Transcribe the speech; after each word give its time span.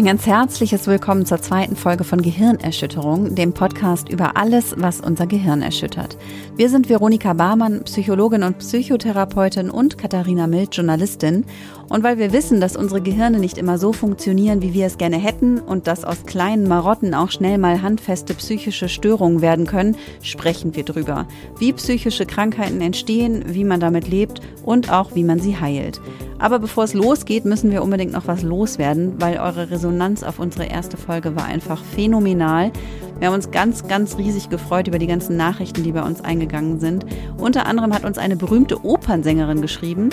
Ein 0.00 0.06
ganz 0.06 0.24
herzliches 0.24 0.86
Willkommen 0.86 1.26
zur 1.26 1.42
zweiten 1.42 1.76
Folge 1.76 2.04
von 2.04 2.22
Gehirnerschütterung, 2.22 3.34
dem 3.34 3.52
Podcast 3.52 4.08
über 4.08 4.34
alles, 4.38 4.74
was 4.78 5.02
unser 5.02 5.26
Gehirn 5.26 5.60
erschüttert. 5.60 6.16
Wir 6.56 6.70
sind 6.70 6.88
Veronika 6.88 7.34
Barmann, 7.34 7.84
Psychologin 7.84 8.42
und 8.44 8.56
Psychotherapeutin 8.60 9.68
und 9.68 9.98
Katharina 9.98 10.46
Mild, 10.46 10.74
Journalistin. 10.74 11.44
Und 11.90 12.02
weil 12.02 12.16
wir 12.16 12.32
wissen, 12.32 12.62
dass 12.62 12.76
unsere 12.76 13.02
Gehirne 13.02 13.38
nicht 13.38 13.58
immer 13.58 13.76
so 13.76 13.92
funktionieren, 13.92 14.62
wie 14.62 14.72
wir 14.72 14.86
es 14.86 14.96
gerne 14.96 15.18
hätten 15.18 15.58
und 15.58 15.86
dass 15.86 16.04
aus 16.04 16.24
kleinen 16.24 16.66
Marotten 16.66 17.12
auch 17.12 17.30
schnell 17.30 17.58
mal 17.58 17.82
handfeste 17.82 18.32
psychische 18.32 18.88
Störungen 18.88 19.42
werden 19.42 19.66
können, 19.66 19.96
sprechen 20.22 20.74
wir 20.74 20.84
drüber. 20.84 21.26
Wie 21.58 21.74
psychische 21.74 22.24
Krankheiten 22.24 22.80
entstehen, 22.80 23.44
wie 23.48 23.64
man 23.64 23.80
damit 23.80 24.08
lebt 24.08 24.40
und 24.64 24.90
auch 24.90 25.14
wie 25.14 25.24
man 25.24 25.40
sie 25.40 25.58
heilt. 25.60 26.00
Aber 26.40 26.58
bevor 26.58 26.84
es 26.84 26.94
losgeht, 26.94 27.44
müssen 27.44 27.70
wir 27.70 27.82
unbedingt 27.82 28.12
noch 28.12 28.26
was 28.26 28.42
loswerden, 28.42 29.20
weil 29.20 29.36
eure 29.36 29.70
Resonanz 29.70 29.90
auf 30.00 30.38
unsere 30.38 30.64
erste 30.64 30.96
Folge 30.96 31.36
war 31.36 31.44
einfach 31.44 31.82
phänomenal. 31.84 32.72
Wir 33.18 33.28
haben 33.28 33.34
uns 33.34 33.50
ganz, 33.50 33.86
ganz 33.86 34.16
riesig 34.16 34.48
gefreut 34.48 34.88
über 34.88 34.98
die 34.98 35.06
ganzen 35.06 35.36
Nachrichten, 35.36 35.82
die 35.82 35.92
bei 35.92 36.02
uns 36.02 36.22
eingegangen 36.22 36.80
sind. 36.80 37.04
Unter 37.36 37.66
anderem 37.66 37.92
hat 37.92 38.04
uns 38.04 38.16
eine 38.16 38.36
berühmte 38.36 38.82
Opernsängerin 38.82 39.60
geschrieben. 39.60 40.08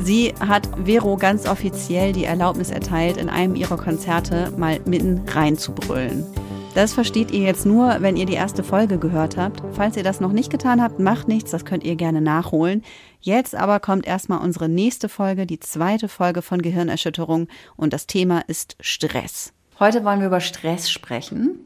Sie 0.00 0.34
hat 0.38 0.68
Vero 0.84 1.16
ganz 1.16 1.48
offiziell 1.48 2.12
die 2.12 2.24
Erlaubnis 2.24 2.70
erteilt, 2.70 3.16
in 3.16 3.30
einem 3.30 3.54
ihrer 3.54 3.78
Konzerte 3.78 4.52
mal 4.58 4.80
mitten 4.84 5.22
reinzubrüllen. 5.26 6.26
Das 6.74 6.92
versteht 6.92 7.30
ihr 7.30 7.40
jetzt 7.40 7.64
nur, 7.64 7.96
wenn 8.00 8.18
ihr 8.18 8.26
die 8.26 8.34
erste 8.34 8.62
Folge 8.62 8.98
gehört 8.98 9.38
habt. 9.38 9.62
Falls 9.72 9.96
ihr 9.96 10.02
das 10.02 10.20
noch 10.20 10.32
nicht 10.32 10.50
getan 10.50 10.82
habt, 10.82 10.98
macht 10.98 11.26
nichts, 11.26 11.50
das 11.50 11.64
könnt 11.64 11.84
ihr 11.84 11.96
gerne 11.96 12.20
nachholen. 12.20 12.84
Jetzt 13.26 13.56
aber 13.56 13.80
kommt 13.80 14.06
erstmal 14.06 14.38
unsere 14.38 14.68
nächste 14.68 15.08
Folge, 15.08 15.46
die 15.46 15.58
zweite 15.58 16.08
Folge 16.08 16.42
von 16.42 16.62
Gehirnerschütterung 16.62 17.48
und 17.74 17.92
das 17.92 18.06
Thema 18.06 18.44
ist 18.46 18.76
Stress. 18.78 19.52
Heute 19.80 20.04
wollen 20.04 20.20
wir 20.20 20.28
über 20.28 20.40
Stress 20.40 20.88
sprechen. 20.88 21.58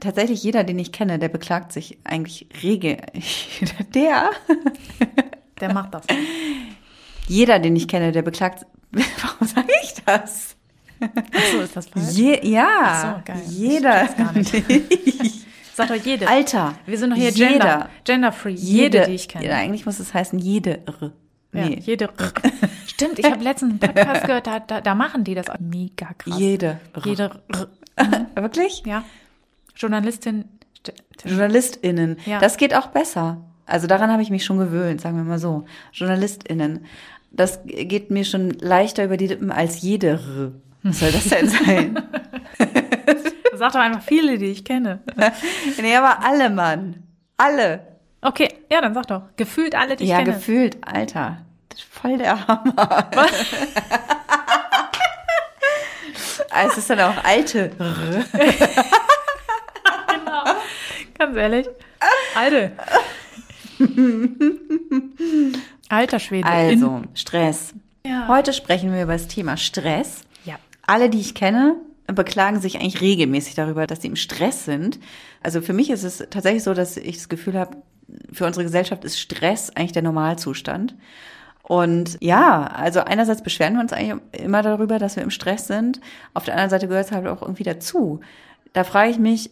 Tatsächlich 0.00 0.42
jeder, 0.42 0.64
den 0.64 0.78
ich 0.78 0.92
kenne, 0.92 1.18
der 1.18 1.28
beklagt 1.28 1.72
sich 1.74 1.98
eigentlich 2.04 2.48
rege. 2.62 3.02
Der? 3.94 4.30
Der 5.60 5.74
macht 5.74 5.92
das. 5.92 6.06
Jeder, 7.28 7.58
den 7.58 7.76
ich 7.76 7.86
kenne, 7.86 8.10
der 8.10 8.22
beklagt. 8.22 8.64
Warum 8.90 9.46
sage 9.46 9.72
ich 9.82 9.92
das? 10.06 10.56
Achso, 11.00 11.60
ist 11.60 11.76
das 11.76 11.86
falsch? 11.86 12.12
Je, 12.12 12.40
ja, 12.48 12.68
Ach 12.80 13.16
so, 13.18 13.22
geil. 13.26 13.42
jeder. 13.50 14.04
Ich 14.04 14.16
gar 14.16 14.32
nicht. 14.32 14.54
Sag 15.74 15.88
doch 15.88 15.94
jede. 15.96 16.28
Alter. 16.28 16.74
Wir 16.86 16.98
sind 16.98 17.10
doch 17.10 17.16
hier 17.16 17.30
jeder. 17.30 17.48
Gender, 17.50 17.88
Gender-free. 18.04 18.52
Jede, 18.52 19.06
die 19.06 19.12
ich 19.14 19.28
kenne. 19.28 19.46
Ja, 19.46 19.56
eigentlich 19.56 19.84
muss 19.86 19.98
es 19.98 20.14
heißen 20.14 20.38
jede. 20.38 20.80
Ja, 21.52 21.66
Nee. 21.66 21.78
jede. 21.82 22.10
Stimmt, 22.86 23.18
ich 23.18 23.24
habe 23.30 23.42
letztens 23.42 23.70
einen 23.82 23.94
Podcast 23.94 24.26
gehört, 24.26 24.46
da, 24.46 24.60
da, 24.60 24.80
da 24.80 24.94
machen 24.94 25.24
die 25.24 25.34
das 25.34 25.48
auch 25.50 25.58
mega 25.60 26.12
krass. 26.18 26.38
Jede. 26.38 26.80
Jede. 27.04 27.30
Wirklich? 28.34 28.82
Ja. 28.86 29.04
Journalistin. 29.76 30.44
JournalistInnen. 31.24 32.18
Ja. 32.26 32.38
Das 32.40 32.56
geht 32.56 32.74
auch 32.74 32.88
besser. 32.88 33.38
Also 33.66 33.86
daran 33.86 34.10
habe 34.12 34.22
ich 34.22 34.30
mich 34.30 34.44
schon 34.44 34.58
gewöhnt, 34.58 35.00
sagen 35.00 35.16
wir 35.16 35.24
mal 35.24 35.38
so. 35.38 35.64
JournalistInnen. 35.92 36.84
Das 37.32 37.60
geht 37.64 38.10
mir 38.10 38.24
schon 38.24 38.50
leichter 38.50 39.04
über 39.04 39.16
die 39.16 39.26
Lippen 39.26 39.50
als 39.50 39.80
jede. 39.80 40.52
Was 40.82 41.00
soll 41.00 41.10
das 41.12 41.28
denn 41.28 41.48
sein? 41.48 42.02
Sag 43.56 43.72
doch 43.72 43.80
einfach 43.80 44.02
viele, 44.02 44.38
die 44.38 44.46
ich 44.46 44.64
kenne. 44.64 45.00
nee, 45.80 45.96
aber 45.96 46.24
alle, 46.24 46.50
Mann. 46.50 47.02
Alle. 47.36 47.86
Okay, 48.22 48.48
ja, 48.70 48.80
dann 48.80 48.94
sag 48.94 49.06
doch. 49.06 49.22
Gefühlt 49.36 49.74
alle, 49.74 49.96
die 49.96 50.04
ich 50.04 50.10
ja, 50.10 50.18
kenne. 50.18 50.32
gefühlt, 50.34 50.78
Alter. 50.86 51.38
Das 51.68 51.80
ist 51.80 51.88
voll 51.88 52.18
der 52.18 52.46
Hammer. 52.46 53.10
Ah, 56.50 56.66
es 56.66 56.78
ist 56.78 56.88
dann 56.88 57.00
auch 57.00 57.24
alte. 57.24 57.72
Genau. 60.06 60.44
Ganz 61.18 61.36
ehrlich. 61.36 61.68
Alte. 62.36 62.72
Alter 65.88 66.18
Schwede. 66.18 66.46
Also, 66.48 67.02
Stress. 67.14 67.74
Ja. 68.06 68.28
Heute 68.28 68.52
sprechen 68.52 68.92
wir 68.92 69.02
über 69.02 69.14
das 69.14 69.28
Thema 69.28 69.56
Stress. 69.56 70.22
Ja. 70.44 70.56
Alle, 70.86 71.10
die 71.10 71.20
ich 71.20 71.34
kenne, 71.34 71.76
beklagen 72.06 72.60
sich 72.60 72.76
eigentlich 72.76 73.00
regelmäßig 73.00 73.54
darüber, 73.54 73.86
dass 73.86 74.02
sie 74.02 74.08
im 74.08 74.16
Stress 74.16 74.64
sind. 74.64 74.98
Also 75.42 75.60
für 75.60 75.72
mich 75.72 75.90
ist 75.90 76.02
es 76.02 76.18
tatsächlich 76.30 76.62
so, 76.62 76.74
dass 76.74 76.96
ich 76.96 77.16
das 77.16 77.28
Gefühl 77.28 77.58
habe, 77.58 77.78
für 78.32 78.46
unsere 78.46 78.64
Gesellschaft 78.64 79.04
ist 79.04 79.18
Stress 79.18 79.70
eigentlich 79.70 79.92
der 79.92 80.02
Normalzustand. 80.02 80.94
Und 81.62 82.18
ja, 82.20 82.64
also 82.64 83.00
einerseits 83.00 83.42
beschweren 83.42 83.74
wir 83.74 83.80
uns 83.80 83.94
eigentlich 83.94 84.20
immer 84.32 84.60
darüber, 84.62 84.98
dass 84.98 85.16
wir 85.16 85.22
im 85.22 85.30
Stress 85.30 85.66
sind. 85.66 86.00
Auf 86.34 86.44
der 86.44 86.54
anderen 86.54 86.70
Seite 86.70 86.88
gehört 86.88 87.06
es 87.06 87.12
halt 87.12 87.26
auch 87.26 87.40
irgendwie 87.40 87.62
dazu. 87.62 88.20
Da 88.74 88.84
frage 88.84 89.10
ich 89.10 89.18
mich, 89.18 89.50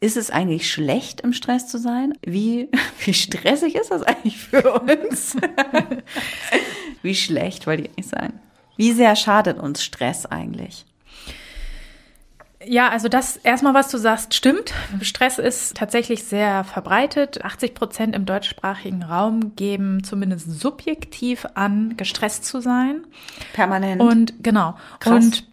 ist 0.00 0.18
es 0.18 0.30
eigentlich 0.30 0.70
schlecht, 0.70 1.22
im 1.22 1.32
Stress 1.32 1.66
zu 1.66 1.78
sein? 1.78 2.12
Wie, 2.22 2.68
wie 3.04 3.14
stressig 3.14 3.74
ist 3.74 3.90
das 3.90 4.02
eigentlich 4.02 4.36
für 4.36 4.80
uns? 4.80 5.36
wie 7.02 7.14
schlecht, 7.14 7.66
wollte 7.66 7.84
ich 7.84 7.88
eigentlich 7.90 8.08
sagen. 8.08 8.40
Wie 8.76 8.92
sehr 8.92 9.16
schadet 9.16 9.58
uns 9.58 9.82
Stress 9.82 10.26
eigentlich? 10.26 10.84
Ja, 12.64 12.90
also 12.90 13.08
das 13.08 13.38
erstmal, 13.38 13.72
was 13.72 13.90
du 13.90 13.96
sagst, 13.96 14.34
stimmt. 14.34 14.74
Stress 15.00 15.38
ist 15.38 15.76
tatsächlich 15.76 16.24
sehr 16.24 16.64
verbreitet. 16.64 17.42
80 17.42 17.74
Prozent 17.74 18.14
im 18.14 18.26
deutschsprachigen 18.26 19.02
Raum 19.02 19.56
geben 19.56 20.04
zumindest 20.04 20.60
subjektiv 20.60 21.46
an, 21.54 21.96
gestresst 21.96 22.44
zu 22.44 22.60
sein. 22.60 23.06
Permanent. 23.54 24.02
Und 24.02 24.42
genau. 24.42 24.76
Krass. 24.98 25.24
Und 25.24 25.46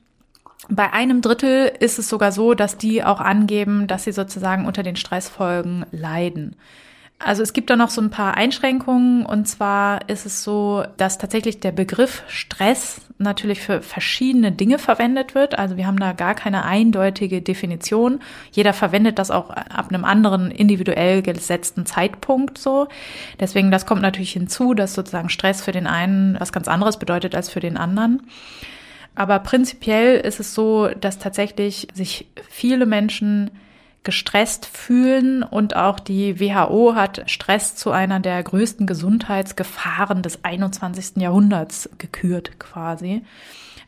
bei 0.69 0.91
einem 0.91 1.22
Drittel 1.22 1.72
ist 1.79 1.97
es 1.97 2.09
sogar 2.09 2.34
so, 2.34 2.53
dass 2.53 2.78
die 2.78 3.01
auch 3.03 3.22
angeben, 3.22 3.88
dass 3.88 4.03
sie 4.03 4.12
sozusagen 4.12 4.66
unter 4.66 4.84
den 4.84 4.97
Stressfolgen 4.97 5.85
leiden. 5.91 6.57
Also 7.19 7.41
es 7.41 7.53
gibt 7.53 7.72
da 7.72 7.75
noch 7.75 7.89
so 7.89 8.00
ein 8.00 8.11
paar 8.11 8.38
Einschränkungen 8.38 9.25
und 9.25 9.47
zwar 9.47 10.07
ist 10.07 10.28
es 10.28 10.44
so, 10.44 10.83
dass 10.97 11.17
tatsächlich 11.17 11.59
der 11.59 11.72
Begriff 11.72 12.23
Stress 12.28 13.01
natürlich 13.17 13.59
für 13.59 13.81
verschiedene 13.81 14.51
Dinge 14.51 14.78
verwendet 14.78 15.33
wird. 15.33 15.57
Also 15.57 15.78
wir 15.78 15.88
haben 15.88 16.00
da 16.00 16.13
gar 16.13 16.35
keine 16.35 16.63
eindeutige 16.63 17.41
Definition. 17.41 18.19
Jeder 18.51 18.72
verwendet 18.72 19.17
das 19.17 19.31
auch 19.31 19.50
ab 19.50 19.88
einem 19.89 20.05
anderen 20.05 20.51
individuell 20.51 21.23
gesetzten 21.23 21.88
Zeitpunkt 21.88 22.59
so. 22.59 22.88
Deswegen, 23.39 23.72
das 23.72 23.88
kommt 23.88 24.03
natürlich 24.03 24.34
hinzu, 24.34 24.75
dass 24.75 24.94
sozusagen 24.94 25.29
Stress 25.29 25.63
für 25.63 25.72
den 25.72 25.88
einen 25.88 26.39
was 26.39 26.51
ganz 26.51 26.67
anderes 26.67 26.97
bedeutet 26.99 27.34
als 27.34 27.49
für 27.49 27.59
den 27.59 27.78
anderen. 27.78 28.28
Aber 29.16 29.39
prinzipiell 29.39 30.19
ist 30.19 30.39
es 30.39 30.53
so, 30.53 30.89
dass 30.89 31.17
tatsächlich 31.17 31.88
sich 31.95 32.28
viele 32.47 32.85
Menschen 32.85 33.49
gestresst 34.07 34.66
fühlen 34.66 35.44
und 35.44 35.75
auch 35.75 36.00
die 36.00 36.40
WHO 36.40 36.95
hat 36.95 37.29
Stress 37.29 37.75
zu 37.75 37.91
einer 37.91 38.22
der 38.22 38.41
größten 38.41 38.88
Gesundheitsgefahren 38.88 40.22
des 40.22 40.45
21. 40.45 41.18
Jahrhunderts 41.18 41.90
gekürt 41.97 42.57
quasi. 42.57 43.23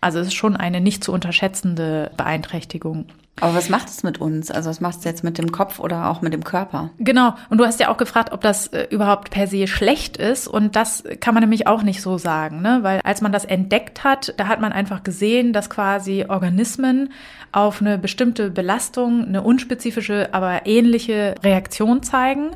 Also 0.01 0.19
es 0.19 0.27
ist 0.27 0.33
schon 0.33 0.57
eine 0.57 0.81
nicht 0.81 1.05
zu 1.05 1.13
unterschätzende 1.13 2.11
Beeinträchtigung. 2.17 3.05
Aber 3.41 3.55
was 3.55 3.69
macht 3.69 3.89
es 3.89 4.03
mit 4.03 4.19
uns? 4.19 4.51
Also 4.51 4.69
was 4.69 4.81
macht 4.81 4.99
es 4.99 5.03
jetzt 5.03 5.23
mit 5.23 5.37
dem 5.37 5.51
Kopf 5.51 5.79
oder 5.79 6.09
auch 6.09 6.21
mit 6.21 6.33
dem 6.33 6.43
Körper? 6.43 6.89
Genau. 6.99 7.35
Und 7.49 7.57
du 7.57 7.65
hast 7.65 7.79
ja 7.79 7.89
auch 7.89 7.97
gefragt, 7.97 8.31
ob 8.31 8.41
das 8.41 8.67
äh, 8.67 8.87
überhaupt 8.89 9.29
per 9.29 9.47
se 9.47 9.67
schlecht 9.67 10.17
ist. 10.17 10.47
Und 10.47 10.75
das 10.75 11.03
kann 11.19 11.33
man 11.33 11.41
nämlich 11.41 11.67
auch 11.67 11.83
nicht 11.83 12.01
so 12.01 12.17
sagen, 12.17 12.61
ne? 12.61 12.79
Weil 12.81 13.01
als 13.03 13.21
man 13.21 13.31
das 13.31 13.45
entdeckt 13.45 14.03
hat, 14.03 14.33
da 14.37 14.47
hat 14.47 14.59
man 14.59 14.71
einfach 14.71 15.03
gesehen, 15.03 15.53
dass 15.53 15.69
quasi 15.69 16.25
Organismen 16.27 17.11
auf 17.51 17.81
eine 17.81 17.97
bestimmte 17.97 18.49
Belastung 18.51 19.25
eine 19.25 19.41
unspezifische, 19.41 20.29
aber 20.33 20.65
ähnliche 20.65 21.35
Reaktion 21.43 22.03
zeigen. 22.03 22.51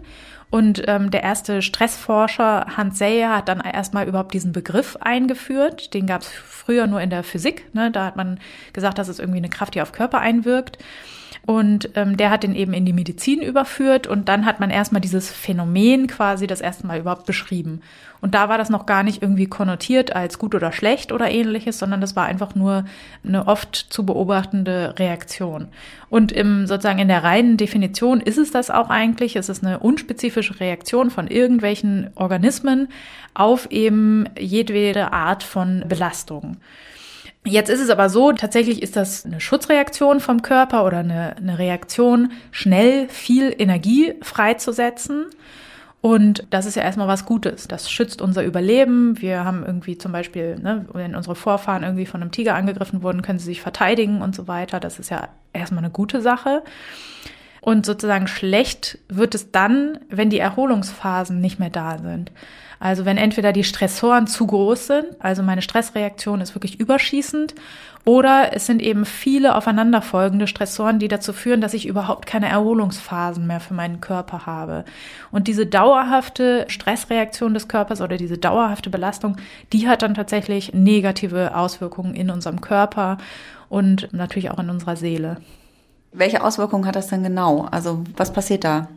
Und 0.53 0.83
ähm, 0.85 1.09
der 1.09 1.23
erste 1.23 1.63
Stressforscher 1.63 2.77
Hans 2.77 2.99
Seyer 2.99 3.37
hat 3.37 3.49
dann 3.49 3.59
erstmal 3.59 4.07
überhaupt 4.07 4.35
diesen 4.35 4.51
Begriff 4.51 4.95
eingeführt. 5.01 5.95
Den 5.95 6.05
gab 6.05 6.21
es 6.21 6.27
früher 6.27 6.85
nur 6.85 7.01
in 7.01 7.09
der 7.09 7.23
Physik. 7.23 7.73
Ne? 7.73 7.89
Da 7.89 8.05
hat 8.05 8.17
man 8.17 8.39
gesagt, 8.71 8.99
dass 8.99 9.07
es 9.07 9.17
irgendwie 9.17 9.39
eine 9.39 9.49
Kraft, 9.49 9.73
die 9.73 9.81
auf 9.81 9.93
Körper 9.93 10.19
einwirkt. 10.19 10.77
Und 11.45 11.89
ähm, 11.95 12.15
der 12.15 12.29
hat 12.29 12.43
den 12.43 12.55
eben 12.55 12.73
in 12.73 12.85
die 12.85 12.93
Medizin 12.93 13.41
überführt 13.41 14.07
und 14.07 14.29
dann 14.29 14.45
hat 14.45 14.61
man 14.61 14.69
erstmal 14.69 15.01
dieses 15.01 15.29
Phänomen 15.29 16.07
quasi 16.07 16.47
das 16.47 16.61
erste 16.61 16.87
Mal 16.87 16.99
überhaupt 16.99 17.25
beschrieben. 17.25 17.81
Und 18.21 18.33
da 18.33 18.47
war 18.47 18.57
das 18.57 18.69
noch 18.69 18.85
gar 18.85 19.03
nicht 19.03 19.21
irgendwie 19.21 19.47
konnotiert 19.47 20.15
als 20.15 20.39
gut 20.39 20.55
oder 20.55 20.71
schlecht 20.71 21.11
oder 21.11 21.29
ähnliches, 21.29 21.77
sondern 21.77 21.99
das 21.99 22.15
war 22.15 22.23
einfach 22.23 22.55
nur 22.55 22.85
eine 23.27 23.47
oft 23.47 23.75
zu 23.75 24.05
beobachtende 24.05 24.95
Reaktion. 24.97 25.67
Und 26.09 26.31
im, 26.31 26.65
sozusagen 26.65 26.99
in 26.99 27.09
der 27.09 27.25
reinen 27.25 27.57
Definition 27.57 28.21
ist 28.21 28.37
es 28.37 28.51
das 28.51 28.69
auch 28.69 28.89
eigentlich. 28.89 29.35
Es 29.35 29.49
ist 29.49 29.65
eine 29.65 29.79
unspezifische 29.79 30.61
Reaktion 30.61 31.11
von 31.11 31.27
irgendwelchen 31.27 32.11
Organismen 32.15 32.87
auf 33.33 33.69
eben 33.69 34.29
jedwede 34.39 35.11
Art 35.11 35.43
von 35.43 35.83
Belastung. 35.89 36.55
Jetzt 37.45 37.69
ist 37.69 37.81
es 37.81 37.89
aber 37.89 38.09
so, 38.09 38.31
tatsächlich 38.31 38.81
ist 38.81 38.95
das 38.95 39.25
eine 39.25 39.41
Schutzreaktion 39.41 40.21
vom 40.21 40.41
Körper 40.41 40.85
oder 40.85 40.99
eine, 40.99 41.35
eine 41.35 41.59
Reaktion, 41.59 42.31
schnell 42.51 43.09
viel 43.09 43.53
Energie 43.57 44.13
freizusetzen. 44.21 45.25
Und 45.99 46.45
das 46.49 46.65
ist 46.65 46.75
ja 46.75 46.83
erstmal 46.83 47.07
was 47.07 47.25
Gutes. 47.25 47.67
Das 47.67 47.89
schützt 47.89 48.21
unser 48.21 48.43
Überleben. 48.43 49.21
Wir 49.21 49.45
haben 49.45 49.63
irgendwie 49.65 49.97
zum 49.97 50.11
Beispiel, 50.11 50.57
ne, 50.57 50.85
wenn 50.93 51.15
unsere 51.15 51.35
Vorfahren 51.35 51.83
irgendwie 51.83 52.05
von 52.05 52.21
einem 52.21 52.31
Tiger 52.31 52.55
angegriffen 52.55 53.03
wurden, 53.03 53.21
können 53.21 53.39
sie 53.39 53.45
sich 53.45 53.61
verteidigen 53.61 54.21
und 54.21 54.35
so 54.35 54.47
weiter. 54.47 54.79
Das 54.79 54.99
ist 54.99 55.09
ja 55.09 55.29
erstmal 55.53 55.83
eine 55.83 55.93
gute 55.93 56.21
Sache. 56.21 56.63
Und 57.61 57.85
sozusagen 57.85 58.27
schlecht 58.27 58.99
wird 59.07 59.35
es 59.35 59.51
dann, 59.51 59.99
wenn 60.09 60.29
die 60.29 60.39
Erholungsphasen 60.39 61.39
nicht 61.39 61.59
mehr 61.59 61.69
da 61.69 61.97
sind. 61.97 62.31
Also 62.79 63.05
wenn 63.05 63.17
entweder 63.17 63.53
die 63.53 63.63
Stressoren 63.63 64.27
zu 64.27 64.47
groß 64.47 64.87
sind, 64.87 65.05
also 65.19 65.43
meine 65.43 65.61
Stressreaktion 65.61 66.41
ist 66.41 66.55
wirklich 66.55 66.79
überschießend, 66.79 67.55
oder 68.05 68.49
es 68.53 68.65
sind 68.65 68.81
eben 68.81 69.05
viele 69.05 69.55
aufeinanderfolgende 69.55 70.47
Stressoren, 70.47 70.99
die 70.99 71.07
dazu 71.07 71.31
führen, 71.31 71.61
dass 71.61 71.73
ich 71.73 71.87
überhaupt 71.87 72.25
keine 72.25 72.49
Erholungsphasen 72.49 73.47
mehr 73.47 73.61
für 73.61 73.73
meinen 73.73 74.01
Körper 74.01 74.45
habe. 74.45 74.83
Und 75.31 75.47
diese 75.47 75.65
dauerhafte 75.65 76.65
Stressreaktion 76.67 77.53
des 77.53 77.69
Körpers 77.69 78.01
oder 78.01 78.17
diese 78.17 78.37
dauerhafte 78.37 78.89
Belastung, 78.89 79.37
die 79.71 79.87
hat 79.87 80.01
dann 80.01 80.15
tatsächlich 80.15 80.73
negative 80.73 81.55
Auswirkungen 81.55 82.13
in 82.13 82.29
unserem 82.29 82.59
Körper 82.59 83.17
und 83.69 84.11
natürlich 84.11 84.51
auch 84.51 84.59
in 84.59 84.69
unserer 84.69 84.97
Seele. 84.97 85.37
Welche 86.11 86.43
Auswirkungen 86.43 86.85
hat 86.85 86.97
das 86.97 87.07
denn 87.07 87.23
genau? 87.23 87.67
Also 87.71 88.03
was 88.17 88.33
passiert 88.33 88.65
da? 88.65 88.89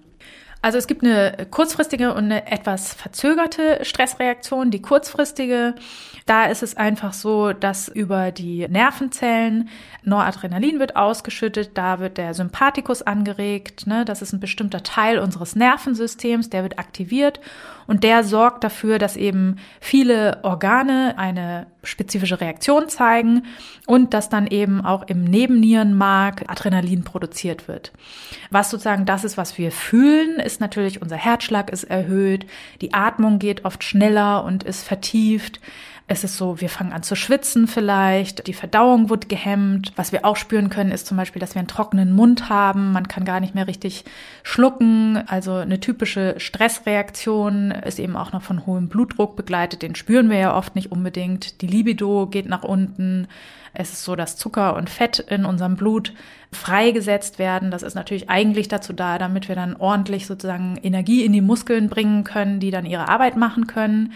Also 0.62 0.79
es 0.79 0.87
gibt 0.87 1.05
eine 1.05 1.47
kurzfristige 1.50 2.12
und 2.12 2.25
eine 2.25 2.50
etwas 2.50 2.93
verzögerte 2.94 3.85
Stressreaktion. 3.85 4.70
Die 4.70 4.82
kurzfristige, 4.82 5.75
da 6.25 6.47
ist 6.47 6.62
es 6.62 6.76
einfach 6.76 7.12
so, 7.12 7.53
dass 7.53 7.88
über 7.88 8.32
die 8.32 8.67
Nervenzellen 8.67 9.69
Noradrenalin 10.03 10.81
wird 10.81 10.97
ausgeschüttet, 10.97 11.70
da 11.75 12.00
wird 12.00 12.19
der 12.19 12.35
Sympathikus 12.35 13.03
angeregt, 13.03 13.87
ne? 13.87 14.05
das 14.05 14.23
ist 14.23 14.32
ein 14.32 14.41
bestimmter 14.41 14.82
Teil 14.82 15.19
unseres 15.19 15.55
Nervensystems, 15.55 16.50
der 16.50 16.62
wird 16.62 16.79
aktiviert 16.79 17.41
und 17.87 18.05
der 18.05 18.25
sorgt 18.25 18.65
dafür, 18.65 18.99
dass 18.99 19.17
eben 19.17 19.56
viele 19.81 20.41
Organe 20.43 21.15
eine 21.19 21.67
spezifische 21.83 22.41
Reaktion 22.41 22.88
zeigen 22.88 23.44
und 23.87 24.12
dass 24.12 24.29
dann 24.29 24.47
eben 24.47 24.85
auch 24.85 25.06
im 25.06 25.25
Nebennierenmark 25.25 26.44
Adrenalin 26.49 27.05
produziert 27.05 27.69
wird. 27.69 27.93
Was 28.50 28.71
sozusagen 28.71 29.06
das 29.06 29.25
ist, 29.25 29.37
was 29.37 29.56
wir 29.59 29.71
fühlen, 29.71 30.41
ist 30.41 30.61
natürlich 30.61 31.00
unser 31.00 31.17
Herzschlag 31.17 31.71
ist 31.71 31.85
erhöht, 31.85 32.47
die 32.81 32.93
Atmung 32.93 33.38
geht 33.38 33.65
oft 33.65 33.85
schneller 33.85 34.44
und 34.44 34.65
ist 34.65 34.87
vertieft. 34.87 35.61
Es 36.08 36.23
ist 36.23 36.37
so, 36.37 36.61
wir 36.61 36.69
fangen 36.69 36.93
an 36.93 37.03
zu 37.03 37.17
schwitzen 37.17 37.67
vielleicht, 37.67 38.47
die 38.47 38.53
Verdauung 38.53 39.11
wird 39.11 39.29
gehemmt. 39.29 39.93
Was 39.97 40.12
wir 40.12 40.25
auch 40.25 40.37
spüren 40.37 40.70
können, 40.70 40.93
ist 40.93 41.05
zum 41.05 41.17
Beispiel, 41.17 41.41
dass 41.41 41.56
wir 41.56 41.58
einen 41.58 41.67
trockenen 41.67 42.12
Mund 42.12 42.49
haben. 42.49 42.93
Man 42.93 43.08
kann 43.08 43.25
gar 43.25 43.41
nicht 43.41 43.56
mehr 43.56 43.67
richtig 43.67 44.05
schlucken. 44.44 45.17
Also 45.26 45.55
eine 45.55 45.81
typische 45.81 46.37
Stressreaktion 46.38 47.73
ist 47.73 47.99
eben 47.99 48.14
auch 48.14 48.31
noch 48.31 48.43
von 48.43 48.67
hohem 48.67 48.88
Blutdruck 48.88 49.35
begleitet. 49.35 49.82
Den 49.82 49.97
spüren 49.97 50.31
wir 50.31 50.38
ja 50.38 50.56
oft 50.56 50.76
nicht 50.76 50.93
unbedingt. 50.93 51.61
Die 51.61 51.67
Libido 51.67 52.29
geht 52.29 52.47
nach 52.47 52.62
unten. 52.62 53.26
Es 53.75 53.93
ist 53.93 54.05
so, 54.05 54.14
dass 54.14 54.37
Zucker 54.37 54.76
und 54.76 54.88
Fett 54.88 55.19
in 55.19 55.44
unserem 55.44 55.75
Blut 55.75 56.12
freigesetzt 56.53 57.41
werden. 57.41 57.73
Das 57.73 57.82
ist 57.82 57.94
natürlich 57.94 58.31
eigentlich 58.31 58.69
dazu 58.69 58.93
da, 58.93 59.19
damit 59.19 59.49
wir 59.49 59.56
dann 59.56 59.75
ordentlich 59.75 60.26
sozusagen 60.26 60.79
Energie 60.81 61.25
in 61.25 61.32
die 61.32 61.41
Muskeln 61.41 61.88
bringen 61.88 62.23
können, 62.23 62.61
die 62.61 62.70
dann 62.70 62.87
ihre 62.87 63.08
Arbeit 63.08 63.37
machen 63.37 63.67
können. 63.67 64.12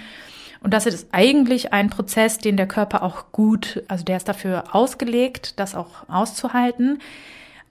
Und 0.62 0.74
das 0.74 0.86
ist 0.86 1.08
eigentlich 1.12 1.72
ein 1.72 1.90
Prozess, 1.90 2.38
den 2.38 2.56
der 2.56 2.68
Körper 2.68 3.02
auch 3.02 3.32
gut, 3.32 3.82
also 3.88 4.04
der 4.04 4.18
ist 4.18 4.28
dafür 4.28 4.64
ausgelegt, 4.72 5.58
das 5.58 5.74
auch 5.74 6.08
auszuhalten. 6.08 6.98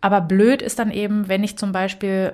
Aber 0.01 0.21
blöd 0.21 0.61
ist 0.61 0.79
dann 0.79 0.91
eben, 0.91 1.27
wenn 1.27 1.43
ich 1.43 1.57
zum 1.57 1.71
Beispiel 1.71 2.33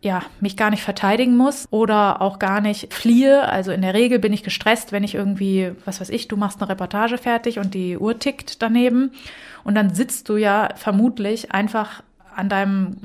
ja, 0.00 0.22
mich 0.40 0.56
gar 0.56 0.70
nicht 0.70 0.82
verteidigen 0.82 1.36
muss 1.36 1.66
oder 1.70 2.22
auch 2.22 2.38
gar 2.38 2.60
nicht 2.60 2.94
fliehe. 2.94 3.48
Also 3.48 3.72
in 3.72 3.82
der 3.82 3.94
Regel 3.94 4.18
bin 4.18 4.32
ich 4.32 4.44
gestresst, 4.44 4.92
wenn 4.92 5.02
ich 5.02 5.14
irgendwie, 5.14 5.72
was 5.84 6.00
weiß 6.00 6.10
ich, 6.10 6.28
du 6.28 6.36
machst 6.36 6.60
eine 6.60 6.68
Reportage 6.68 7.18
fertig 7.18 7.58
und 7.58 7.74
die 7.74 7.98
Uhr 7.98 8.18
tickt 8.18 8.62
daneben 8.62 9.12
und 9.64 9.74
dann 9.74 9.94
sitzt 9.94 10.28
du 10.28 10.36
ja 10.36 10.68
vermutlich 10.76 11.52
einfach 11.52 12.02
an 12.38 12.48
deinem 12.48 12.98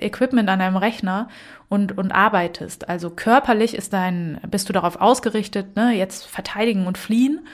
Equipment, 0.00 0.48
an 0.48 0.58
deinem 0.58 0.76
Rechner 0.76 1.28
und, 1.68 1.96
und 1.96 2.10
arbeitest. 2.12 2.88
Also 2.88 3.10
körperlich 3.10 3.74
ist 3.74 3.92
dein, 3.92 4.40
bist 4.50 4.68
du 4.68 4.72
darauf 4.72 5.00
ausgerichtet, 5.00 5.76
ne, 5.76 5.92
jetzt 5.92 6.26
verteidigen 6.26 6.86
und 6.86 6.96
fliehen. 6.98 7.46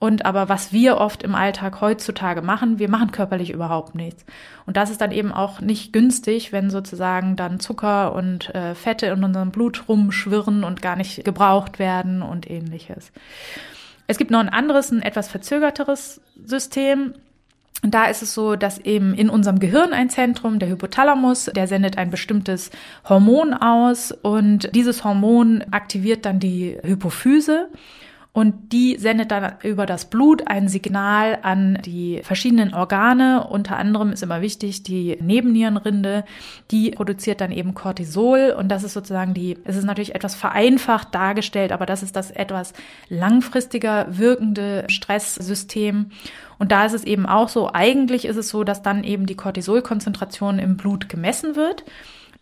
Und 0.00 0.24
aber 0.24 0.48
was 0.48 0.72
wir 0.72 0.96
oft 0.96 1.22
im 1.22 1.34
Alltag 1.34 1.82
heutzutage 1.82 2.40
machen, 2.40 2.78
wir 2.78 2.88
machen 2.88 3.12
körperlich 3.12 3.50
überhaupt 3.50 3.94
nichts. 3.94 4.24
Und 4.66 4.78
das 4.78 4.90
ist 4.90 5.00
dann 5.02 5.12
eben 5.12 5.30
auch 5.30 5.60
nicht 5.60 5.92
günstig, 5.92 6.52
wenn 6.52 6.70
sozusagen 6.70 7.36
dann 7.36 7.60
Zucker 7.60 8.14
und 8.14 8.52
äh, 8.54 8.74
Fette 8.74 9.06
in 9.06 9.22
unserem 9.22 9.50
Blut 9.50 9.88
rumschwirren 9.88 10.64
und 10.64 10.80
gar 10.80 10.96
nicht 10.96 11.22
gebraucht 11.24 11.78
werden 11.78 12.22
und 12.22 12.50
ähnliches. 12.50 13.12
Es 14.06 14.16
gibt 14.16 14.30
noch 14.30 14.40
ein 14.40 14.48
anderes, 14.48 14.90
ein 14.90 15.02
etwas 15.02 15.28
verzögerteres 15.28 16.20
System. 16.44 17.14
Und 17.82 17.94
da 17.94 18.06
ist 18.06 18.22
es 18.22 18.34
so, 18.34 18.56
dass 18.56 18.78
eben 18.78 19.14
in 19.14 19.30
unserem 19.30 19.58
Gehirn 19.58 19.92
ein 19.92 20.10
Zentrum, 20.10 20.58
der 20.58 20.68
Hypothalamus, 20.68 21.46
der 21.46 21.66
sendet 21.66 21.96
ein 21.96 22.10
bestimmtes 22.10 22.70
Hormon 23.08 23.54
aus. 23.54 24.12
Und 24.12 24.74
dieses 24.74 25.02
Hormon 25.02 25.64
aktiviert 25.70 26.26
dann 26.26 26.40
die 26.40 26.76
Hypophyse 26.82 27.68
und 28.32 28.72
die 28.72 28.96
sendet 28.96 29.32
dann 29.32 29.54
über 29.64 29.86
das 29.86 30.04
Blut 30.04 30.46
ein 30.46 30.68
Signal 30.68 31.38
an 31.42 31.78
die 31.84 32.20
verschiedenen 32.22 32.74
Organe. 32.74 33.48
Unter 33.48 33.76
anderem 33.76 34.12
ist 34.12 34.22
immer 34.22 34.40
wichtig, 34.40 34.84
die 34.84 35.18
Nebennierenrinde, 35.20 36.24
die 36.70 36.92
produziert 36.92 37.40
dann 37.40 37.50
eben 37.50 37.74
Cortisol. 37.74 38.54
Und 38.56 38.68
das 38.68 38.84
ist 38.84 38.92
sozusagen 38.92 39.34
die, 39.34 39.58
es 39.64 39.76
ist 39.76 39.84
natürlich 39.84 40.14
etwas 40.14 40.36
vereinfacht 40.36 41.12
dargestellt, 41.12 41.72
aber 41.72 41.86
das 41.86 42.04
ist 42.04 42.14
das 42.14 42.30
etwas 42.30 42.72
langfristiger 43.08 44.06
wirkende 44.10 44.84
Stresssystem. 44.88 46.10
Und 46.60 46.70
da 46.70 46.86
ist 46.86 46.92
es 46.92 47.02
eben 47.02 47.26
auch 47.26 47.48
so, 47.48 47.72
eigentlich 47.72 48.26
ist 48.26 48.36
es 48.36 48.48
so, 48.48 48.62
dass 48.62 48.80
dann 48.80 49.02
eben 49.02 49.26
die 49.26 49.36
Cortisolkonzentration 49.36 50.60
im 50.60 50.76
Blut 50.76 51.08
gemessen 51.08 51.56
wird 51.56 51.84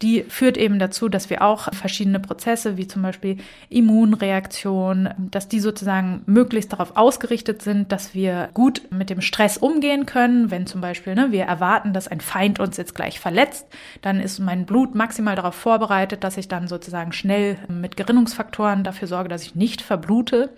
die 0.03 0.23
führt 0.23 0.57
eben 0.57 0.79
dazu, 0.79 1.09
dass 1.09 1.29
wir 1.29 1.43
auch 1.43 1.73
verschiedene 1.75 2.21
Prozesse, 2.21 2.77
wie 2.77 2.87
zum 2.87 3.03
Beispiel 3.03 3.39
Immunreaktion, 3.69 5.11
dass 5.19 5.49
die 5.49 5.59
sozusagen 5.59 6.23
möglichst 6.27 6.73
darauf 6.73 6.97
ausgerichtet 6.97 7.63
sind, 7.63 7.91
dass 7.91 8.15
wir 8.15 8.51
gut 8.55 8.83
mit 8.91 9.11
dem 9.11 9.21
Stress 9.21 9.57
umgehen 9.57 10.07
können. 10.07 10.53
Wenn 10.53 10.67
zum 10.67 10.81
Beispiel 10.81 11.17
ne, 11.17 11.33
wir 11.33 11.45
erwarten, 11.45 11.93
dass 11.93 12.07
ein 12.07 12.21
Feind 12.21 12.61
uns 12.61 12.77
jetzt 12.77 12.95
gleich 12.95 13.19
verletzt, 13.19 13.67
dann 14.01 14.21
ist 14.21 14.39
mein 14.39 14.67
Blut 14.67 14.95
maximal 14.95 15.35
darauf 15.35 15.57
vorbereitet, 15.57 16.23
dass 16.23 16.37
ich 16.37 16.47
dann 16.47 16.69
sozusagen 16.69 17.13
schnell 17.13 17.59
mit 17.69 17.97
Gerinnungsfaktoren 17.97 18.85
dafür 18.85 19.09
sorge, 19.09 19.29
dass 19.29 19.43
ich 19.43 19.57
nicht 19.57 19.83
verblute. 19.83 20.51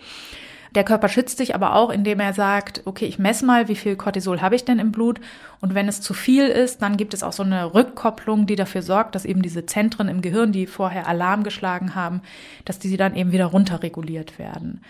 Der 0.75 0.85
Körper 0.85 1.09
schützt 1.09 1.39
sich 1.39 1.55
aber 1.55 1.75
auch, 1.75 1.91
indem 1.91 2.21
er 2.21 2.33
sagt, 2.33 2.83
okay, 2.85 3.07
ich 3.07 3.19
messe 3.19 3.45
mal, 3.45 3.69
wie 3.69 3.77
viel 3.77 3.97
Cortisol 3.97 4.41
habe 4.41 4.55
ich 4.55 4.65
denn 4.65 4.79
im 4.79 4.93
Blut. 4.93 5.21
Und 5.61 5.75
wenn 5.75 5.89
es 5.89 6.01
zu 6.01 6.15
viel 6.15 6.47
ist, 6.47 6.81
dann 6.81 6.97
gibt 6.97 7.13
es 7.13 7.23
auch 7.23 7.33
so 7.33 7.43
eine 7.43 7.75
Rückkopplung, 7.75 8.47
die 8.47 8.57
dafür 8.57 8.83
sorgt, 8.83 9.15
dass 9.15 9.25
eben 9.25 9.43
diese 9.43 9.67
Zentren 9.67 10.09
im 10.09 10.23
Gehirn, 10.23 10.53
die 10.53 10.67
vorher 10.67 11.09
Alarm 11.09 11.43
geschlagen 11.43 11.95
haben, 11.95 12.23
dass 12.65 12.79
die 12.79 12.97
dann 12.97 13.17
eben 13.17 13.33
wieder 13.33 13.47
runterreguliert 13.47 14.39
werden. 14.39 14.81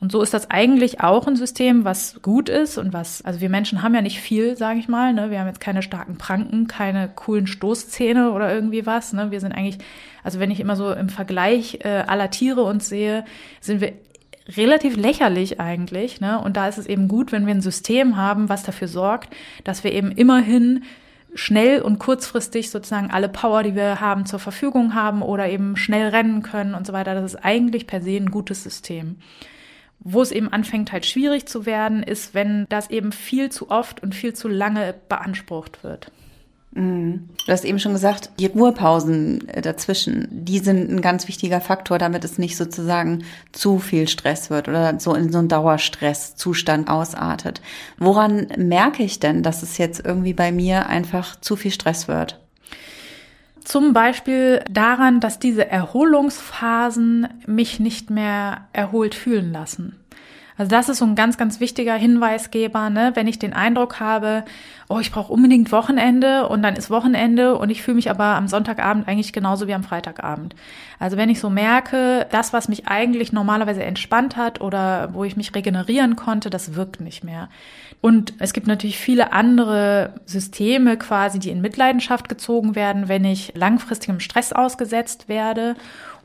Und 0.00 0.12
so 0.12 0.22
ist 0.22 0.32
das 0.32 0.50
eigentlich 0.50 1.00
auch 1.00 1.26
ein 1.26 1.36
System, 1.36 1.84
was 1.84 2.22
gut 2.22 2.48
ist 2.48 2.78
und 2.78 2.94
was, 2.94 3.22
also 3.22 3.42
wir 3.42 3.50
Menschen 3.50 3.82
haben 3.82 3.94
ja 3.94 4.00
nicht 4.00 4.20
viel, 4.20 4.56
sage 4.56 4.78
ich 4.78 4.88
mal. 4.88 5.12
Ne? 5.12 5.30
Wir 5.30 5.40
haben 5.40 5.46
jetzt 5.46 5.60
keine 5.60 5.82
starken 5.82 6.16
Pranken, 6.16 6.68
keine 6.68 7.08
coolen 7.08 7.46
Stoßzähne 7.46 8.30
oder 8.30 8.52
irgendwie 8.52 8.86
was. 8.86 9.12
Ne? 9.12 9.30
Wir 9.30 9.40
sind 9.40 9.52
eigentlich, 9.52 9.76
also 10.24 10.40
wenn 10.40 10.50
ich 10.50 10.60
immer 10.60 10.74
so 10.74 10.90
im 10.92 11.10
Vergleich 11.10 11.80
äh, 11.82 12.04
aller 12.06 12.30
Tiere 12.30 12.62
uns 12.62 12.88
sehe, 12.88 13.26
sind 13.60 13.82
wir 13.82 13.92
relativ 14.56 14.96
lächerlich 14.96 15.60
eigentlich. 15.60 16.20
Ne? 16.20 16.40
Und 16.40 16.56
da 16.56 16.68
ist 16.68 16.78
es 16.78 16.86
eben 16.86 17.08
gut, 17.08 17.32
wenn 17.32 17.46
wir 17.46 17.54
ein 17.54 17.60
System 17.60 18.16
haben, 18.16 18.48
was 18.48 18.62
dafür 18.62 18.88
sorgt, 18.88 19.34
dass 19.64 19.84
wir 19.84 19.92
eben 19.92 20.12
immerhin 20.12 20.84
schnell 21.34 21.80
und 21.82 21.98
kurzfristig 21.98 22.70
sozusagen 22.70 23.10
alle 23.10 23.28
Power, 23.28 23.62
die 23.62 23.74
wir 23.74 24.00
haben, 24.00 24.26
zur 24.26 24.38
Verfügung 24.38 24.94
haben 24.94 25.22
oder 25.22 25.48
eben 25.48 25.76
schnell 25.76 26.08
rennen 26.08 26.42
können 26.42 26.74
und 26.74 26.86
so 26.86 26.92
weiter. 26.92 27.14
Das 27.14 27.34
ist 27.34 27.44
eigentlich 27.44 27.86
per 27.86 28.02
se 28.02 28.16
ein 28.16 28.30
gutes 28.30 28.62
System. 28.62 29.16
Wo 30.00 30.22
es 30.22 30.32
eben 30.32 30.50
anfängt 30.50 30.92
halt 30.92 31.06
schwierig 31.06 31.46
zu 31.46 31.66
werden, 31.66 32.02
ist, 32.02 32.34
wenn 32.34 32.66
das 32.68 32.90
eben 32.90 33.12
viel 33.12 33.50
zu 33.50 33.70
oft 33.70 34.02
und 34.02 34.14
viel 34.14 34.32
zu 34.32 34.48
lange 34.48 34.94
beansprucht 35.08 35.84
wird. 35.84 36.10
Mhm. 36.72 37.28
Du 37.46 37.52
hast 37.52 37.64
eben 37.64 37.80
schon 37.80 37.94
gesagt, 37.94 38.30
die 38.38 38.46
Ruhepausen 38.46 39.48
äh, 39.48 39.60
dazwischen, 39.60 40.28
die 40.30 40.60
sind 40.60 40.90
ein 40.90 41.00
ganz 41.00 41.26
wichtiger 41.26 41.60
Faktor, 41.60 41.98
damit 41.98 42.24
es 42.24 42.38
nicht 42.38 42.56
sozusagen 42.56 43.24
zu 43.52 43.78
viel 43.78 44.06
Stress 44.06 44.50
wird 44.50 44.68
oder 44.68 45.00
so 45.00 45.14
in 45.14 45.32
so 45.32 45.38
einen 45.38 45.48
Dauerstresszustand 45.48 46.88
ausartet. 46.88 47.60
Woran 47.98 48.46
merke 48.56 49.02
ich 49.02 49.18
denn, 49.18 49.42
dass 49.42 49.62
es 49.62 49.78
jetzt 49.78 50.04
irgendwie 50.04 50.34
bei 50.34 50.52
mir 50.52 50.86
einfach 50.86 51.40
zu 51.40 51.56
viel 51.56 51.72
Stress 51.72 52.06
wird? 52.06 52.38
Zum 53.64 53.92
Beispiel 53.92 54.64
daran, 54.70 55.20
dass 55.20 55.38
diese 55.38 55.68
Erholungsphasen 55.68 57.28
mich 57.46 57.78
nicht 57.80 58.10
mehr 58.10 58.68
erholt 58.72 59.14
fühlen 59.14 59.52
lassen. 59.52 59.99
Also 60.60 60.68
das 60.68 60.90
ist 60.90 60.98
so 60.98 61.06
ein 61.06 61.14
ganz, 61.14 61.38
ganz 61.38 61.58
wichtiger 61.58 61.94
Hinweisgeber, 61.94 62.90
ne? 62.90 63.12
wenn 63.14 63.26
ich 63.26 63.38
den 63.38 63.54
Eindruck 63.54 63.98
habe, 63.98 64.44
oh, 64.90 64.98
ich 64.98 65.10
brauche 65.10 65.32
unbedingt 65.32 65.72
Wochenende 65.72 66.46
und 66.48 66.62
dann 66.62 66.76
ist 66.76 66.90
Wochenende 66.90 67.56
und 67.56 67.70
ich 67.70 67.82
fühle 67.82 67.94
mich 67.94 68.10
aber 68.10 68.26
am 68.36 68.46
Sonntagabend 68.46 69.08
eigentlich 69.08 69.32
genauso 69.32 69.68
wie 69.68 69.72
am 69.72 69.84
Freitagabend. 69.84 70.54
Also 70.98 71.16
wenn 71.16 71.30
ich 71.30 71.40
so 71.40 71.48
merke, 71.48 72.26
das, 72.30 72.52
was 72.52 72.68
mich 72.68 72.88
eigentlich 72.88 73.32
normalerweise 73.32 73.82
entspannt 73.82 74.36
hat 74.36 74.60
oder 74.60 75.14
wo 75.14 75.24
ich 75.24 75.34
mich 75.34 75.54
regenerieren 75.54 76.14
konnte, 76.14 76.50
das 76.50 76.74
wirkt 76.74 77.00
nicht 77.00 77.24
mehr. 77.24 77.48
Und 78.00 78.32
es 78.38 78.54
gibt 78.54 78.66
natürlich 78.66 78.98
viele 78.98 79.32
andere 79.32 80.14
Systeme 80.24 80.96
quasi, 80.96 81.38
die 81.38 81.50
in 81.50 81.60
Mitleidenschaft 81.60 82.28
gezogen 82.28 82.74
werden, 82.74 83.08
wenn 83.08 83.24
ich 83.24 83.52
langfristigem 83.54 84.20
Stress 84.20 84.52
ausgesetzt 84.52 85.28
werde 85.28 85.76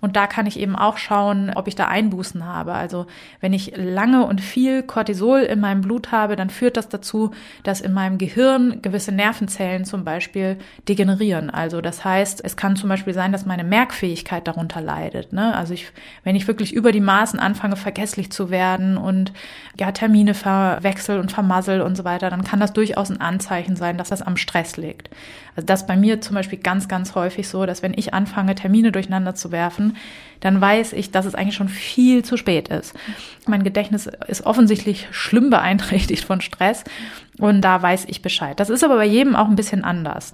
und 0.05 0.15
da 0.15 0.27
kann 0.27 0.45
ich 0.45 0.59
eben 0.59 0.75
auch 0.75 0.97
schauen, 0.97 1.51
ob 1.55 1.67
ich 1.67 1.73
da 1.73 1.85
Einbußen 1.87 2.45
habe. 2.45 2.73
Also 2.73 3.07
wenn 3.41 3.53
ich 3.53 3.75
lange 3.75 4.25
und 4.25 4.39
viel 4.39 4.83
Cortisol 4.83 5.39
in 5.39 5.59
meinem 5.59 5.81
Blut 5.81 6.11
habe, 6.11 6.35
dann 6.35 6.51
führt 6.51 6.77
das 6.77 6.89
dazu, 6.89 7.31
dass 7.63 7.81
in 7.81 7.91
meinem 7.91 8.19
Gehirn 8.19 8.83
gewisse 8.83 9.11
Nervenzellen 9.11 9.83
zum 9.83 10.03
Beispiel 10.03 10.57
degenerieren. 10.87 11.49
Also 11.49 11.81
das 11.81 12.05
heißt, 12.05 12.43
es 12.43 12.55
kann 12.55 12.75
zum 12.75 12.89
Beispiel 12.89 13.15
sein, 13.15 13.31
dass 13.31 13.47
meine 13.47 13.63
Merkfähigkeit 13.63 14.47
darunter 14.47 14.79
leidet. 14.79 15.33
Ne? 15.33 15.55
Also 15.55 15.73
ich, 15.73 15.91
wenn 16.23 16.35
ich 16.35 16.47
wirklich 16.47 16.73
über 16.73 16.91
die 16.91 17.01
Maßen 17.01 17.39
anfange, 17.39 17.75
vergesslich 17.75 18.31
zu 18.31 18.51
werden 18.51 18.97
und 18.97 19.33
ja, 19.79 19.91
Termine 19.91 20.35
verwechsel 20.35 21.19
und 21.19 21.31
vermassel 21.65 21.81
und 21.81 21.95
so 21.95 22.03
weiter, 22.03 22.29
dann 22.29 22.43
kann 22.43 22.59
das 22.59 22.73
durchaus 22.73 23.09
ein 23.09 23.21
Anzeichen 23.21 23.75
sein, 23.75 23.97
dass 23.97 24.09
das 24.09 24.21
am 24.21 24.37
Stress 24.37 24.77
liegt. 24.77 25.09
Also 25.55 25.65
das 25.65 25.87
bei 25.87 25.95
mir 25.95 26.21
zum 26.21 26.35
Beispiel 26.35 26.59
ganz, 26.59 26.87
ganz 26.87 27.15
häufig 27.15 27.47
so, 27.47 27.65
dass 27.65 27.81
wenn 27.81 27.93
ich 27.95 28.13
anfange, 28.13 28.55
Termine 28.55 28.91
durcheinander 28.91 29.35
zu 29.35 29.51
werfen, 29.51 29.97
dann 30.39 30.61
weiß 30.61 30.93
ich, 30.93 31.11
dass 31.11 31.25
es 31.25 31.35
eigentlich 31.35 31.55
schon 31.55 31.69
viel 31.69 32.23
zu 32.23 32.37
spät 32.37 32.67
ist. 32.69 32.93
Mein 33.47 33.63
Gedächtnis 33.63 34.09
ist 34.27 34.45
offensichtlich 34.45 35.07
schlimm 35.11 35.49
beeinträchtigt 35.49 36.23
von 36.23 36.41
Stress 36.41 36.83
und 37.39 37.61
da 37.61 37.81
weiß 37.81 38.05
ich 38.07 38.21
Bescheid. 38.21 38.59
Das 38.59 38.69
ist 38.69 38.83
aber 38.83 38.95
bei 38.95 39.05
jedem 39.05 39.35
auch 39.35 39.47
ein 39.47 39.55
bisschen 39.55 39.83
anders. 39.83 40.33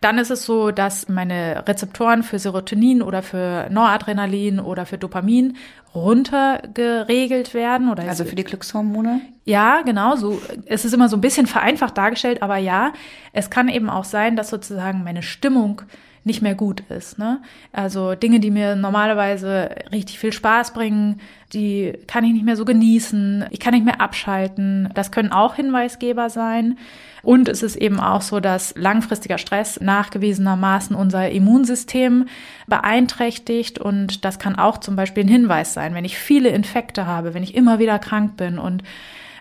Dann 0.00 0.18
ist 0.18 0.32
es 0.32 0.44
so, 0.44 0.72
dass 0.72 1.08
meine 1.08 1.62
Rezeptoren 1.68 2.24
für 2.24 2.40
Serotonin 2.40 3.02
oder 3.02 3.22
für 3.22 3.68
Noradrenalin 3.70 4.58
oder 4.58 4.84
für 4.84 4.98
Dopamin 4.98 5.56
runtergeregelt 5.94 7.54
werden 7.54 7.90
oder 7.90 8.04
also 8.04 8.24
für 8.24 8.36
die 8.36 8.44
Glückshormone? 8.44 9.20
Ja, 9.44 9.82
genau, 9.82 10.16
so 10.16 10.40
es 10.66 10.84
ist 10.84 10.94
immer 10.94 11.08
so 11.08 11.16
ein 11.16 11.20
bisschen 11.20 11.46
vereinfacht 11.46 11.98
dargestellt, 11.98 12.42
aber 12.42 12.56
ja, 12.56 12.92
es 13.32 13.50
kann 13.50 13.68
eben 13.68 13.90
auch 13.90 14.04
sein, 14.04 14.36
dass 14.36 14.50
sozusagen 14.50 15.04
meine 15.04 15.22
Stimmung 15.22 15.82
nicht 16.24 16.42
mehr 16.42 16.54
gut 16.54 16.80
ist. 16.88 17.18
Ne? 17.18 17.40
Also 17.72 18.14
Dinge, 18.14 18.40
die 18.40 18.50
mir 18.50 18.76
normalerweise 18.76 19.70
richtig 19.90 20.18
viel 20.18 20.32
Spaß 20.32 20.72
bringen, 20.72 21.20
die 21.52 21.94
kann 22.06 22.24
ich 22.24 22.32
nicht 22.32 22.44
mehr 22.44 22.56
so 22.56 22.64
genießen, 22.64 23.46
ich 23.50 23.58
kann 23.58 23.74
nicht 23.74 23.84
mehr 23.84 24.00
abschalten. 24.00 24.88
Das 24.94 25.10
können 25.10 25.32
auch 25.32 25.56
Hinweisgeber 25.56 26.30
sein. 26.30 26.78
Und 27.22 27.48
es 27.48 27.62
ist 27.62 27.76
eben 27.76 28.00
auch 28.00 28.22
so, 28.22 28.40
dass 28.40 28.74
langfristiger 28.76 29.38
Stress 29.38 29.80
nachgewiesenermaßen 29.80 30.96
unser 30.96 31.30
Immunsystem 31.30 32.26
beeinträchtigt. 32.66 33.78
Und 33.78 34.24
das 34.24 34.38
kann 34.38 34.56
auch 34.56 34.78
zum 34.78 34.96
Beispiel 34.96 35.24
ein 35.24 35.28
Hinweis 35.28 35.72
sein, 35.74 35.94
wenn 35.94 36.04
ich 36.04 36.18
viele 36.18 36.48
Infekte 36.48 37.06
habe, 37.06 37.34
wenn 37.34 37.42
ich 37.42 37.54
immer 37.54 37.78
wieder 37.78 37.98
krank 37.98 38.36
bin 38.36 38.58
und 38.58 38.82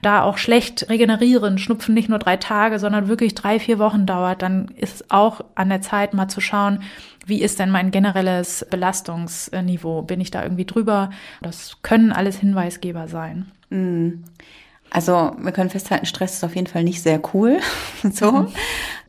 da 0.02 0.24
auch 0.24 0.38
schlecht 0.38 0.90
regenerieren, 0.90 1.58
Schnupfen 1.58 1.94
nicht 1.94 2.10
nur 2.10 2.20
drei 2.20 2.38
Tage, 2.38 2.80
sondern 2.80 3.08
wirklich 3.08 3.36
drei, 3.36 3.60
vier 3.60 3.78
Wochen 3.80 4.06
dauert, 4.06 4.42
dann 4.42 4.70
ist 4.76 4.96
es 4.96 5.12
auch 5.12 5.42
an 5.56 5.70
der 5.70 5.82
Zeit, 5.82 6.14
mal 6.14 6.28
zu 6.28 6.42
schauen, 6.42 6.82
wie 7.26 7.42
ist 7.42 7.60
denn 7.60 7.70
mein 7.70 7.92
generelles 7.92 8.66
Belastungsniveau? 8.70 10.02
Bin 10.02 10.20
ich 10.20 10.32
da 10.32 10.42
irgendwie 10.42 10.66
drüber? 10.66 11.12
Das 11.42 11.78
können 11.84 12.12
alles 12.12 12.38
Hinweisgeber 12.40 13.08
sein. 13.08 13.52
Mhm. 13.70 14.24
Also 14.92 15.36
wir 15.40 15.54
können 15.54 15.70
festhalten, 15.70 16.06
Stress 16.06 16.36
ist 16.36 16.44
auf 16.44 16.56
jeden 16.56 16.68
Fall 16.68 16.84
nicht 16.84 17.02
sehr 17.02 17.22
cool. 17.34 17.60
so. 18.12 18.32
Mhm. 18.32 18.48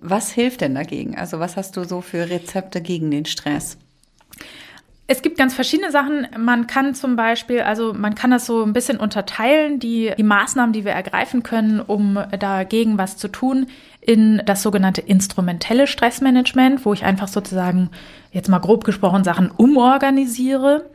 Was 0.01 0.31
hilft 0.31 0.63
denn 0.63 0.75
dagegen? 0.75 1.19
Also 1.19 1.41
was 1.41 1.57
hast 1.57 1.77
du 1.77 1.85
so 1.85 2.01
für 2.01 2.31
Rezepte 2.31 2.81
gegen 2.81 3.11
den 3.11 3.27
Stress? 3.27 3.77
Es 5.09 5.21
gibt 5.21 5.37
ganz 5.37 5.55
verschiedene 5.55 5.91
Sachen. 5.91 6.27
Man 6.39 6.69
kann 6.69 6.95
zum 6.95 7.17
Beispiel, 7.17 7.61
also 7.61 7.93
man 7.93 8.15
kann 8.15 8.31
das 8.31 8.47
so 8.47 8.63
ein 8.63 8.73
bisschen 8.73 8.99
unterteilen, 8.99 9.79
die, 9.81 10.13
die 10.17 10.23
Maßnahmen, 10.23 10.73
die 10.73 10.85
wir 10.85 10.93
ergreifen 10.93 11.43
können, 11.43 11.81
um 11.81 12.19
dagegen 12.39 12.97
was 12.97 13.17
zu 13.17 13.29
tun, 13.29 13.67
in 14.01 14.41
das 14.47 14.63
sogenannte 14.63 15.01
instrumentelle 15.01 15.87
Stressmanagement, 15.87 16.87
wo 16.87 16.93
ich 16.93 17.05
einfach 17.05 17.29
sozusagen, 17.29 17.91
jetzt 18.31 18.49
mal 18.49 18.61
grob 18.61 18.85
gesprochen, 18.85 19.25
Sachen 19.25 19.51
umorganisiere. 19.51 20.89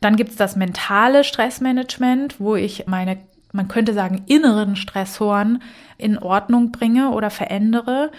Dann 0.00 0.16
gibt 0.16 0.30
es 0.30 0.36
das 0.36 0.56
mentale 0.56 1.24
Stressmanagement, 1.24 2.38
wo 2.38 2.56
ich 2.56 2.86
meine, 2.86 3.18
man 3.54 3.68
könnte 3.68 3.94
sagen, 3.94 4.22
inneren 4.26 4.76
Stressoren 4.76 5.62
in 5.96 6.18
Ordnung 6.18 6.72
bringe 6.72 7.10
oder 7.10 7.30
verändere. 7.30 8.10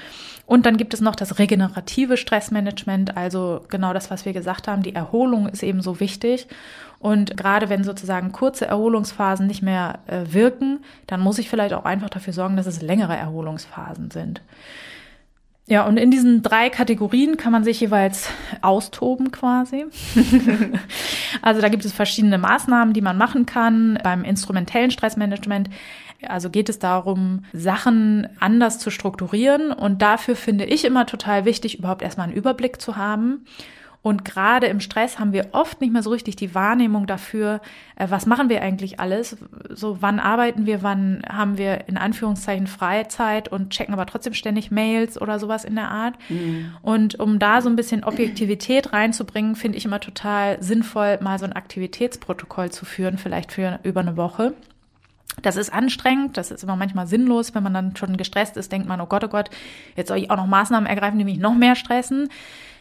Und 0.45 0.65
dann 0.65 0.77
gibt 0.77 0.93
es 0.93 1.01
noch 1.01 1.15
das 1.15 1.39
regenerative 1.39 2.17
Stressmanagement, 2.17 3.17
also 3.17 3.65
genau 3.69 3.93
das, 3.93 4.11
was 4.11 4.25
wir 4.25 4.33
gesagt 4.33 4.67
haben. 4.67 4.83
Die 4.83 4.95
Erholung 4.95 5.47
ist 5.49 5.63
eben 5.63 5.81
so 5.81 5.99
wichtig. 5.99 6.47
Und 6.99 7.35
gerade 7.35 7.69
wenn 7.69 7.83
sozusagen 7.83 8.31
kurze 8.31 8.65
Erholungsphasen 8.65 9.45
nicht 9.45 9.61
mehr 9.61 9.99
äh, 10.07 10.21
wirken, 10.27 10.79
dann 11.07 11.19
muss 11.19 11.37
ich 11.37 11.49
vielleicht 11.49 11.73
auch 11.73 11.85
einfach 11.85 12.09
dafür 12.09 12.33
sorgen, 12.33 12.55
dass 12.55 12.65
es 12.65 12.81
längere 12.81 13.15
Erholungsphasen 13.15 14.11
sind. 14.11 14.41
Ja, 15.67 15.87
und 15.87 15.97
in 15.97 16.11
diesen 16.11 16.43
drei 16.43 16.69
Kategorien 16.69 17.37
kann 17.37 17.51
man 17.51 17.63
sich 17.63 17.79
jeweils 17.79 18.29
austoben 18.61 19.31
quasi. 19.31 19.85
also 21.41 21.59
da 21.59 21.69
gibt 21.69 21.85
es 21.85 21.91
verschiedene 21.91 22.37
Maßnahmen, 22.37 22.93
die 22.93 23.01
man 23.01 23.17
machen 23.17 23.47
kann. 23.47 23.97
Beim 24.03 24.23
instrumentellen 24.23 24.91
Stressmanagement 24.91 25.69
also 26.27 26.49
geht 26.49 26.69
es 26.69 26.79
darum, 26.79 27.45
Sachen 27.53 28.27
anders 28.39 28.79
zu 28.79 28.89
strukturieren. 28.89 29.71
Und 29.71 30.01
dafür 30.01 30.35
finde 30.35 30.65
ich 30.65 30.85
immer 30.85 31.05
total 31.05 31.45
wichtig, 31.45 31.79
überhaupt 31.79 32.01
erstmal 32.01 32.27
einen 32.27 32.37
Überblick 32.37 32.81
zu 32.81 32.95
haben. 32.95 33.45
Und 34.05 34.23
gerade 34.23 34.67
im 34.67 34.81
Stress 34.81 35.17
haben 35.17 35.33
wir 35.33 35.47
oft 35.53 35.81
nicht 35.81 35.91
mehr 35.91 36.03
so 36.03 36.11
richtig 36.11 36.35
die 36.35 36.53
Wahrnehmung 36.53 37.07
dafür, 37.07 37.59
äh, 37.95 38.05
was 38.07 38.27
machen 38.27 38.49
wir 38.49 38.61
eigentlich 38.61 38.99
alles? 38.99 39.35
So, 39.69 39.99
wann 39.99 40.19
arbeiten 40.19 40.67
wir, 40.67 40.83
wann 40.83 41.23
haben 41.27 41.57
wir 41.57 41.87
in 41.89 41.97
Anführungszeichen 41.97 42.67
Freizeit 42.67 43.47
und 43.47 43.71
checken 43.71 43.95
aber 43.95 44.05
trotzdem 44.05 44.35
ständig 44.35 44.69
Mails 44.69 45.19
oder 45.19 45.39
sowas 45.39 45.65
in 45.65 45.73
der 45.73 45.89
Art. 45.89 46.13
Mhm. 46.29 46.75
Und 46.83 47.19
um 47.19 47.39
da 47.39 47.63
so 47.63 47.69
ein 47.69 47.75
bisschen 47.75 48.03
Objektivität 48.03 48.93
reinzubringen, 48.93 49.55
finde 49.55 49.79
ich 49.79 49.85
immer 49.85 49.99
total 49.99 50.61
sinnvoll, 50.61 51.17
mal 51.21 51.39
so 51.39 51.45
ein 51.45 51.53
Aktivitätsprotokoll 51.53 52.69
zu 52.69 52.85
führen, 52.85 53.17
vielleicht 53.17 53.51
für 53.51 53.79
über 53.81 54.01
eine 54.01 54.17
Woche. 54.17 54.53
Das 55.41 55.55
ist 55.55 55.73
anstrengend, 55.73 56.37
das 56.37 56.51
ist 56.51 56.63
immer 56.63 56.75
manchmal 56.75 57.07
sinnlos, 57.07 57.55
wenn 57.55 57.63
man 57.63 57.73
dann 57.73 57.95
schon 57.95 58.17
gestresst 58.17 58.55
ist, 58.55 58.71
denkt 58.71 58.87
man, 58.87 59.01
oh 59.01 59.07
Gott, 59.07 59.23
oh 59.23 59.29
Gott, 59.29 59.49
jetzt 59.95 60.09
soll 60.09 60.17
ich 60.17 60.29
auch 60.29 60.37
noch 60.37 60.45
Maßnahmen 60.45 60.87
ergreifen, 60.87 61.17
die 61.17 61.25
mich 61.25 61.39
noch 61.39 61.55
mehr 61.55 61.75
stressen. 61.75 62.29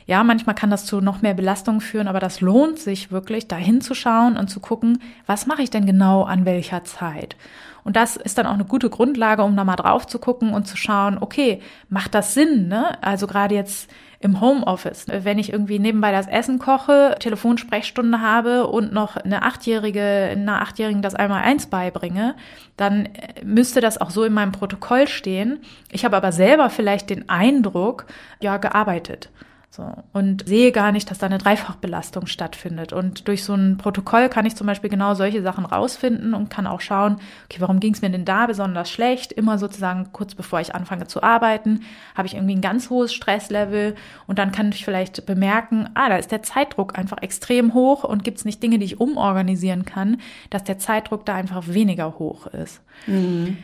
Ja, 0.06 0.22
manchmal 0.22 0.54
kann 0.54 0.70
das 0.70 0.84
zu 0.84 1.00
noch 1.00 1.22
mehr 1.22 1.34
Belastung 1.34 1.80
führen, 1.80 2.08
aber 2.08 2.20
das 2.20 2.40
lohnt 2.40 2.78
sich 2.78 3.10
wirklich, 3.10 3.48
da 3.48 3.56
hinzuschauen 3.56 4.36
und 4.36 4.48
zu 4.48 4.60
gucken, 4.60 5.00
was 5.26 5.46
mache 5.46 5.62
ich 5.62 5.70
denn 5.70 5.86
genau 5.86 6.24
an 6.24 6.44
welcher 6.44 6.84
Zeit? 6.84 7.36
Und 7.84 7.96
das 7.96 8.16
ist 8.16 8.38
dann 8.38 8.46
auch 8.46 8.54
eine 8.54 8.64
gute 8.64 8.88
Grundlage, 8.88 9.42
um 9.42 9.56
da 9.56 9.64
mal 9.64 9.76
drauf 9.76 10.06
zu 10.06 10.18
gucken 10.18 10.54
und 10.54 10.66
zu 10.66 10.76
schauen, 10.76 11.18
okay, 11.20 11.60
macht 11.90 12.14
das 12.14 12.34
Sinn, 12.34 12.68
ne? 12.68 13.02
Also 13.02 13.26
gerade 13.26 13.54
jetzt 13.54 13.90
im 14.20 14.40
Homeoffice. 14.40 15.06
Wenn 15.08 15.38
ich 15.38 15.52
irgendwie 15.52 15.78
nebenbei 15.78 16.10
das 16.10 16.26
Essen 16.26 16.58
koche, 16.58 17.14
Telefonsprechstunde 17.20 18.22
habe 18.22 18.66
und 18.66 18.90
noch 18.90 19.16
eine 19.16 19.42
Achtjährige, 19.42 20.30
einer 20.32 20.62
Achtjährigen 20.62 21.02
das 21.02 21.14
einmal 21.14 21.42
eins 21.42 21.66
beibringe, 21.66 22.34
dann 22.78 23.10
müsste 23.42 23.82
das 23.82 24.00
auch 24.00 24.08
so 24.08 24.24
in 24.24 24.32
meinem 24.32 24.52
Protokoll 24.52 25.08
stehen. 25.08 25.58
Ich 25.92 26.06
habe 26.06 26.16
aber 26.16 26.32
selber 26.32 26.70
vielleicht 26.70 27.10
den 27.10 27.28
Eindruck, 27.28 28.06
ja, 28.40 28.56
gearbeitet. 28.56 29.28
So, 29.76 29.92
und 30.12 30.46
sehe 30.46 30.70
gar 30.70 30.92
nicht, 30.92 31.10
dass 31.10 31.18
da 31.18 31.26
eine 31.26 31.38
Dreifachbelastung 31.38 32.28
stattfindet. 32.28 32.92
Und 32.92 33.26
durch 33.26 33.42
so 33.42 33.54
ein 33.54 33.76
Protokoll 33.76 34.28
kann 34.28 34.46
ich 34.46 34.54
zum 34.54 34.68
Beispiel 34.68 34.88
genau 34.88 35.14
solche 35.14 35.42
Sachen 35.42 35.66
rausfinden 35.66 36.32
und 36.32 36.48
kann 36.48 36.68
auch 36.68 36.80
schauen, 36.80 37.16
okay, 37.46 37.56
warum 37.58 37.80
ging 37.80 37.92
es 37.92 38.00
mir 38.00 38.10
denn 38.10 38.24
da 38.24 38.46
besonders 38.46 38.88
schlecht? 38.88 39.32
Immer 39.32 39.58
sozusagen 39.58 40.10
kurz 40.12 40.36
bevor 40.36 40.60
ich 40.60 40.76
anfange 40.76 41.08
zu 41.08 41.24
arbeiten, 41.24 41.80
habe 42.14 42.28
ich 42.28 42.34
irgendwie 42.34 42.54
ein 42.54 42.60
ganz 42.60 42.88
hohes 42.88 43.12
Stresslevel 43.12 43.96
und 44.28 44.38
dann 44.38 44.52
kann 44.52 44.68
ich 44.68 44.84
vielleicht 44.84 45.26
bemerken, 45.26 45.88
ah, 45.94 46.08
da 46.08 46.18
ist 46.18 46.30
der 46.30 46.44
Zeitdruck 46.44 46.96
einfach 46.96 47.20
extrem 47.20 47.74
hoch 47.74 48.04
und 48.04 48.22
gibt 48.22 48.38
es 48.38 48.44
nicht 48.44 48.62
Dinge, 48.62 48.78
die 48.78 48.84
ich 48.84 49.00
umorganisieren 49.00 49.84
kann, 49.84 50.18
dass 50.50 50.62
der 50.62 50.78
Zeitdruck 50.78 51.26
da 51.26 51.34
einfach 51.34 51.66
weniger 51.66 52.20
hoch 52.20 52.46
ist. 52.46 52.80
Mhm. 53.08 53.56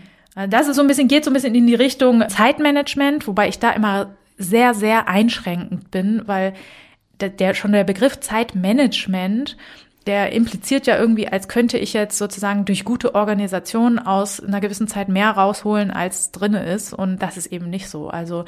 Das 0.49 0.67
ist 0.67 0.75
so 0.75 0.83
ein 0.83 0.89
bisschen, 0.89 1.07
geht 1.07 1.25
so 1.25 1.31
ein 1.31 1.35
bisschen 1.35 1.55
in 1.55 1.69
die 1.69 1.75
Richtung 1.77 2.29
Zeitmanagement, 2.29 3.29
wobei 3.29 3.49
ich 3.49 3.61
da 3.61 3.71
immer 3.71 4.09
sehr, 4.41 4.75
sehr 4.75 5.09
einschränkend 5.09 5.91
bin, 5.91 6.23
weil 6.27 6.55
der, 7.21 7.29
der 7.29 7.55
schon 7.55 7.73
der 7.73 7.85
Begriff 7.85 8.21
Zeitmanagement 8.21 9.57
der 10.07 10.33
impliziert 10.33 10.87
ja 10.87 10.99
irgendwie, 10.99 11.29
als 11.29 11.47
könnte 11.47 11.77
ich 11.77 11.93
jetzt 11.93 12.17
sozusagen 12.17 12.65
durch 12.65 12.85
gute 12.85 13.15
Organisation 13.15 13.99
aus 13.99 14.41
einer 14.41 14.61
gewissen 14.61 14.89
Zeit 14.89 15.09
mehr 15.09 15.31
rausholen, 15.31 15.91
als 15.91 16.33
drinne 16.33 16.65
ist. 16.65 16.95
Und 16.95 17.21
das 17.21 17.37
ist 17.37 17.47
eben 17.47 17.69
nicht 17.69 17.89
so. 17.89 18.09
Also 18.09 18.47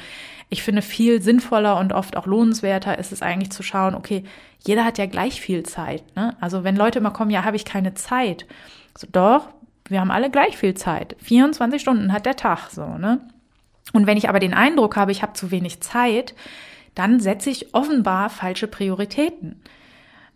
ich 0.48 0.62
finde 0.62 0.80
viel 0.82 1.20
sinnvoller 1.20 1.78
und 1.78 1.92
oft 1.92 2.16
auch 2.16 2.26
lohnenswerter 2.26 2.98
ist 2.98 3.12
es 3.12 3.20
eigentlich 3.22 3.52
zu 3.52 3.62
schauen, 3.62 3.94
okay, 3.94 4.24
jeder 4.66 4.84
hat 4.84 4.96
ja 4.96 5.06
gleich 5.06 5.40
viel 5.40 5.62
Zeit. 5.62 6.02
Ne? 6.16 6.34
Also 6.40 6.64
wenn 6.64 6.76
Leute 6.76 6.98
immer 6.98 7.10
kommen, 7.10 7.30
ja, 7.30 7.44
habe 7.44 7.56
ich 7.56 7.64
keine 7.64 7.94
Zeit. 7.94 8.46
So, 8.96 9.06
doch, 9.10 9.48
Wir 9.88 10.00
haben 10.00 10.10
alle 10.10 10.30
gleich 10.30 10.56
viel 10.56 10.74
Zeit. 10.74 11.16
24 11.20 11.80
Stunden 11.80 12.12
hat 12.12 12.24
der 12.24 12.36
Tag 12.36 12.70
so, 12.70 12.86
ne? 12.98 13.20
Und 13.92 14.06
wenn 14.06 14.16
ich 14.16 14.28
aber 14.28 14.38
den 14.38 14.54
Eindruck 14.54 14.96
habe, 14.96 15.12
ich 15.12 15.22
habe 15.22 15.32
zu 15.32 15.50
wenig 15.50 15.80
Zeit, 15.80 16.34
dann 16.94 17.20
setze 17.20 17.50
ich 17.50 17.74
offenbar 17.74 18.30
falsche 18.30 18.66
Prioritäten. 18.66 19.60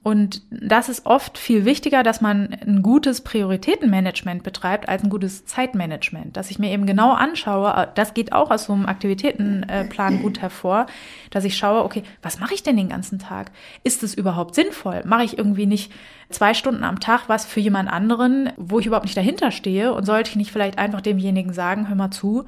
Und 0.07 0.43
das 0.51 0.89
ist 0.89 1.05
oft 1.05 1.37
viel 1.37 1.65
wichtiger, 1.65 2.05
dass 2.05 2.21
man 2.21 2.57
ein 2.65 2.81
gutes 2.81 3.23
Prioritätenmanagement 3.23 4.45
betreibt 4.45 4.89
als 4.89 5.03
ein 5.03 5.11
gutes 5.11 5.47
Zeitmanagement. 5.47 6.37
Dass 6.37 6.53
ich 6.53 6.61
mir 6.61 6.71
eben 6.71 6.87
genau 6.87 7.13
anschaue, 7.13 7.89
das 7.97 8.15
geht 8.15 8.33
auch 8.33 8.53
aus 8.53 8.67
so 8.67 8.73
einem 8.73 8.87
Aktivitätenplan 8.87 10.23
gut 10.23 10.41
hervor, 10.41 10.87
dass 11.31 11.43
ich 11.43 11.57
schaue, 11.57 11.83
okay, 11.83 12.05
was 12.23 12.39
mache 12.39 12.55
ich 12.55 12.63
denn 12.63 12.77
den 12.77 12.89
ganzen 12.89 13.19
Tag? 13.19 13.51
Ist 13.83 14.05
es 14.05 14.15
überhaupt 14.15 14.55
sinnvoll? 14.55 15.03
Mache 15.05 15.25
ich 15.25 15.39
irgendwie 15.39 15.67
nicht 15.67 15.91
zwei 16.31 16.55
Stunden 16.55 16.85
am 16.85 17.01
Tag 17.01 17.29
was 17.29 17.45
für 17.45 17.59
jemand 17.59 17.91
anderen, 17.91 18.53
wo 18.57 18.79
ich 18.79 18.87
überhaupt 18.87 19.07
nicht 19.07 19.17
dahinter 19.17 19.51
stehe? 19.51 19.93
Und 19.93 20.05
sollte 20.05 20.31
ich 20.31 20.37
nicht 20.37 20.53
vielleicht 20.53 20.79
einfach 20.79 21.01
demjenigen 21.01 21.53
sagen, 21.53 21.89
hör 21.89 21.97
mal 21.97 22.13
zu, 22.13 22.47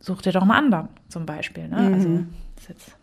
such 0.00 0.22
dir 0.22 0.32
doch 0.32 0.44
mal 0.44 0.58
anderen, 0.58 0.88
zum 1.08 1.26
Beispiel. 1.26 1.68
Ne? 1.68 1.76
Also, 1.76 2.08
mhm. 2.08 2.28
das 2.54 2.64
ist 2.64 2.68
jetzt 2.68 2.96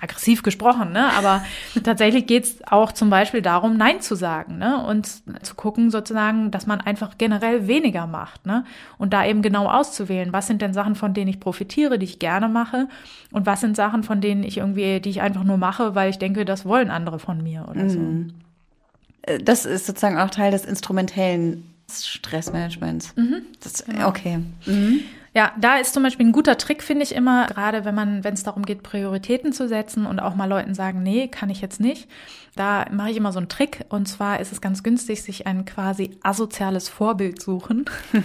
aggressiv 0.00 0.42
gesprochen, 0.42 0.92
ne? 0.92 1.12
aber 1.14 1.42
tatsächlich 1.84 2.26
geht 2.26 2.44
es 2.44 2.56
auch 2.66 2.92
zum 2.92 3.10
Beispiel 3.10 3.42
darum, 3.42 3.76
Nein 3.76 4.00
zu 4.00 4.14
sagen 4.14 4.58
ne? 4.58 4.84
und 4.84 5.06
zu 5.06 5.54
gucken 5.54 5.90
sozusagen, 5.90 6.50
dass 6.50 6.66
man 6.66 6.80
einfach 6.80 7.18
generell 7.18 7.66
weniger 7.66 8.06
macht 8.06 8.46
ne? 8.46 8.64
und 8.98 9.12
da 9.12 9.24
eben 9.24 9.42
genau 9.42 9.66
auszuwählen, 9.66 10.32
was 10.32 10.46
sind 10.46 10.62
denn 10.62 10.74
Sachen, 10.74 10.94
von 10.94 11.14
denen 11.14 11.28
ich 11.28 11.40
profitiere, 11.40 11.98
die 11.98 12.04
ich 12.04 12.18
gerne 12.18 12.48
mache 12.48 12.88
und 13.32 13.46
was 13.46 13.60
sind 13.60 13.76
Sachen, 13.76 14.02
von 14.02 14.20
denen 14.20 14.42
ich 14.42 14.58
irgendwie, 14.58 15.00
die 15.00 15.10
ich 15.10 15.20
einfach 15.20 15.44
nur 15.44 15.56
mache, 15.56 15.94
weil 15.94 16.10
ich 16.10 16.18
denke, 16.18 16.44
das 16.44 16.64
wollen 16.64 16.90
andere 16.90 17.18
von 17.18 17.42
mir 17.42 17.66
oder 17.70 17.84
mhm. 17.84 17.88
so. 17.88 19.32
Äh, 19.32 19.38
das 19.38 19.64
ist 19.64 19.86
sozusagen 19.86 20.18
auch 20.18 20.30
Teil 20.30 20.50
des 20.50 20.64
instrumentellen 20.64 21.64
Stressmanagements. 21.90 23.16
Mhm. 23.16 23.42
Das, 23.60 23.84
genau. 23.84 24.08
Okay. 24.08 24.40
Mhm. 24.66 25.00
Ja, 25.38 25.52
da 25.56 25.76
ist 25.76 25.94
zum 25.94 26.02
Beispiel 26.02 26.26
ein 26.26 26.32
guter 26.32 26.58
Trick, 26.58 26.82
finde 26.82 27.04
ich 27.04 27.14
immer, 27.14 27.46
gerade 27.46 27.84
wenn 27.84 27.94
man, 27.94 28.24
wenn 28.24 28.34
es 28.34 28.42
darum 28.42 28.64
geht, 28.64 28.82
Prioritäten 28.82 29.52
zu 29.52 29.68
setzen 29.68 30.04
und 30.04 30.18
auch 30.18 30.34
mal 30.34 30.48
Leuten 30.48 30.74
sagen, 30.74 31.04
nee, 31.04 31.28
kann 31.28 31.48
ich 31.48 31.60
jetzt 31.60 31.78
nicht. 31.78 32.08
Da 32.54 32.86
mache 32.90 33.10
ich 33.10 33.16
immer 33.16 33.32
so 33.32 33.38
einen 33.38 33.48
Trick 33.48 33.84
und 33.88 34.06
zwar 34.06 34.40
ist 34.40 34.52
es 34.52 34.60
ganz 34.60 34.82
günstig, 34.82 35.22
sich 35.22 35.46
ein 35.46 35.64
quasi 35.64 36.18
asoziales 36.22 36.88
Vorbild 36.88 37.40
suchen. 37.40 37.84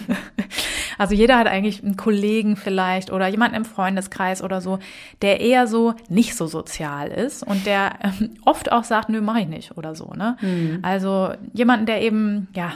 also 0.97 1.13
jeder 1.13 1.37
hat 1.37 1.47
eigentlich 1.47 1.83
einen 1.83 1.97
Kollegen 1.97 2.55
vielleicht 2.55 3.11
oder 3.11 3.27
jemanden 3.27 3.55
im 3.55 3.65
Freundeskreis 3.65 4.41
oder 4.41 4.61
so, 4.61 4.79
der 5.21 5.39
eher 5.39 5.67
so 5.67 5.93
nicht 6.09 6.35
so 6.35 6.47
sozial 6.47 7.09
ist 7.09 7.43
und 7.43 7.65
der 7.65 7.93
ähm, 8.01 8.31
oft 8.45 8.71
auch 8.71 8.83
sagt, 8.83 9.09
nö, 9.09 9.21
mache 9.21 9.41
ich 9.41 9.47
nicht 9.47 9.77
oder 9.77 9.95
so. 9.95 10.13
Ne? 10.15 10.37
Mhm. 10.41 10.79
Also 10.81 11.31
jemanden, 11.53 11.85
der 11.85 12.01
eben 12.01 12.47
ja 12.55 12.73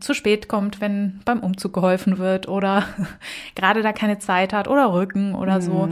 zu 0.00 0.14
spät 0.14 0.48
kommt, 0.48 0.80
wenn 0.80 1.20
beim 1.24 1.40
Umzug 1.40 1.72
geholfen 1.72 2.18
wird 2.18 2.48
oder 2.48 2.84
gerade 3.54 3.82
da 3.82 3.92
keine 3.92 4.18
Zeit 4.18 4.52
hat 4.52 4.68
oder 4.68 4.92
Rücken 4.92 5.34
oder 5.34 5.56
mhm. 5.56 5.62
so. 5.62 5.88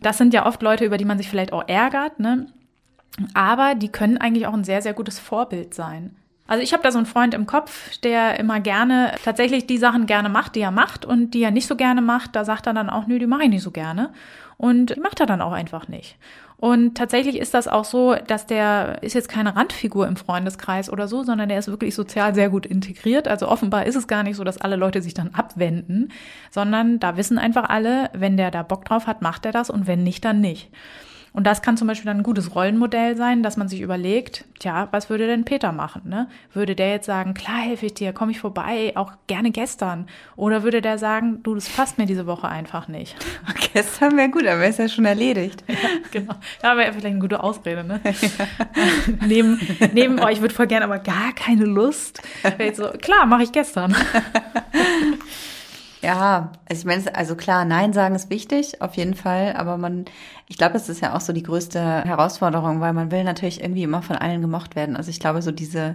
Das 0.00 0.18
sind 0.18 0.34
ja 0.34 0.46
oft 0.46 0.62
Leute, 0.62 0.84
über 0.84 0.96
die 0.96 1.04
man 1.04 1.18
sich 1.18 1.28
vielleicht 1.28 1.52
auch 1.52 1.66
ärgert, 1.66 2.18
ne? 2.18 2.46
Aber 3.34 3.74
die 3.74 3.88
können 3.88 4.18
eigentlich 4.18 4.46
auch 4.46 4.54
ein 4.54 4.64
sehr, 4.64 4.82
sehr 4.82 4.94
gutes 4.94 5.18
Vorbild 5.18 5.74
sein. 5.74 6.16
Also 6.46 6.62
ich 6.62 6.72
habe 6.72 6.82
da 6.82 6.90
so 6.90 6.98
einen 6.98 7.06
Freund 7.06 7.34
im 7.34 7.46
Kopf, 7.46 7.96
der 7.98 8.38
immer 8.38 8.60
gerne 8.60 9.14
tatsächlich 9.24 9.66
die 9.66 9.78
Sachen 9.78 10.06
gerne 10.06 10.28
macht, 10.28 10.54
die 10.54 10.60
er 10.60 10.70
macht 10.70 11.04
und 11.04 11.32
die 11.32 11.42
er 11.42 11.50
nicht 11.50 11.66
so 11.66 11.76
gerne 11.76 12.02
macht, 12.02 12.34
da 12.36 12.44
sagt 12.44 12.66
er 12.66 12.74
dann 12.74 12.90
auch, 12.90 13.06
nö, 13.06 13.18
die 13.18 13.26
mache 13.26 13.44
ich 13.44 13.48
nicht 13.48 13.62
so 13.62 13.70
gerne. 13.70 14.10
Und 14.58 14.96
die 14.96 15.00
macht 15.00 15.20
er 15.20 15.26
dann 15.26 15.40
auch 15.40 15.52
einfach 15.52 15.88
nicht. 15.88 16.16
Und 16.62 16.96
tatsächlich 16.96 17.38
ist 17.38 17.54
das 17.54 17.66
auch 17.66 17.84
so, 17.84 18.14
dass 18.14 18.46
der 18.46 19.02
ist 19.02 19.14
jetzt 19.14 19.28
keine 19.28 19.56
Randfigur 19.56 20.06
im 20.06 20.14
Freundeskreis 20.14 20.90
oder 20.90 21.08
so, 21.08 21.24
sondern 21.24 21.48
der 21.48 21.58
ist 21.58 21.66
wirklich 21.66 21.94
sozial 21.94 22.36
sehr 22.36 22.50
gut 22.50 22.66
integriert. 22.66 23.26
Also 23.26 23.48
offenbar 23.48 23.86
ist 23.86 23.96
es 23.96 24.06
gar 24.06 24.22
nicht 24.22 24.36
so, 24.36 24.44
dass 24.44 24.58
alle 24.58 24.76
Leute 24.76 25.02
sich 25.02 25.14
dann 25.14 25.34
abwenden, 25.34 26.12
sondern 26.52 27.00
da 27.00 27.16
wissen 27.16 27.38
einfach 27.38 27.68
alle, 27.68 28.10
wenn 28.12 28.36
der 28.36 28.52
da 28.52 28.62
Bock 28.62 28.84
drauf 28.84 29.08
hat, 29.08 29.22
macht 29.22 29.44
er 29.44 29.50
das 29.50 29.70
und 29.70 29.88
wenn 29.88 30.04
nicht, 30.04 30.24
dann 30.24 30.40
nicht. 30.40 30.70
Und 31.32 31.46
das 31.46 31.62
kann 31.62 31.76
zum 31.76 31.88
Beispiel 31.88 32.06
dann 32.06 32.18
ein 32.18 32.22
gutes 32.22 32.54
Rollenmodell 32.54 33.16
sein, 33.16 33.42
dass 33.42 33.56
man 33.56 33.68
sich 33.68 33.80
überlegt, 33.80 34.44
tja, 34.58 34.88
was 34.90 35.08
würde 35.08 35.26
denn 35.26 35.44
Peter 35.44 35.72
machen? 35.72 36.02
Ne? 36.04 36.28
Würde 36.52 36.74
der 36.74 36.90
jetzt 36.90 37.06
sagen, 37.06 37.32
klar 37.32 37.58
helfe 37.58 37.86
ich 37.86 37.94
dir, 37.94 38.12
komme 38.12 38.32
ich 38.32 38.38
vorbei, 38.38 38.92
auch 38.96 39.12
gerne 39.28 39.50
gestern? 39.50 40.06
Oder 40.36 40.62
würde 40.62 40.82
der 40.82 40.98
sagen, 40.98 41.42
du, 41.42 41.54
das 41.54 41.70
passt 41.70 41.96
mir 41.96 42.04
diese 42.04 42.26
Woche 42.26 42.48
einfach 42.48 42.88
nicht? 42.88 43.16
Gestern 43.72 44.18
wäre 44.18 44.28
gut, 44.28 44.46
aber 44.46 44.66
ist 44.66 44.78
ja 44.78 44.88
schon 44.88 45.06
erledigt. 45.06 45.64
Ja, 45.72 45.88
genau. 46.10 46.34
Da 46.60 46.76
wäre 46.76 46.92
vielleicht 46.92 47.06
eine 47.06 47.18
gute 47.18 47.42
Ausrede, 47.42 47.82
ne? 47.82 48.00
Ja. 48.04 48.46
neben, 49.26 49.58
neben, 49.92 50.20
oh, 50.20 50.28
ich 50.28 50.40
würde 50.40 50.54
voll 50.54 50.66
gerne, 50.66 50.84
aber 50.84 50.98
gar 50.98 51.32
keine 51.34 51.64
Lust. 51.64 52.22
So, 52.74 52.90
klar, 53.00 53.26
mache 53.26 53.44
ich 53.44 53.52
gestern. 53.52 53.96
Ja, 56.02 56.52
also 56.68 56.80
ich 56.80 56.84
meine, 56.84 57.14
also 57.14 57.36
klar, 57.36 57.64
Nein 57.64 57.92
sagen 57.92 58.16
ist 58.16 58.28
wichtig, 58.28 58.82
auf 58.82 58.94
jeden 58.94 59.14
Fall, 59.14 59.54
aber 59.56 59.78
man, 59.78 60.04
ich 60.48 60.58
glaube, 60.58 60.76
es 60.76 60.88
ist 60.88 61.00
ja 61.00 61.14
auch 61.14 61.20
so 61.20 61.32
die 61.32 61.44
größte 61.44 61.80
Herausforderung, 61.80 62.80
weil 62.80 62.92
man 62.92 63.12
will 63.12 63.22
natürlich 63.22 63.60
irgendwie 63.60 63.84
immer 63.84 64.02
von 64.02 64.16
allen 64.16 64.42
gemocht 64.42 64.74
werden. 64.74 64.96
Also 64.96 65.10
ich 65.10 65.20
glaube, 65.20 65.42
so 65.42 65.52
diese, 65.52 65.94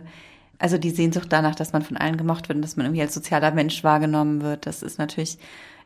also 0.59 0.77
die 0.77 0.91
Sehnsucht 0.91 1.27
danach, 1.29 1.55
dass 1.55 1.73
man 1.73 1.81
von 1.81 1.97
allen 1.97 2.15
gemocht 2.15 2.47
wird 2.47 2.55
und 2.55 2.61
dass 2.61 2.77
man 2.77 2.85
irgendwie 2.85 3.01
als 3.01 3.13
sozialer 3.13 3.51
Mensch 3.51 3.83
wahrgenommen 3.83 4.41
wird, 4.41 4.65
das 4.65 4.81
ist 4.81 4.97
natürlich, 4.97 5.39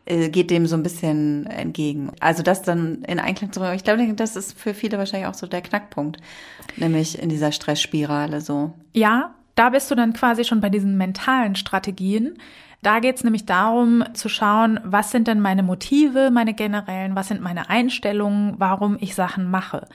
äh, 0.06 0.30
geht 0.30 0.52
dem 0.52 0.68
so 0.68 0.76
ein 0.76 0.84
bisschen 0.84 1.48
entgegen. 1.48 2.12
Also 2.20 2.44
das 2.44 2.62
dann 2.62 3.02
in 3.08 3.20
Einklang 3.20 3.52
zu 3.52 3.60
bringen, 3.60 3.76
ich 3.76 3.84
glaube, 3.84 4.14
das 4.14 4.36
ist 4.36 4.54
für 4.54 4.76
viele 4.76 5.00
wahrscheinlich 5.00 5.30
auch 5.30 5.34
so 5.34 5.48
der 5.48 5.64
Knackpunkt, 5.64 6.18
nämlich 6.78 7.20
in 7.20 7.30
dieser 7.30 7.52
Stressspirale 7.52 8.40
so. 8.40 8.72
Ja, 8.94 9.34
da 9.56 9.72
bist 9.72 9.90
du 9.90 9.96
dann 9.96 10.14
quasi 10.14 10.44
schon 10.44 10.62
bei 10.62 10.70
diesen 10.70 10.98
mentalen 10.98 11.56
Strategien. 11.56 12.38
Da 12.82 13.00
geht 13.00 13.18
es 13.18 13.24
nämlich 13.24 13.46
darum 13.46 14.04
zu 14.14 14.28
schauen, 14.28 14.80
was 14.84 15.12
sind 15.12 15.28
denn 15.28 15.40
meine 15.40 15.62
Motive, 15.62 16.32
meine 16.32 16.54
generellen, 16.54 17.16
was 17.16 17.28
sind 17.28 17.42
meine 17.42 17.70
Einstellungen, 17.70 18.56
warum 18.58 18.98
ich 19.00 19.14
Sachen 19.14 19.52
mache. 19.52 19.88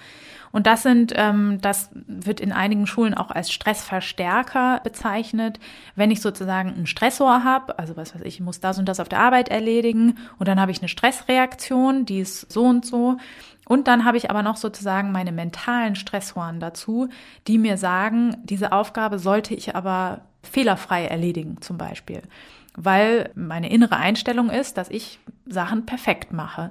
Und 0.53 0.67
das 0.67 0.85
sind, 0.85 1.13
ähm, 1.17 1.59
das 1.61 1.91
wird 1.93 2.41
in 2.41 2.53
einigen 2.53 2.87
Schulen 2.87 3.15
auch 3.15 3.31
als 3.31 3.53
Stressverstärker 3.53 4.81
bezeichnet. 4.85 5.59
Wenn 5.97 6.11
ich 6.11 6.23
sozusagen 6.23 6.71
einen 6.71 6.87
Stressor 6.87 7.45
habe, 7.45 7.79
also 7.79 7.97
was 7.97 8.15
weiß 8.15 8.23
ich, 8.23 8.37
ich 8.37 8.41
muss 8.41 8.61
das 8.61 8.79
und 8.79 8.89
das 8.89 9.01
auf 9.01 9.09
der 9.09 9.21
Arbeit 9.21 9.49
erledigen 9.49 10.17
und 10.39 10.49
dann 10.49 10.61
habe 10.61 10.71
ich 10.71 10.79
eine 10.79 10.89
Stressreaktion, 10.89 12.07
die 12.07 12.21
ist 12.21 12.51
so 12.51 12.65
und 12.65 12.87
so. 12.87 13.19
Und 13.69 13.89
dann 13.89 14.05
habe 14.05 14.17
ich 14.17 14.31
aber 14.31 14.43
noch 14.43 14.57
sozusagen 14.57 15.11
meine 15.11 15.33
mentalen 15.33 15.97
Stressoren 15.97 16.61
dazu, 16.61 17.09
die 17.49 17.59
mir 17.59 17.77
sagen, 17.77 18.37
diese 18.45 18.71
Aufgabe 18.71 19.19
sollte 19.19 19.55
ich 19.55 19.75
aber 19.75 20.21
fehlerfrei 20.45 21.05
erledigen, 21.05 21.61
zum 21.61 21.77
Beispiel 21.77 22.23
weil 22.77 23.31
meine 23.35 23.71
innere 23.71 23.97
Einstellung 23.97 24.51
ist, 24.51 24.77
dass 24.77 24.91
ich 24.91 25.19
Sachen 25.47 25.87
perfekt 25.87 26.33
mache. 26.33 26.71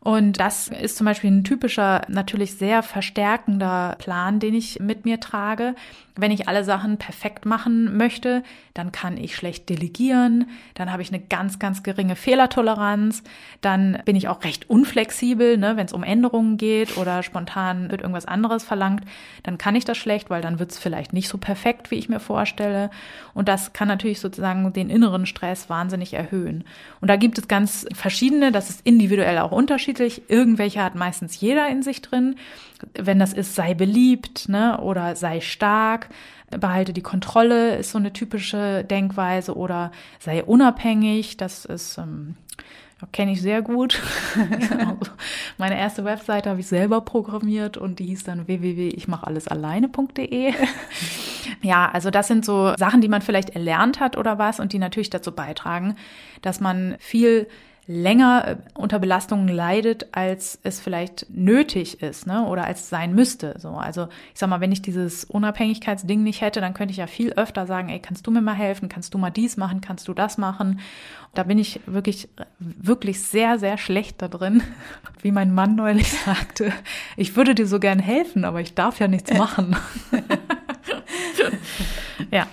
Und 0.00 0.40
das 0.40 0.66
ist 0.66 0.96
zum 0.96 1.04
Beispiel 1.04 1.30
ein 1.30 1.44
typischer, 1.44 2.02
natürlich 2.08 2.56
sehr 2.56 2.82
verstärkender 2.82 3.94
Plan, 4.00 4.40
den 4.40 4.54
ich 4.54 4.80
mit 4.80 5.04
mir 5.04 5.20
trage. 5.20 5.76
Wenn 6.14 6.30
ich 6.30 6.46
alle 6.46 6.62
Sachen 6.64 6.98
perfekt 6.98 7.46
machen 7.46 7.96
möchte, 7.96 8.42
dann 8.74 8.92
kann 8.92 9.16
ich 9.16 9.34
schlecht 9.34 9.68
delegieren, 9.68 10.50
dann 10.74 10.92
habe 10.92 11.02
ich 11.02 11.08
eine 11.12 11.20
ganz, 11.20 11.58
ganz 11.58 11.82
geringe 11.82 12.16
Fehlertoleranz, 12.16 13.22
dann 13.60 13.98
bin 14.04 14.16
ich 14.16 14.28
auch 14.28 14.44
recht 14.44 14.68
unflexibel, 14.68 15.56
ne? 15.56 15.76
wenn 15.76 15.86
es 15.86 15.92
um 15.92 16.02
Änderungen 16.02 16.58
geht 16.58 16.98
oder 16.98 17.22
spontan 17.22 17.90
wird 17.90 18.02
irgendwas 18.02 18.26
anderes 18.26 18.62
verlangt, 18.62 19.04
dann 19.42 19.58
kann 19.58 19.74
ich 19.74 19.84
das 19.84 19.96
schlecht, 19.96 20.28
weil 20.28 20.42
dann 20.42 20.58
wird 20.58 20.72
es 20.72 20.78
vielleicht 20.78 21.12
nicht 21.12 21.28
so 21.28 21.38
perfekt, 21.38 21.90
wie 21.90 21.96
ich 21.96 22.08
mir 22.08 22.20
vorstelle. 22.20 22.90
Und 23.34 23.48
das 23.48 23.72
kann 23.72 23.88
natürlich 23.88 24.20
sozusagen 24.20 24.72
den 24.72 24.90
inneren 24.90 25.26
Stress 25.26 25.70
wahnsinnig 25.70 26.14
erhöhen. 26.14 26.64
Und 27.00 27.08
da 27.08 27.16
gibt 27.16 27.38
es 27.38 27.48
ganz 27.48 27.86
verschiedene, 27.94 28.52
das 28.52 28.70
ist 28.70 28.86
individuell 28.86 29.38
auch 29.38 29.52
unterschiedlich. 29.52 30.22
Irgendwelche 30.28 30.82
hat 30.82 30.94
meistens 30.94 31.40
jeder 31.40 31.68
in 31.68 31.82
sich 31.82 32.02
drin. 32.02 32.36
Wenn 32.94 33.18
das 33.18 33.32
ist, 33.32 33.54
sei 33.54 33.74
beliebt 33.74 34.48
ne? 34.48 34.80
oder 34.80 35.14
sei 35.14 35.40
stark 35.40 36.01
behalte 36.50 36.92
die 36.92 37.02
Kontrolle, 37.02 37.76
ist 37.76 37.92
so 37.92 37.98
eine 37.98 38.12
typische 38.12 38.84
Denkweise 38.84 39.56
oder 39.56 39.92
sei 40.18 40.44
unabhängig, 40.44 41.36
das 41.36 41.64
ist, 41.64 41.98
ähm, 41.98 42.36
kenne 43.10 43.32
ich 43.32 43.42
sehr 43.42 43.62
gut. 43.62 44.00
Meine 45.58 45.78
erste 45.78 46.04
Webseite 46.04 46.50
habe 46.50 46.60
ich 46.60 46.68
selber 46.68 47.00
programmiert 47.00 47.76
und 47.76 47.98
die 47.98 48.06
hieß 48.06 48.22
dann 48.24 48.46
www.ichmachallesalleine.de. 48.46 50.52
ja, 51.62 51.90
also 51.90 52.10
das 52.10 52.28
sind 52.28 52.44
so 52.44 52.74
Sachen, 52.76 53.00
die 53.00 53.08
man 53.08 53.22
vielleicht 53.22 53.50
erlernt 53.50 53.98
hat 54.00 54.16
oder 54.16 54.38
was 54.38 54.60
und 54.60 54.72
die 54.72 54.78
natürlich 54.78 55.10
dazu 55.10 55.32
beitragen, 55.32 55.96
dass 56.42 56.60
man 56.60 56.94
viel 56.98 57.48
länger 57.86 58.46
äh, 58.46 58.56
unter 58.74 58.98
Belastungen 58.98 59.48
leidet, 59.48 60.06
als 60.12 60.58
es 60.62 60.80
vielleicht 60.80 61.26
nötig 61.30 62.00
ist, 62.02 62.26
ne? 62.26 62.46
Oder 62.46 62.64
als 62.64 62.82
es 62.82 62.88
sein 62.90 63.14
müsste. 63.14 63.56
So, 63.58 63.70
also 63.70 64.08
ich 64.32 64.38
sag 64.38 64.48
mal, 64.48 64.60
wenn 64.60 64.70
ich 64.70 64.82
dieses 64.82 65.24
Unabhängigkeitsding 65.24 66.22
nicht 66.22 66.40
hätte, 66.42 66.60
dann 66.60 66.74
könnte 66.74 66.92
ich 66.92 66.98
ja 66.98 67.08
viel 67.08 67.32
öfter 67.32 67.66
sagen, 67.66 67.88
ey, 67.88 67.98
kannst 67.98 68.26
du 68.26 68.30
mir 68.30 68.40
mal 68.40 68.54
helfen? 68.54 68.88
Kannst 68.88 69.14
du 69.14 69.18
mal 69.18 69.30
dies 69.30 69.56
machen? 69.56 69.80
Kannst 69.80 70.06
du 70.06 70.14
das 70.14 70.38
machen? 70.38 70.80
Da 71.34 71.42
bin 71.42 71.58
ich 71.58 71.80
wirklich, 71.86 72.28
wirklich 72.58 73.20
sehr, 73.22 73.58
sehr 73.58 73.78
schlecht 73.78 74.22
da 74.22 74.28
drin. 74.28 74.62
Wie 75.22 75.32
mein 75.32 75.52
Mann 75.52 75.74
neulich 75.74 76.12
sagte, 76.24 76.72
ich 77.16 77.34
würde 77.36 77.54
dir 77.54 77.66
so 77.66 77.80
gern 77.80 77.98
helfen, 77.98 78.44
aber 78.44 78.60
ich 78.60 78.74
darf 78.74 79.00
ja 79.00 79.08
nichts 79.08 79.32
machen. 79.34 79.76
Ja, 82.30 82.46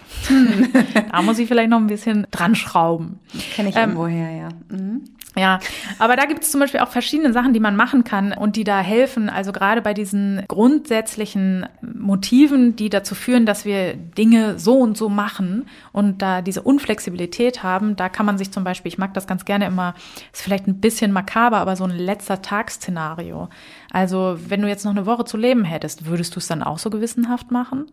da 1.12 1.22
muss 1.22 1.40
ich 1.40 1.48
vielleicht 1.48 1.70
noch 1.70 1.78
ein 1.78 1.88
bisschen 1.88 2.28
dran 2.32 2.54
schrauben. 2.56 3.20
Kenne 3.54 3.70
ich 3.70 3.76
ähm, 3.76 3.92
irgendwoher, 3.92 4.30
ja. 4.30 4.50
Mhm. 4.70 5.04
Ja, 5.38 5.60
aber 6.00 6.16
da 6.16 6.26
gibt 6.26 6.44
es 6.44 6.52
zum 6.52 6.60
Beispiel 6.60 6.80
auch 6.80 6.90
verschiedene 6.90 7.32
Sachen, 7.34 7.54
die 7.54 7.60
man 7.60 7.76
machen 7.76 8.04
kann 8.04 8.34
und 8.34 8.56
die 8.56 8.64
da 8.64 8.80
helfen. 8.80 9.30
Also 9.30 9.52
gerade 9.52 9.82
bei 9.82 9.94
diesen 9.94 10.44
grundsätzlichen 10.48 11.68
Motiven, 11.82 12.76
die 12.76 12.90
dazu 12.90 13.14
führen, 13.14 13.46
dass 13.46 13.64
wir 13.64 13.94
Dinge 13.94 14.58
so 14.58 14.80
und 14.80 14.98
so 14.98 15.08
machen 15.08 15.68
und 15.92 16.24
da 16.24 16.42
diese 16.42 16.64
Unflexibilität 16.64 17.62
haben, 17.62 17.96
da 17.96 18.10
kann 18.10 18.26
man 18.26 18.40
sich 18.40 18.52
zum 18.52 18.64
Beispiel, 18.64 18.92
ich 18.92 18.98
mag 18.98 19.14
das 19.14 19.28
ganz 19.28 19.46
gerne 19.46 19.68
immer, 19.68 19.94
ist 20.34 20.42
vielleicht 20.42 20.68
ein 20.68 20.82
bisschen 20.82 21.12
makaber, 21.12 21.58
aber 21.58 21.76
so 21.76 21.84
ein 21.84 21.96
letzter 21.96 22.42
Tagsszenario. 22.42 23.50
Also 23.92 24.38
wenn 24.48 24.62
du 24.62 24.68
jetzt 24.68 24.84
noch 24.84 24.92
eine 24.92 25.06
Woche 25.06 25.26
zu 25.26 25.38
leben 25.38 25.64
hättest, 25.64 26.08
würdest 26.08 26.36
du 26.36 26.40
es 26.40 26.48
dann 26.48 26.64
auch 26.64 26.80
so 26.80 26.90
gewissenhaft 26.90 27.52
machen? 27.52 27.86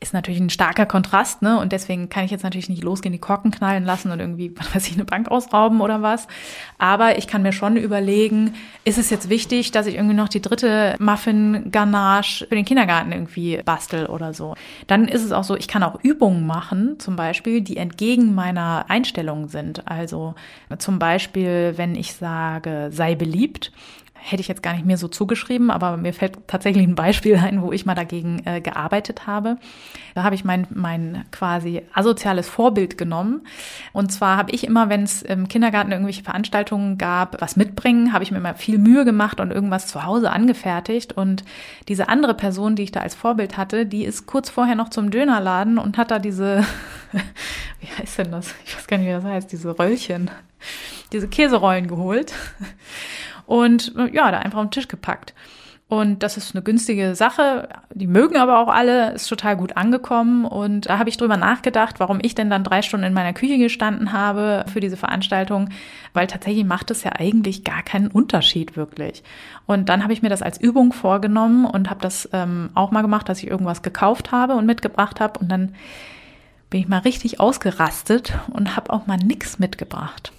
Ist 0.00 0.14
natürlich 0.14 0.40
ein 0.40 0.48
starker 0.48 0.86
Kontrast, 0.86 1.42
ne? 1.42 1.60
Und 1.60 1.72
deswegen 1.72 2.08
kann 2.08 2.24
ich 2.24 2.30
jetzt 2.30 2.42
natürlich 2.42 2.70
nicht 2.70 2.82
losgehen, 2.82 3.12
die 3.12 3.18
Korken 3.18 3.50
knallen 3.50 3.84
lassen 3.84 4.10
und 4.10 4.18
irgendwie, 4.18 4.52
was 4.56 4.74
weiß 4.74 4.88
ich, 4.88 4.94
eine 4.94 5.04
Bank 5.04 5.30
ausrauben 5.30 5.82
oder 5.82 6.00
was. 6.00 6.26
Aber 6.78 7.18
ich 7.18 7.26
kann 7.26 7.42
mir 7.42 7.52
schon 7.52 7.76
überlegen, 7.76 8.54
ist 8.84 8.96
es 8.98 9.10
jetzt 9.10 9.28
wichtig, 9.28 9.72
dass 9.72 9.86
ich 9.86 9.96
irgendwie 9.96 10.14
noch 10.14 10.28
die 10.28 10.40
dritte 10.40 10.96
Muffin-Ganache 10.98 12.46
für 12.48 12.54
den 12.54 12.64
Kindergarten 12.64 13.12
irgendwie 13.12 13.60
bastel 13.62 14.06
oder 14.06 14.32
so. 14.32 14.54
Dann 14.86 15.06
ist 15.06 15.22
es 15.22 15.32
auch 15.32 15.44
so, 15.44 15.54
ich 15.54 15.68
kann 15.68 15.82
auch 15.82 16.02
Übungen 16.02 16.46
machen, 16.46 16.98
zum 16.98 17.16
Beispiel, 17.16 17.60
die 17.60 17.76
entgegen 17.76 18.34
meiner 18.34 18.86
Einstellung 18.88 19.48
sind. 19.48 19.86
Also 19.86 20.34
zum 20.78 20.98
Beispiel, 20.98 21.74
wenn 21.76 21.94
ich 21.94 22.14
sage, 22.14 22.88
sei 22.90 23.14
beliebt, 23.14 23.70
hätte 24.22 24.42
ich 24.42 24.48
jetzt 24.48 24.62
gar 24.62 24.74
nicht 24.74 24.84
mehr 24.84 24.98
so 24.98 25.08
zugeschrieben, 25.08 25.70
aber 25.70 25.96
mir 25.96 26.12
fällt 26.12 26.46
tatsächlich 26.46 26.86
ein 26.86 26.94
Beispiel 26.94 27.36
ein, 27.36 27.62
wo 27.62 27.72
ich 27.72 27.86
mal 27.86 27.94
dagegen 27.94 28.42
äh, 28.44 28.60
gearbeitet 28.60 29.26
habe. 29.26 29.56
Da 30.14 30.24
habe 30.24 30.34
ich 30.34 30.44
mein, 30.44 30.66
mein 30.70 31.24
quasi 31.30 31.82
asoziales 31.94 32.48
Vorbild 32.48 32.98
genommen. 32.98 33.46
Und 33.92 34.12
zwar 34.12 34.36
habe 34.36 34.52
ich 34.52 34.64
immer, 34.64 34.88
wenn 34.88 35.02
es 35.02 35.22
im 35.22 35.48
Kindergarten 35.48 35.90
irgendwelche 35.90 36.22
Veranstaltungen 36.22 36.98
gab, 36.98 37.40
was 37.40 37.56
mitbringen, 37.56 38.12
habe 38.12 38.22
ich 38.22 38.30
mir 38.30 38.38
immer 38.38 38.54
viel 38.54 38.78
Mühe 38.78 39.04
gemacht 39.04 39.40
und 39.40 39.50
irgendwas 39.50 39.86
zu 39.86 40.04
Hause 40.04 40.30
angefertigt. 40.30 41.14
Und 41.14 41.42
diese 41.88 42.08
andere 42.08 42.34
Person, 42.34 42.76
die 42.76 42.82
ich 42.82 42.92
da 42.92 43.00
als 43.00 43.14
Vorbild 43.14 43.56
hatte, 43.56 43.86
die 43.86 44.04
ist 44.04 44.26
kurz 44.26 44.50
vorher 44.50 44.74
noch 44.74 44.90
zum 44.90 45.10
Dönerladen 45.10 45.78
und 45.78 45.96
hat 45.96 46.10
da 46.10 46.18
diese, 46.18 46.64
wie 47.80 47.88
heißt 47.98 48.18
denn 48.18 48.32
das? 48.32 48.54
Ich 48.66 48.76
weiß 48.76 48.86
gar 48.86 48.98
nicht, 48.98 49.08
wie 49.08 49.12
das 49.12 49.24
heißt, 49.24 49.50
diese 49.50 49.78
Röllchen, 49.78 50.30
diese 51.12 51.28
Käserollen 51.28 51.88
geholt 51.88 52.34
und 53.50 53.92
äh, 53.96 54.14
ja, 54.14 54.30
da 54.30 54.38
einfach 54.38 54.60
den 54.60 54.70
Tisch 54.70 54.86
gepackt. 54.86 55.34
Und 55.88 56.22
das 56.22 56.36
ist 56.36 56.54
eine 56.54 56.62
günstige 56.62 57.16
Sache. 57.16 57.68
Die 57.92 58.06
mögen 58.06 58.36
aber 58.36 58.60
auch 58.60 58.68
alle, 58.68 59.10
ist 59.10 59.26
total 59.26 59.56
gut 59.56 59.76
angekommen. 59.76 60.44
Und 60.44 60.88
da 60.88 61.00
habe 61.00 61.08
ich 61.08 61.16
drüber 61.16 61.36
nachgedacht, 61.36 61.98
warum 61.98 62.20
ich 62.22 62.36
denn 62.36 62.48
dann 62.48 62.62
drei 62.62 62.80
Stunden 62.80 63.06
in 63.06 63.12
meiner 63.12 63.32
Küche 63.32 63.58
gestanden 63.58 64.12
habe 64.12 64.64
für 64.72 64.78
diese 64.78 64.96
Veranstaltung, 64.96 65.70
weil 66.12 66.28
tatsächlich 66.28 66.64
macht 66.64 66.92
es 66.92 67.02
ja 67.02 67.10
eigentlich 67.18 67.64
gar 67.64 67.82
keinen 67.82 68.06
Unterschied 68.06 68.76
wirklich. 68.76 69.24
Und 69.66 69.88
dann 69.88 70.04
habe 70.04 70.12
ich 70.12 70.22
mir 70.22 70.28
das 70.30 70.42
als 70.42 70.60
Übung 70.60 70.92
vorgenommen 70.92 71.64
und 71.64 71.90
habe 71.90 72.00
das 72.00 72.28
ähm, 72.32 72.70
auch 72.74 72.92
mal 72.92 73.02
gemacht, 73.02 73.28
dass 73.28 73.42
ich 73.42 73.50
irgendwas 73.50 73.82
gekauft 73.82 74.30
habe 74.30 74.54
und 74.54 74.64
mitgebracht 74.64 75.18
habe. 75.18 75.40
Und 75.40 75.48
dann 75.48 75.74
bin 76.70 76.78
ich 76.78 76.86
mal 76.86 76.98
richtig 76.98 77.40
ausgerastet 77.40 78.32
und 78.52 78.76
habe 78.76 78.92
auch 78.92 79.08
mal 79.08 79.16
nix 79.16 79.58
mitgebracht 79.58 80.30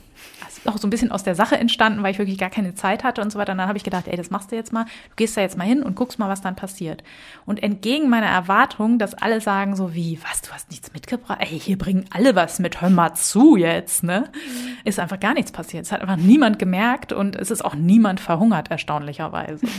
auch 0.65 0.77
so 0.77 0.87
ein 0.87 0.89
bisschen 0.89 1.11
aus 1.11 1.23
der 1.23 1.35
Sache 1.35 1.57
entstanden, 1.57 2.03
weil 2.03 2.11
ich 2.11 2.19
wirklich 2.19 2.37
gar 2.37 2.49
keine 2.49 2.75
Zeit 2.75 3.03
hatte 3.03 3.21
und 3.21 3.31
so 3.31 3.39
weiter. 3.39 3.51
Und 3.51 3.57
dann 3.59 3.67
habe 3.67 3.77
ich 3.77 3.83
gedacht, 3.83 4.07
ey, 4.07 4.15
das 4.17 4.29
machst 4.29 4.51
du 4.51 4.55
jetzt 4.55 4.73
mal. 4.73 4.85
Du 4.85 5.15
gehst 5.15 5.37
da 5.37 5.41
jetzt 5.41 5.57
mal 5.57 5.65
hin 5.65 5.83
und 5.83 5.95
guckst 5.95 6.19
mal, 6.19 6.29
was 6.29 6.41
dann 6.41 6.55
passiert. 6.55 7.03
Und 7.45 7.61
entgegen 7.61 8.09
meiner 8.09 8.27
Erwartung, 8.27 8.99
dass 8.99 9.13
alle 9.13 9.41
sagen 9.41 9.75
so 9.75 9.93
wie, 9.93 10.19
was, 10.29 10.41
du 10.41 10.51
hast 10.51 10.69
nichts 10.69 10.93
mitgebracht? 10.93 11.39
Ey, 11.41 11.59
hier 11.59 11.77
bringen 11.77 12.05
alle 12.11 12.35
was 12.35 12.59
mit, 12.59 12.81
hör 12.81 12.89
mal 12.89 13.13
zu 13.13 13.55
jetzt, 13.55 14.03
ne? 14.03 14.29
Mhm. 14.33 14.77
Ist 14.83 14.99
einfach 14.99 15.19
gar 15.19 15.33
nichts 15.33 15.51
passiert. 15.51 15.85
Es 15.85 15.91
hat 15.91 16.01
einfach 16.01 16.17
niemand 16.17 16.59
gemerkt 16.59 17.13
und 17.13 17.35
es 17.35 17.51
ist 17.51 17.63
auch 17.63 17.75
niemand 17.75 18.19
verhungert, 18.19 18.71
erstaunlicherweise. 18.71 19.65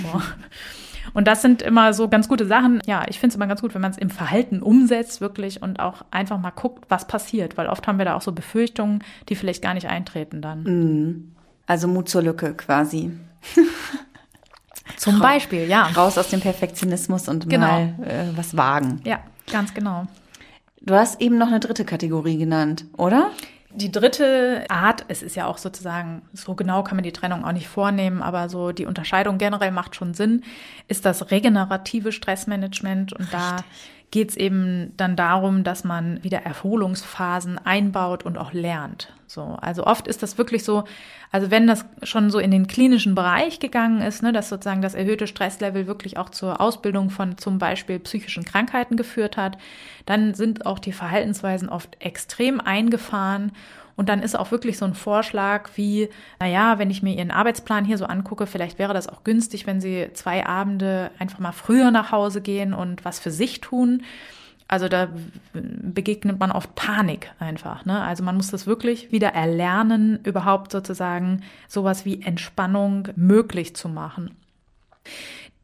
Und 1.15 1.27
das 1.27 1.43
sind 1.43 1.63
immer 1.63 1.93
so 1.93 2.09
ganz 2.09 2.29
gute 2.29 2.47
Sachen. 2.47 2.81
Ja, 2.87 3.05
ich 3.09 3.19
finde 3.19 3.33
es 3.33 3.37
immer 3.37 3.47
ganz 3.47 3.61
gut, 3.61 3.75
wenn 3.75 3.81
man 3.81 3.91
es 3.91 3.99
im 3.99 4.11
Verhalten 4.11 4.63
umsetzt, 4.63 5.21
wirklich 5.21 5.63
und 5.63 5.81
auch 5.81 6.05
einfach 6.11 6.39
mal 6.39 6.51
guckt, 6.51 6.85
was 6.89 7.07
passiert, 7.07 7.57
weil 7.57 7.67
oft 7.67 7.87
haben 7.87 7.99
wir 7.99 8.05
da 8.05 8.15
auch 8.15 8.23
so 8.23 8.33
Befürchtungen, 8.33 9.03
die 9.29 9.35
vielleicht 9.35 9.63
gar 9.63 9.75
nicht 9.75 9.89
eintreten 9.89 10.41
dann. 10.41 10.63
Mhm. 10.63 11.33
Also 11.67 11.89
Mut 11.89 12.09
zur 12.09 12.23
Lücke 12.23 12.55
quasi. 12.55 13.13
Zum 14.97 15.21
Beispiel, 15.21 15.69
ja. 15.69 15.85
Raus 15.97 16.19
aus 16.19 16.29
dem 16.29 16.41
Perfektionismus 16.41 17.29
und 17.29 17.49
genau. 17.49 17.67
mal 17.67 17.95
äh, 18.05 18.37
was 18.37 18.57
wagen. 18.57 19.01
Ja, 19.05 19.21
ganz 19.51 19.75
genau. 19.75 20.07
Du 20.81 20.95
hast 20.95 21.21
eben 21.21 21.39
noch 21.39 21.47
eine 21.47 21.61
dritte 21.61 21.85
Kategorie 21.85 22.39
genannt, 22.39 22.85
oder? 22.97 23.31
Die 23.75 23.91
dritte 23.91 24.67
Art, 24.69 25.05
es 25.09 25.23
ist 25.23 25.35
ja 25.35 25.47
auch 25.47 25.57
sozusagen, 25.57 26.23
so 26.35 26.55
genau 26.55 26.83
kann 26.83 26.97
man 26.97 27.05
die 27.05 27.13
Trennung 27.13 27.45
auch 27.45 27.53
nicht 27.53 27.69
vornehmen, 27.69 28.21
aber 28.21 28.49
so 28.49 28.73
die 28.73 28.85
Unterscheidung 28.85 29.39
generell 29.39 29.71
macht 29.71 29.97
schon 29.97 30.13
Sinn, 30.13 30.45
ist 30.89 31.07
das 31.07 31.31
regenerative 31.31 32.13
Stressmanagement. 32.13 33.13
Und 33.15 33.21
Richtig. 33.23 33.41
da 33.41 33.57
geht 34.13 34.31
es 34.31 34.37
eben 34.37 34.93
dann 34.99 35.17
darum, 35.17 35.65
dass 35.65 35.85
man 35.85 36.23
wieder 36.23 36.43
Erholungsphasen 36.43 37.59
einbaut 37.59 38.25
und 38.25 38.37
auch 38.39 38.53
lernt. 38.53 39.13
So, 39.27 39.57
also 39.63 39.85
oft 39.87 40.07
ist 40.07 40.23
das 40.23 40.37
wirklich 40.37 40.65
so, 40.65 40.85
also 41.31 41.51
wenn 41.51 41.67
das 41.67 41.87
schon 42.03 42.31
so 42.31 42.39
in 42.39 42.51
den 42.51 42.67
klinischen 42.67 43.15
Bereich 43.15 43.59
gegangen 43.59 44.03
ist, 44.03 44.23
ne, 44.23 44.31
dass 44.31 44.51
sozusagen 44.51 44.83
das 44.83 44.95
erhöhte 44.95 45.27
Stresslevel 45.27 45.87
wirklich 45.87 46.19
auch 46.19 46.29
zur 46.29 46.61
Ausbildung 46.61 47.09
von 47.09 47.39
zum 47.39 47.57
Beispiel 47.59 47.99
psychischen 48.01 48.45
Krankheiten 48.45 48.99
geführt 48.99 49.39
hat, 49.39 49.57
dann 50.05 50.35
sind 50.35 50.67
auch 50.67 50.79
die 50.79 50.93
Verhaltensweisen 50.93 51.71
oft 51.71 51.97
extrem 51.99 52.61
eingefahren 52.61 53.53
und 53.97 54.09
dann 54.09 54.23
ist 54.23 54.39
auch 54.39 54.51
wirklich 54.51 54.79
so 54.79 54.85
ein 54.85 54.95
Vorschlag 54.95 55.71
wie, 55.77 56.09
naja, 56.41 56.79
wenn 56.79 56.91
ich 56.91 57.03
mir 57.03 57.15
Ihren 57.15 57.31
Arbeitsplan 57.31 57.85
hier 57.85 57.99
so 57.99 58.07
angucke, 58.07 58.47
vielleicht 58.47 58.79
wäre 58.79 58.95
das 58.95 59.09
auch 59.09 59.25
günstig, 59.25 59.67
wenn 59.67 59.81
Sie 59.81 60.09
zwei 60.15 60.47
Abende 60.47 61.11
einfach 61.19 61.39
mal 61.39 61.53
früher 61.53 61.91
nach 61.91 62.11
Hause 62.11 62.41
gehen 62.41 62.75
und 62.75 63.05
was 63.05 63.19
für 63.21 63.31
sich 63.31 63.61
tun. 63.61 64.03
Also 64.69 64.89
da 64.89 65.09
begegnet 65.53 66.41
man 66.41 66.51
oft 66.51 66.75
Panik 66.75 67.31
einfach. 67.39 67.85
Ne? 67.85 68.01
Also 68.01 68.25
man 68.25 68.37
muss 68.37 68.51
das 68.51 68.67
wirklich 68.67 69.13
wieder 69.13 69.29
erlernen, 69.29 70.21
überhaupt 70.25 70.73
sozusagen 70.73 71.43
sowas 71.69 72.07
wie 72.07 72.23
Entspannung 72.23 73.09
möglich 73.15 73.77
zu 73.77 73.91
machen. 73.91 74.35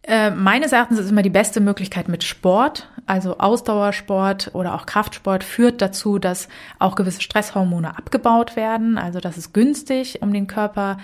Äh, 0.08 0.30
meines 0.30 0.72
Erachtens 0.72 0.98
ist 0.98 1.10
immer 1.10 1.20
die 1.20 1.28
beste 1.28 1.60
Möglichkeit 1.60 2.08
mit 2.08 2.24
Sport, 2.24 2.88
also 3.04 3.36
Ausdauersport 3.36 4.50
oder 4.54 4.74
auch 4.74 4.86
Kraftsport 4.86 5.44
führt 5.44 5.82
dazu, 5.82 6.18
dass 6.18 6.48
auch 6.78 6.96
gewisse 6.96 7.20
Stresshormone 7.20 7.96
abgebaut 7.96 8.56
werden. 8.56 8.96
Also 8.96 9.20
das 9.20 9.36
ist 9.36 9.52
günstig, 9.52 10.22
um 10.22 10.32
den 10.32 10.46
Körper 10.46 10.96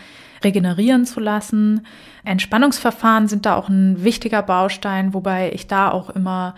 regenerieren 0.42 1.04
zu 1.04 1.20
lassen. 1.20 1.86
Entspannungsverfahren 2.24 3.28
sind 3.28 3.44
da 3.44 3.56
auch 3.56 3.68
ein 3.68 4.02
wichtiger 4.02 4.40
Baustein, 4.40 5.12
wobei 5.12 5.52
ich 5.52 5.66
da 5.66 5.90
auch 5.90 6.08
immer 6.08 6.54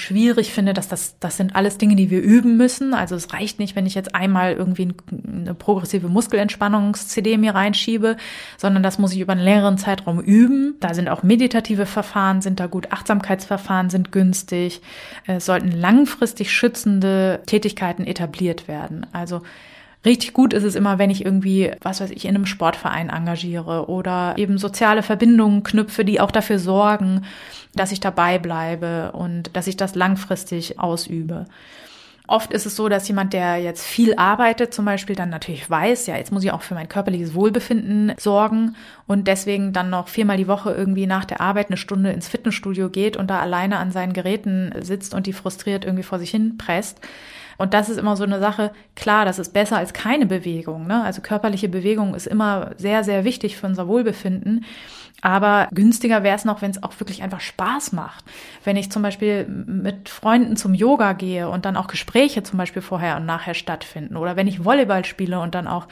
schwierig 0.00 0.52
finde, 0.52 0.74
dass 0.74 0.88
das, 0.88 1.18
das 1.20 1.36
sind 1.36 1.54
alles 1.54 1.78
Dinge, 1.78 1.96
die 1.96 2.10
wir 2.10 2.20
üben 2.22 2.56
müssen. 2.56 2.94
Also 2.94 3.14
es 3.14 3.32
reicht 3.32 3.58
nicht, 3.58 3.76
wenn 3.76 3.86
ich 3.86 3.94
jetzt 3.94 4.14
einmal 4.14 4.54
irgendwie 4.54 4.94
eine 5.10 5.54
progressive 5.54 6.08
Muskelentspannungs-CD 6.08 7.36
mir 7.36 7.54
reinschiebe, 7.54 8.16
sondern 8.56 8.82
das 8.82 8.98
muss 8.98 9.12
ich 9.12 9.20
über 9.20 9.32
einen 9.32 9.44
längeren 9.44 9.78
Zeitraum 9.78 10.20
üben. 10.20 10.76
Da 10.80 10.94
sind 10.94 11.08
auch 11.08 11.22
meditative 11.22 11.86
Verfahren, 11.86 12.42
sind 12.42 12.60
da 12.60 12.66
gut, 12.66 12.92
Achtsamkeitsverfahren 12.92 13.90
sind 13.90 14.12
günstig, 14.12 14.80
es 15.26 15.46
sollten 15.46 15.70
langfristig 15.70 16.52
schützende 16.52 17.42
Tätigkeiten 17.46 18.06
etabliert 18.06 18.68
werden. 18.68 19.06
Also 19.12 19.42
Richtig 20.04 20.32
gut 20.32 20.54
ist 20.54 20.62
es 20.62 20.76
immer, 20.76 20.98
wenn 20.98 21.10
ich 21.10 21.24
irgendwie, 21.26 21.72
was 21.82 22.00
weiß 22.00 22.10
ich, 22.10 22.24
in 22.24 22.34
einem 22.34 22.46
Sportverein 22.46 23.10
engagiere 23.10 23.88
oder 23.90 24.34
eben 24.38 24.56
soziale 24.56 25.02
Verbindungen 25.02 25.62
knüpfe, 25.62 26.06
die 26.06 26.20
auch 26.20 26.30
dafür 26.30 26.58
sorgen, 26.58 27.26
dass 27.74 27.92
ich 27.92 28.00
dabei 28.00 28.38
bleibe 28.38 29.12
und 29.12 29.54
dass 29.54 29.66
ich 29.66 29.76
das 29.76 29.94
langfristig 29.94 30.78
ausübe. 30.80 31.44
Oft 32.26 32.52
ist 32.52 32.64
es 32.64 32.76
so, 32.76 32.88
dass 32.88 33.08
jemand, 33.08 33.32
der 33.32 33.58
jetzt 33.58 33.84
viel 33.84 34.14
arbeitet, 34.14 34.72
zum 34.72 34.84
Beispiel 34.84 35.16
dann 35.16 35.30
natürlich 35.30 35.68
weiß, 35.68 36.06
ja, 36.06 36.16
jetzt 36.16 36.30
muss 36.30 36.44
ich 36.44 36.52
auch 36.52 36.62
für 36.62 36.74
mein 36.74 36.88
körperliches 36.88 37.34
Wohlbefinden 37.34 38.14
sorgen 38.18 38.76
und 39.08 39.26
deswegen 39.26 39.72
dann 39.72 39.90
noch 39.90 40.06
viermal 40.06 40.36
die 40.36 40.46
Woche 40.46 40.70
irgendwie 40.70 41.06
nach 41.06 41.24
der 41.24 41.40
Arbeit 41.40 41.66
eine 41.66 41.76
Stunde 41.76 42.12
ins 42.12 42.28
Fitnessstudio 42.28 42.88
geht 42.88 43.16
und 43.16 43.28
da 43.28 43.40
alleine 43.40 43.78
an 43.78 43.90
seinen 43.90 44.12
Geräten 44.12 44.72
sitzt 44.80 45.12
und 45.12 45.26
die 45.26 45.32
frustriert 45.32 45.84
irgendwie 45.84 46.04
vor 46.04 46.20
sich 46.20 46.30
hin 46.30 46.56
presst 46.56 47.00
Und 47.60 47.74
das 47.74 47.90
ist 47.90 47.98
immer 47.98 48.16
so 48.16 48.24
eine 48.24 48.40
Sache, 48.40 48.70
klar, 48.96 49.26
das 49.26 49.38
ist 49.38 49.52
besser 49.52 49.76
als 49.76 49.92
keine 49.92 50.24
Bewegung. 50.24 50.86
Ne? 50.86 51.04
Also 51.04 51.20
körperliche 51.20 51.68
Bewegung 51.68 52.14
ist 52.14 52.26
immer 52.26 52.70
sehr, 52.78 53.04
sehr 53.04 53.24
wichtig 53.24 53.58
für 53.58 53.66
unser 53.66 53.86
Wohlbefinden. 53.86 54.64
Aber 55.22 55.68
günstiger 55.72 56.22
wäre 56.22 56.36
es 56.36 56.44
noch, 56.44 56.62
wenn 56.62 56.70
es 56.70 56.82
auch 56.82 56.98
wirklich 56.98 57.22
einfach 57.22 57.40
Spaß 57.40 57.92
macht. 57.92 58.24
Wenn 58.64 58.76
ich 58.76 58.90
zum 58.90 59.02
Beispiel 59.02 59.46
mit 59.46 60.08
Freunden 60.08 60.56
zum 60.56 60.74
Yoga 60.74 61.12
gehe 61.12 61.48
und 61.48 61.64
dann 61.64 61.76
auch 61.76 61.86
Gespräche 61.86 62.42
zum 62.42 62.58
Beispiel 62.58 62.82
vorher 62.82 63.16
und 63.16 63.26
nachher 63.26 63.54
stattfinden. 63.54 64.16
Oder 64.16 64.36
wenn 64.36 64.46
ich 64.46 64.64
Volleyball 64.64 65.04
spiele 65.04 65.40
und 65.40 65.54
dann 65.54 65.66
auch 65.66 65.86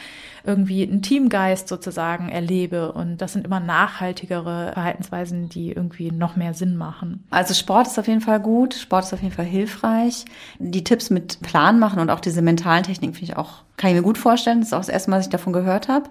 irgendwie 0.45 0.83
einen 0.83 1.03
Teamgeist 1.03 1.69
sozusagen 1.69 2.29
erlebe. 2.29 2.93
Und 2.93 3.19
das 3.19 3.35
sind 3.35 3.45
immer 3.45 3.61
nachhaltigere 3.61 4.73
Verhaltensweisen, 4.73 5.49
die 5.49 5.73
irgendwie 5.73 6.11
noch 6.11 6.37
mehr 6.37 6.55
Sinn 6.55 6.77
machen. 6.77 7.27
Also 7.31 7.55
Sport 7.55 7.87
ist 7.87 7.99
auf 7.99 8.09
jeden 8.09 8.23
Fall 8.23 8.41
gut. 8.41 8.75
Sport 8.75 9.05
ist 9.05 9.12
auf 9.12 9.23
jeden 9.23 9.35
Fall 9.35 9.45
hilfreich. 9.45 10.25
Die 10.59 10.85
Tipps 10.85 11.11
mit 11.11 11.41
Plan 11.43 11.79
machen 11.79 12.01
und 12.01 12.11
auch 12.11 12.21
diese 12.21 12.43
mentalen 12.43 12.83
Techniken 12.83 13.14
finde 13.14 13.33
ich 13.33 13.38
auch, 13.38 13.62
kann 13.77 13.91
ich 13.91 13.97
mir 13.97 14.03
gut 14.03 14.19
vorstellen. 14.19 14.61
Das 14.61 14.69
ist 14.69 14.75
auch 14.75 14.79
das 14.79 14.88
erste 14.88 15.11
Mal, 15.11 15.17
dass 15.19 15.27
ich 15.27 15.33
davon 15.33 15.53
gehört 15.53 15.88
habe. 15.88 16.09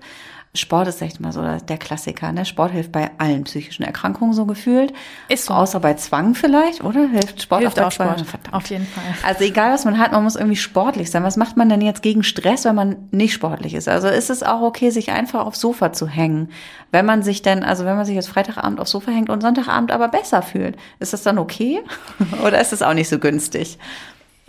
Sport 0.53 0.87
ist 0.87 1.01
echt 1.01 1.19
mal 1.19 1.31
so 1.31 1.41
der 1.41 1.77
Klassiker. 1.77 2.31
Ne? 2.31 2.45
Sport 2.45 2.71
hilft 2.71 2.91
bei 2.91 3.11
allen 3.17 3.43
psychischen 3.43 3.83
Erkrankungen 3.83 4.33
so 4.33 4.45
gefühlt. 4.45 4.93
Ist 5.29 5.45
so. 5.45 5.53
Außer 5.53 5.79
bei 5.79 5.93
Zwang 5.95 6.35
vielleicht, 6.35 6.83
oder? 6.83 7.07
Hilft 7.07 7.41
Sport 7.41 7.61
hilft 7.61 7.79
auch, 7.79 7.87
auch 7.87 7.91
Sport. 7.91 8.21
Verdammt. 8.21 8.53
Auf 8.53 8.69
jeden 8.69 8.87
Fall. 8.87 9.03
Also 9.23 9.43
egal, 9.43 9.73
was 9.73 9.85
man 9.85 9.99
hat, 9.99 10.11
man 10.11 10.23
muss 10.23 10.35
irgendwie 10.35 10.55
sportlich 10.55 11.11
sein. 11.11 11.23
Was 11.23 11.37
macht 11.37 11.57
man 11.57 11.69
denn 11.69 11.81
jetzt 11.81 12.01
gegen 12.01 12.23
Stress, 12.23 12.65
wenn 12.65 12.75
man 12.75 12.95
nicht 13.11 13.33
sportlich 13.33 13.73
ist? 13.73 13.87
Also 13.87 14.07
ist 14.07 14.29
es 14.29 14.41
auch 14.41 14.61
okay, 14.61 14.89
sich 14.89 15.11
einfach 15.11 15.45
aufs 15.45 15.59
Sofa 15.59 15.93
zu 15.93 16.07
hängen. 16.07 16.49
Wenn 16.91 17.05
man 17.05 17.21
sich 17.21 17.41
denn, 17.41 17.63
also 17.63 17.85
wenn 17.85 17.95
man 17.95 18.05
sich 18.05 18.15
jetzt 18.15 18.29
Freitagabend 18.29 18.79
aufs 18.79 18.91
Sofa 18.91 19.11
hängt 19.11 19.29
und 19.29 19.41
Sonntagabend 19.41 19.91
aber 19.91 20.07
besser 20.07 20.41
fühlt, 20.41 20.77
ist 20.99 21.13
das 21.13 21.23
dann 21.23 21.37
okay? 21.37 21.81
oder 22.45 22.59
ist 22.59 22.73
es 22.73 22.81
auch 22.81 22.93
nicht 22.93 23.09
so 23.09 23.19
günstig? 23.19 23.77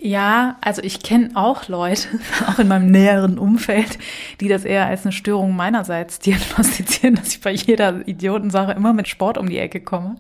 Ja, 0.00 0.56
also 0.60 0.80
ich 0.82 1.02
kenne 1.02 1.30
auch 1.34 1.66
Leute, 1.66 2.06
auch 2.46 2.60
in 2.60 2.68
meinem 2.68 2.90
näheren 2.90 3.36
Umfeld, 3.36 3.98
die 4.40 4.48
das 4.48 4.64
eher 4.64 4.86
als 4.86 5.02
eine 5.02 5.12
Störung 5.12 5.56
meinerseits 5.56 6.20
diagnostizieren, 6.20 7.14
dass 7.16 7.28
ich 7.28 7.40
bei 7.40 7.50
jeder 7.50 8.06
Idiotensache 8.06 8.72
immer 8.72 8.92
mit 8.92 9.08
Sport 9.08 9.38
um 9.38 9.48
die 9.48 9.58
Ecke 9.58 9.80
komme. 9.80 10.16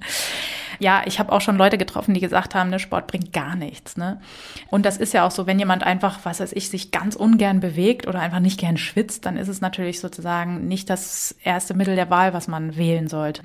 Ja, 0.80 1.02
ich 1.06 1.18
habe 1.18 1.32
auch 1.32 1.40
schon 1.40 1.56
Leute 1.56 1.78
getroffen, 1.78 2.14
die 2.14 2.20
gesagt 2.20 2.54
haben, 2.54 2.70
ne, 2.70 2.78
Sport 2.78 3.06
bringt 3.06 3.32
gar 3.32 3.56
nichts. 3.56 3.96
Ne? 3.96 4.20
Und 4.68 4.84
das 4.84 4.96
ist 4.96 5.12
ja 5.12 5.26
auch 5.26 5.30
so, 5.30 5.46
wenn 5.46 5.58
jemand 5.58 5.82
einfach, 5.84 6.20
was 6.24 6.40
weiß 6.40 6.52
ich, 6.52 6.68
sich 6.70 6.90
ganz 6.90 7.16
ungern 7.16 7.60
bewegt 7.60 8.06
oder 8.06 8.20
einfach 8.20 8.40
nicht 8.40 8.60
gern 8.60 8.76
schwitzt, 8.76 9.26
dann 9.26 9.36
ist 9.36 9.48
es 9.48 9.60
natürlich 9.60 10.00
sozusagen 10.00 10.68
nicht 10.68 10.90
das 10.90 11.34
erste 11.42 11.74
Mittel 11.74 11.96
der 11.96 12.10
Wahl, 12.10 12.32
was 12.32 12.46
man 12.48 12.76
wählen 12.76 13.08
sollte. 13.08 13.42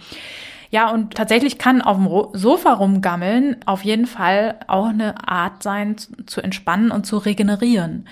Ja, 0.73 0.89
und 0.89 1.13
tatsächlich 1.13 1.59
kann 1.59 1.83
auf 1.83 1.97
dem 1.97 2.09
Sofa 2.33 2.73
rumgammeln 2.73 3.57
auf 3.67 3.83
jeden 3.83 4.07
Fall 4.07 4.55
auch 4.65 4.87
eine 4.87 5.27
Art 5.29 5.61
sein, 5.61 5.97
zu 6.25 6.41
entspannen 6.41 6.89
und 6.89 7.05
zu 7.05 7.19
regenerieren. 7.19 8.07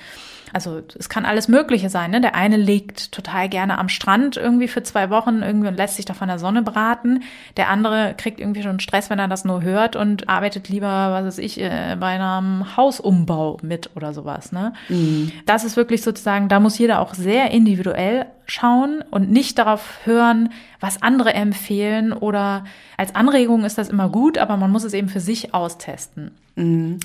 Also 0.53 0.83
es 0.99 1.09
kann 1.09 1.25
alles 1.25 1.47
Mögliche 1.47 1.89
sein. 1.89 2.11
Ne? 2.11 2.21
Der 2.21 2.35
eine 2.35 2.57
liegt 2.57 3.11
total 3.13 3.49
gerne 3.49 3.79
am 3.79 3.89
Strand 3.89 4.37
irgendwie 4.37 4.67
für 4.67 4.83
zwei 4.83 5.09
Wochen 5.09 5.41
irgendwie 5.41 5.69
und 5.69 5.77
lässt 5.77 5.95
sich 5.95 6.05
da 6.05 6.13
von 6.13 6.27
der 6.27 6.37
Sonne 6.37 6.61
braten. 6.61 7.23
Der 7.57 7.69
andere 7.69 8.13
kriegt 8.15 8.39
irgendwie 8.39 8.61
schon 8.61 8.79
Stress, 8.79 9.09
wenn 9.09 9.17
er 9.17 9.27
das 9.27 9.43
nur 9.43 9.63
hört 9.63 9.95
und 9.95 10.29
arbeitet 10.29 10.69
lieber, 10.69 11.13
was 11.13 11.25
weiß 11.25 11.37
ich, 11.39 11.59
äh, 11.59 11.97
bei 11.99 12.09
einem 12.09 12.77
Hausumbau 12.77 13.57
mit 13.63 13.89
oder 13.95 14.13
sowas. 14.13 14.51
Ne? 14.51 14.73
Mhm. 14.87 15.31
Das 15.47 15.63
ist 15.63 15.77
wirklich 15.77 16.03
sozusagen, 16.03 16.47
da 16.47 16.59
muss 16.59 16.77
jeder 16.77 16.99
auch 16.99 17.15
sehr 17.15 17.49
individuell 17.49 18.27
schauen 18.45 19.03
und 19.11 19.31
nicht 19.31 19.57
darauf 19.57 19.99
hören, 20.05 20.49
was 20.79 21.01
andere 21.01 21.33
empfehlen 21.33 22.13
oder 22.13 22.65
als 22.97 23.15
Anregung 23.15 23.63
ist 23.63 23.77
das 23.77 23.89
immer 23.89 24.09
gut, 24.09 24.37
aber 24.37 24.57
man 24.57 24.71
muss 24.71 24.83
es 24.83 24.93
eben 24.93 25.09
für 25.09 25.19
sich 25.19 25.53
austesten. 25.53 26.31
Mhm. 26.55 26.99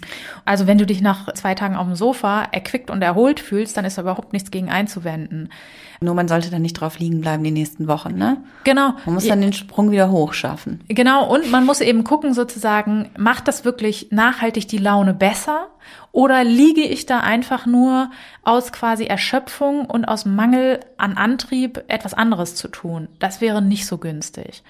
Also 0.44 0.66
wenn 0.66 0.78
du 0.78 0.86
dich 0.86 1.00
nach 1.00 1.32
zwei 1.34 1.54
Tagen 1.54 1.76
auf 1.76 1.86
dem 1.86 1.96
Sofa 1.96 2.48
erquickt 2.52 2.90
und 2.90 3.02
erholt 3.02 3.40
fühlst, 3.40 3.76
dann 3.76 3.84
ist 3.84 3.98
da 3.98 4.02
überhaupt 4.02 4.32
nichts 4.32 4.50
gegen 4.50 4.70
einzuwenden. 4.70 5.50
Nur 6.00 6.14
man 6.14 6.28
sollte 6.28 6.50
dann 6.50 6.62
nicht 6.62 6.74
drauf 6.74 6.98
liegen 6.98 7.20
bleiben 7.20 7.44
die 7.44 7.50
nächsten 7.50 7.88
Wochen, 7.88 8.14
ne? 8.14 8.38
Genau. 8.64 8.94
Man 9.04 9.14
muss 9.14 9.26
dann 9.26 9.40
den 9.40 9.52
Sprung 9.52 9.90
wieder 9.90 10.10
hochschaffen. 10.10 10.80
Genau. 10.88 11.28
Und 11.32 11.50
man 11.50 11.64
muss 11.64 11.80
eben 11.80 12.04
gucken 12.04 12.34
sozusagen, 12.34 13.10
macht 13.16 13.48
das 13.48 13.64
wirklich 13.64 14.08
nachhaltig 14.10 14.68
die 14.68 14.78
Laune 14.78 15.14
besser? 15.14 15.68
Oder 16.12 16.44
liege 16.44 16.82
ich 16.82 17.06
da 17.06 17.20
einfach 17.20 17.66
nur 17.66 18.10
aus 18.42 18.72
quasi 18.72 19.04
Erschöpfung 19.04 19.84
und 19.84 20.06
aus 20.06 20.24
Mangel 20.24 20.80
an 20.96 21.16
Antrieb 21.16 21.84
etwas 21.88 22.14
anderes 22.14 22.54
zu 22.54 22.68
tun? 22.68 23.08
Das 23.18 23.40
wäre 23.40 23.60
nicht 23.62 23.86
so 23.86 23.98
günstig. 23.98 24.62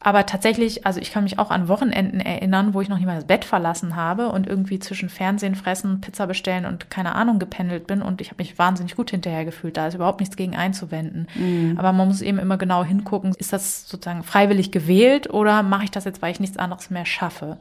Aber 0.00 0.26
tatsächlich, 0.26 0.86
also 0.86 1.00
ich 1.00 1.10
kann 1.10 1.24
mich 1.24 1.40
auch 1.40 1.50
an 1.50 1.66
Wochenenden 1.66 2.20
erinnern, 2.20 2.72
wo 2.72 2.80
ich 2.80 2.88
noch 2.88 2.98
nicht 2.98 3.06
mal 3.06 3.16
das 3.16 3.26
Bett 3.26 3.44
verlassen 3.44 3.96
habe 3.96 4.28
und 4.28 4.46
irgendwie 4.46 4.78
zwischen 4.78 5.08
Fernsehen 5.08 5.56
fressen, 5.56 6.00
Pizza 6.00 6.28
bestellen 6.28 6.66
und 6.66 6.88
keine 6.88 7.16
Ahnung 7.16 7.40
gependelt 7.40 7.88
bin 7.88 8.00
und 8.00 8.20
ich 8.20 8.28
habe 8.28 8.40
mich 8.40 8.58
wahnsinnig 8.58 8.94
gut 8.94 9.10
hinterher 9.10 9.44
gefühlt. 9.44 9.76
Da 9.76 9.88
ist 9.88 9.94
überhaupt 9.94 10.20
nichts 10.20 10.36
gegen 10.36 10.54
einzuwenden. 10.54 11.26
Mhm. 11.34 11.74
Aber 11.78 11.92
man 11.92 12.06
muss 12.06 12.20
eben 12.20 12.38
immer 12.38 12.58
genau 12.58 12.84
hingucken, 12.84 13.34
ist 13.38 13.52
das 13.52 13.88
sozusagen 13.88 14.22
freiwillig 14.22 14.70
gewählt 14.70 15.30
oder 15.30 15.64
mache 15.64 15.84
ich 15.84 15.90
das 15.90 16.04
jetzt, 16.04 16.22
weil 16.22 16.30
ich 16.30 16.40
nichts 16.40 16.58
anderes 16.58 16.90
mehr 16.90 17.04
schaffe? 17.04 17.56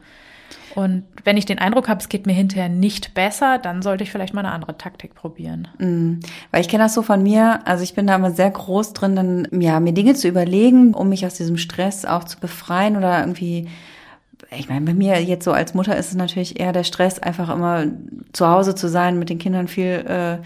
Und 0.75 1.03
wenn 1.23 1.37
ich 1.37 1.45
den 1.45 1.59
Eindruck 1.59 1.89
habe, 1.89 1.99
es 1.99 2.09
geht 2.09 2.27
mir 2.27 2.33
hinterher 2.33 2.69
nicht 2.69 3.13
besser, 3.13 3.57
dann 3.57 3.81
sollte 3.81 4.03
ich 4.03 4.11
vielleicht 4.11 4.33
mal 4.33 4.41
eine 4.41 4.51
andere 4.51 4.77
Taktik 4.77 5.15
probieren. 5.15 5.67
Mhm. 5.79 6.19
Weil 6.51 6.61
ich 6.61 6.69
kenne 6.69 6.83
das 6.83 6.93
so 6.93 7.01
von 7.01 7.23
mir, 7.23 7.65
also 7.65 7.83
ich 7.83 7.95
bin 7.95 8.07
da 8.07 8.15
immer 8.15 8.31
sehr 8.31 8.51
groß 8.51 8.93
drin, 8.93 9.15
dann 9.15 9.47
ja, 9.59 9.79
mir 9.79 9.93
Dinge 9.93 10.13
zu 10.13 10.27
überlegen, 10.27 10.93
um 10.93 11.09
mich 11.09 11.25
aus 11.25 11.33
diesem 11.33 11.57
Stress 11.57 12.05
auch 12.05 12.25
zu 12.25 12.39
befreien 12.39 12.95
oder 12.95 13.19
irgendwie 13.19 13.67
ich 14.55 14.69
meine, 14.69 14.85
bei 14.85 14.93
mir 14.93 15.21
jetzt 15.21 15.43
so 15.43 15.51
als 15.51 15.73
Mutter 15.73 15.97
ist 15.97 16.09
es 16.09 16.15
natürlich 16.15 16.59
eher 16.59 16.71
der 16.71 16.85
Stress, 16.85 17.19
einfach 17.19 17.53
immer 17.53 17.85
zu 18.31 18.47
Hause 18.47 18.75
zu 18.75 18.87
sein, 18.87 19.19
mit 19.19 19.29
den 19.29 19.39
Kindern 19.39 19.67
viel 19.67 20.05
äh, 20.07 20.37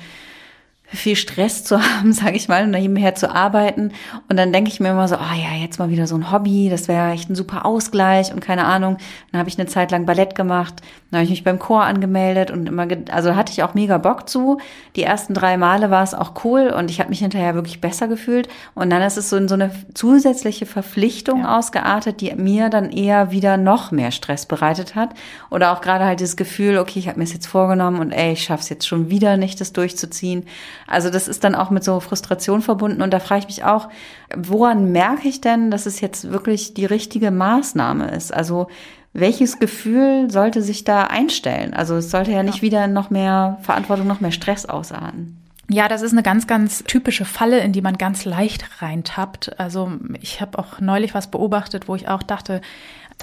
viel 0.93 1.15
Stress 1.15 1.63
zu 1.63 1.81
haben, 1.81 2.13
sage 2.13 2.35
ich 2.35 2.47
mal, 2.47 2.63
und 2.63 2.71
nebenher 2.71 3.15
zu 3.15 3.33
arbeiten. 3.33 3.91
Und 4.29 4.37
dann 4.37 4.53
denke 4.53 4.69
ich 4.69 4.79
mir 4.79 4.89
immer 4.89 5.07
so, 5.07 5.15
ah 5.15 5.31
oh 5.33 5.37
ja, 5.37 5.61
jetzt 5.61 5.79
mal 5.79 5.89
wieder 5.89 6.07
so 6.07 6.15
ein 6.15 6.31
Hobby, 6.31 6.69
das 6.69 6.87
wäre 6.87 7.11
echt 7.11 7.29
ein 7.29 7.35
super 7.35 7.65
Ausgleich 7.65 8.33
und 8.33 8.41
keine 8.41 8.65
Ahnung. 8.65 8.97
Dann 9.31 9.39
habe 9.39 9.49
ich 9.49 9.59
eine 9.59 9.67
Zeit 9.67 9.91
lang 9.91 10.05
Ballett 10.05 10.35
gemacht, 10.35 10.75
dann 11.09 11.19
habe 11.19 11.25
ich 11.25 11.31
mich 11.31 11.43
beim 11.43 11.59
Chor 11.59 11.83
angemeldet 11.83 12.51
und 12.51 12.67
immer, 12.67 12.87
also 13.11 13.35
hatte 13.35 13.51
ich 13.51 13.63
auch 13.63 13.73
mega 13.73 13.97
Bock 13.97 14.29
zu. 14.29 14.59
Die 14.95 15.03
ersten 15.03 15.33
drei 15.33 15.57
Male 15.57 15.91
war 15.91 16.03
es 16.03 16.13
auch 16.13 16.45
cool 16.45 16.67
und 16.67 16.89
ich 16.89 16.99
habe 16.99 17.09
mich 17.09 17.19
hinterher 17.19 17.55
wirklich 17.55 17.81
besser 17.81 18.07
gefühlt. 18.07 18.47
Und 18.75 18.89
dann 18.89 19.01
ist 19.01 19.17
es 19.17 19.29
so 19.29 19.37
in 19.37 19.47
so 19.47 19.55
eine 19.55 19.71
zusätzliche 19.93 20.65
Verpflichtung 20.65 21.41
ja. 21.41 21.57
ausgeartet, 21.57 22.21
die 22.21 22.33
mir 22.35 22.69
dann 22.69 22.91
eher 22.91 23.31
wieder 23.31 23.57
noch 23.57 23.91
mehr 23.91 24.11
Stress 24.11 24.45
bereitet 24.45 24.95
hat. 24.95 25.09
Oder 25.49 25.71
auch 25.71 25.81
gerade 25.81 26.05
halt 26.05 26.19
dieses 26.19 26.37
Gefühl, 26.37 26.77
okay, 26.77 26.99
ich 26.99 27.07
habe 27.07 27.17
mir 27.17 27.25
es 27.25 27.33
jetzt 27.33 27.47
vorgenommen 27.47 27.99
und 27.99 28.11
ey, 28.11 28.33
ich 28.33 28.43
schaff's 28.43 28.69
jetzt 28.69 28.87
schon 28.87 29.09
wieder 29.09 29.37
nicht, 29.37 29.59
das 29.59 29.73
durchzuziehen. 29.73 30.45
Also 30.91 31.09
das 31.09 31.27
ist 31.27 31.43
dann 31.43 31.55
auch 31.55 31.69
mit 31.69 31.83
so 31.83 31.99
Frustration 31.99 32.61
verbunden 32.61 33.01
und 33.01 33.11
da 33.11 33.19
frage 33.19 33.41
ich 33.41 33.47
mich 33.47 33.63
auch, 33.63 33.89
woran 34.35 34.91
merke 34.91 35.27
ich 35.27 35.41
denn, 35.41 35.71
dass 35.71 35.85
es 35.85 36.01
jetzt 36.01 36.31
wirklich 36.31 36.73
die 36.73 36.85
richtige 36.85 37.31
Maßnahme 37.31 38.11
ist? 38.11 38.33
Also 38.33 38.67
welches 39.13 39.59
Gefühl 39.59 40.31
sollte 40.31 40.61
sich 40.61 40.83
da 40.83 41.03
einstellen? 41.03 41.73
Also 41.73 41.95
es 41.95 42.11
sollte 42.11 42.31
ja 42.31 42.43
nicht 42.43 42.57
ja. 42.57 42.61
wieder 42.61 42.87
noch 42.87 43.09
mehr 43.09 43.57
Verantwortung, 43.61 44.07
noch 44.07 44.21
mehr 44.21 44.31
Stress 44.31 44.65
ausarten. 44.65 45.37
Ja, 45.73 45.87
das 45.87 46.01
ist 46.01 46.11
eine 46.11 46.23
ganz, 46.23 46.47
ganz 46.47 46.83
typische 46.83 47.23
Falle, 47.23 47.59
in 47.59 47.71
die 47.71 47.81
man 47.81 47.97
ganz 47.97 48.25
leicht 48.25 48.81
reintappt. 48.81 49.57
Also 49.57 49.93
ich 50.19 50.41
habe 50.41 50.59
auch 50.59 50.81
neulich 50.81 51.13
was 51.13 51.31
beobachtet, 51.31 51.87
wo 51.87 51.95
ich 51.95 52.09
auch 52.09 52.23
dachte, 52.23 52.59
da 52.59 52.59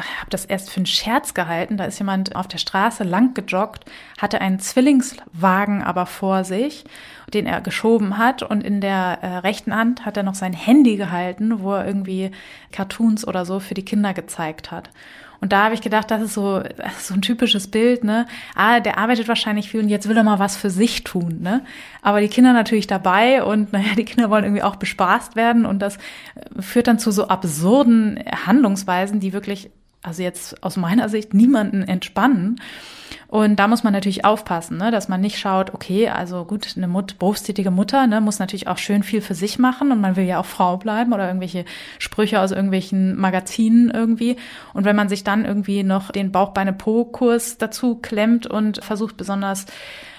habe 0.03 0.31
das 0.31 0.45
erst 0.45 0.71
für 0.71 0.79
einen 0.79 0.87
Scherz 0.87 1.35
gehalten. 1.35 1.77
Da 1.77 1.85
ist 1.85 1.99
jemand 1.99 2.37
auf 2.37 2.49
der 2.49 2.59
Straße 2.59 3.05
lang 3.05 3.35
gejoggt, 3.35 3.85
hatte 4.19 4.41
einen 4.41 4.59
Zwillingswagen 4.59 5.83
aber 5.83 6.07
vor 6.07 6.45
sich, 6.45 6.85
den 7.33 7.47
er 7.47 7.61
geschoben 7.61 8.19
hat 8.19 8.43
und 8.43 8.63
in 8.63 8.81
der 8.81 9.19
äh, 9.23 9.39
rechten 9.39 9.75
Hand 9.75 10.07
hat 10.07 10.17
er 10.17 10.23
noch 10.23 10.35
sein 10.35 10.53
Handy 10.53 10.97
gehalten, 10.97 11.61
wo 11.61 11.75
er 11.75 11.87
irgendwie 11.87 12.31
Cartoons 12.73 13.27
oder 13.27 13.45
so 13.45 13.61
für 13.61 13.75
die 13.75 13.85
Kinder 13.85 14.15
gezeigt 14.15 14.71
hat. 14.71 14.91
Und 15.41 15.53
da 15.53 15.65
habe 15.65 15.75
ich 15.75 15.83
gedacht, 15.83 16.11
das 16.11 16.23
ist 16.23 16.35
so, 16.35 16.63
so 16.99 17.15
ein 17.15 17.23
typisches 17.23 17.69
Bild, 17.69 18.05
ne? 18.05 18.27
Ah, 18.55 18.81
der 18.81 18.99
arbeitet 18.99 19.29
wahrscheinlich 19.29 19.71
viel 19.71 19.81
und 19.81 19.89
jetzt 19.89 20.09
will 20.09 20.17
er 20.17 20.25
mal 20.25 20.39
was 20.39 20.57
für 20.57 20.71
sich 20.71 21.05
tun, 21.05 21.39
ne? 21.41 21.65
Aber 22.03 22.21
die 22.21 22.29
Kinder 22.29 22.53
natürlich 22.53 22.87
dabei 22.87 23.43
und 23.43 23.73
naja, 23.73 23.95
die 23.97 24.05
Kinder 24.05 24.31
wollen 24.31 24.45
irgendwie 24.45 24.63
auch 24.63 24.77
bespaßt 24.77 25.37
werden 25.37 25.67
und 25.67 25.81
das 25.81 25.97
äh, 25.97 26.63
führt 26.63 26.87
dann 26.89 26.99
zu 26.99 27.11
so 27.11 27.29
absurden 27.29 28.23
Handlungsweisen, 28.47 29.21
die 29.21 29.33
wirklich 29.33 29.71
also 30.09 30.23
jetzt 30.23 30.63
aus 30.63 30.77
meiner 30.77 31.09
Sicht 31.09 31.35
niemanden 31.35 31.83
entspannen. 31.83 32.61
Und 33.27 33.57
da 33.57 33.69
muss 33.69 33.85
man 33.85 33.93
natürlich 33.93 34.25
aufpassen, 34.25 34.79
ne, 34.79 34.91
dass 34.91 35.09
man 35.09 35.21
nicht 35.21 35.39
schaut, 35.39 35.75
okay, 35.75 36.09
also 36.09 36.47
gut, 36.47 36.75
eine 36.77 36.89
Mut, 36.89 37.19
berufstätige 37.19 37.71
Mutter 37.71 38.07
ne, 38.07 38.23
muss 38.23 38.39
natürlich 38.39 38.69
auch 38.69 38.79
schön 38.79 39.03
viel 39.03 39.21
für 39.21 39.35
sich 39.35 39.59
machen 39.59 39.93
und 39.93 40.01
man 40.01 40.17
will 40.17 40.25
ja 40.25 40.41
auch 40.41 40.47
Frau 40.47 40.79
bleiben 40.79 41.13
oder 41.13 41.27
irgendwelche 41.27 41.67
Sprüche 41.99 42.41
aus 42.41 42.53
irgendwelchen 42.53 43.21
Magazinen 43.21 43.91
irgendwie. 43.91 44.37
Und 44.73 44.87
wenn 44.87 44.97
man 44.97 45.11
sich 45.11 45.25
dann 45.25 45.45
irgendwie 45.45 45.83
noch 45.83 46.11
den 46.11 46.33
Bauchbeine-Po-Kurs 46.33 47.59
dazu 47.59 47.97
klemmt 47.97 48.47
und 48.47 48.83
versucht 48.83 49.19
besonders 49.19 49.67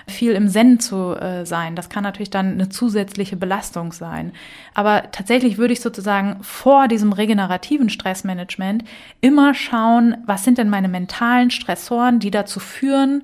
viel 0.10 0.34
im 0.34 0.50
Zen 0.50 0.80
zu 0.80 1.16
äh, 1.16 1.46
sein. 1.46 1.76
Das 1.76 1.90
kann 1.90 2.04
natürlich 2.04 2.30
dann 2.30 2.54
eine 2.54 2.70
zusätzliche 2.70 3.36
Belastung 3.36 3.94
sein. 3.94 4.34
Aber 4.74 5.12
tatsächlich 5.12 5.58
würde 5.58 5.74
ich 5.74 5.82
sozusagen 5.82 6.44
vor 6.44 6.88
diesem 6.88 7.14
regenerativen 7.14 7.90
Stressmanagement 7.90 8.84
immer 9.22 9.54
schauen, 9.54 10.18
was 10.26 10.44
sind 10.44 10.58
denn 10.58 10.70
meine 10.70 10.90
mentalen 10.90 11.52
Stressoren, 11.52 12.20
die 12.20 12.32
dazu 12.32 12.60
führen, 12.60 13.24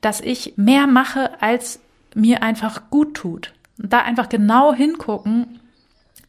dass 0.00 0.20
ich 0.20 0.54
mehr 0.56 0.86
mache, 0.86 1.30
als 1.40 1.80
mir 2.14 2.42
einfach 2.42 2.90
gut 2.90 3.14
tut. 3.14 3.52
Da 3.76 4.00
einfach 4.00 4.28
genau 4.28 4.74
hingucken, 4.74 5.59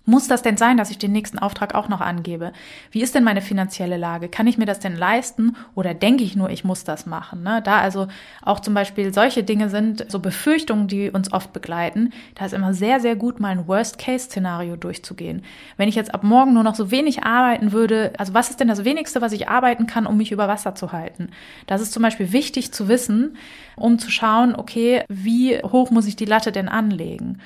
muss 0.05 0.27
das 0.27 0.41
denn 0.41 0.57
sein, 0.57 0.77
dass 0.77 0.89
ich 0.89 0.97
den 0.97 1.11
nächsten 1.11 1.37
Auftrag 1.37 1.75
auch 1.75 1.87
noch 1.87 2.01
angebe? 2.01 2.53
Wie 2.89 3.01
ist 3.01 3.13
denn 3.13 3.23
meine 3.23 3.41
finanzielle 3.41 3.97
Lage? 3.97 4.29
Kann 4.29 4.47
ich 4.47 4.57
mir 4.57 4.65
das 4.65 4.79
denn 4.79 4.95
leisten 4.95 5.55
oder 5.75 5.93
denke 5.93 6.23
ich 6.23 6.35
nur, 6.35 6.49
ich 6.49 6.63
muss 6.63 6.83
das 6.83 7.05
machen? 7.05 7.43
Ne? 7.43 7.61
Da 7.63 7.79
also 7.79 8.07
auch 8.41 8.59
zum 8.59 8.73
Beispiel 8.73 9.13
solche 9.13 9.43
Dinge 9.43 9.69
sind, 9.69 10.05
so 10.09 10.19
Befürchtungen, 10.19 10.87
die 10.87 11.11
uns 11.11 11.31
oft 11.31 11.53
begleiten, 11.53 12.11
da 12.35 12.45
ist 12.45 12.53
immer 12.53 12.73
sehr, 12.73 12.99
sehr 12.99 13.15
gut, 13.15 13.39
mal 13.39 13.49
ein 13.49 13.67
Worst-Case-Szenario 13.67 14.75
durchzugehen. 14.75 15.43
Wenn 15.77 15.89
ich 15.89 15.95
jetzt 15.95 16.13
ab 16.13 16.23
morgen 16.23 16.53
nur 16.53 16.63
noch 16.63 16.75
so 16.75 16.89
wenig 16.89 17.23
arbeiten 17.23 17.71
würde, 17.71 18.13
also 18.17 18.33
was 18.33 18.49
ist 18.49 18.59
denn 18.59 18.67
das 18.67 18.83
wenigste, 18.83 19.21
was 19.21 19.33
ich 19.33 19.49
arbeiten 19.49 19.85
kann, 19.85 20.07
um 20.07 20.17
mich 20.17 20.31
über 20.31 20.47
Wasser 20.47 20.73
zu 20.73 20.91
halten? 20.91 21.29
Das 21.67 21.81
ist 21.81 21.93
zum 21.93 22.01
Beispiel 22.01 22.31
wichtig 22.31 22.73
zu 22.73 22.87
wissen, 22.87 23.37
um 23.75 23.99
zu 23.99 24.09
schauen, 24.09 24.55
okay, 24.55 25.03
wie 25.09 25.59
hoch 25.59 25.91
muss 25.91 26.07
ich 26.07 26.15
die 26.15 26.25
Latte 26.25 26.51
denn 26.51 26.69
anlegen? 26.69 27.39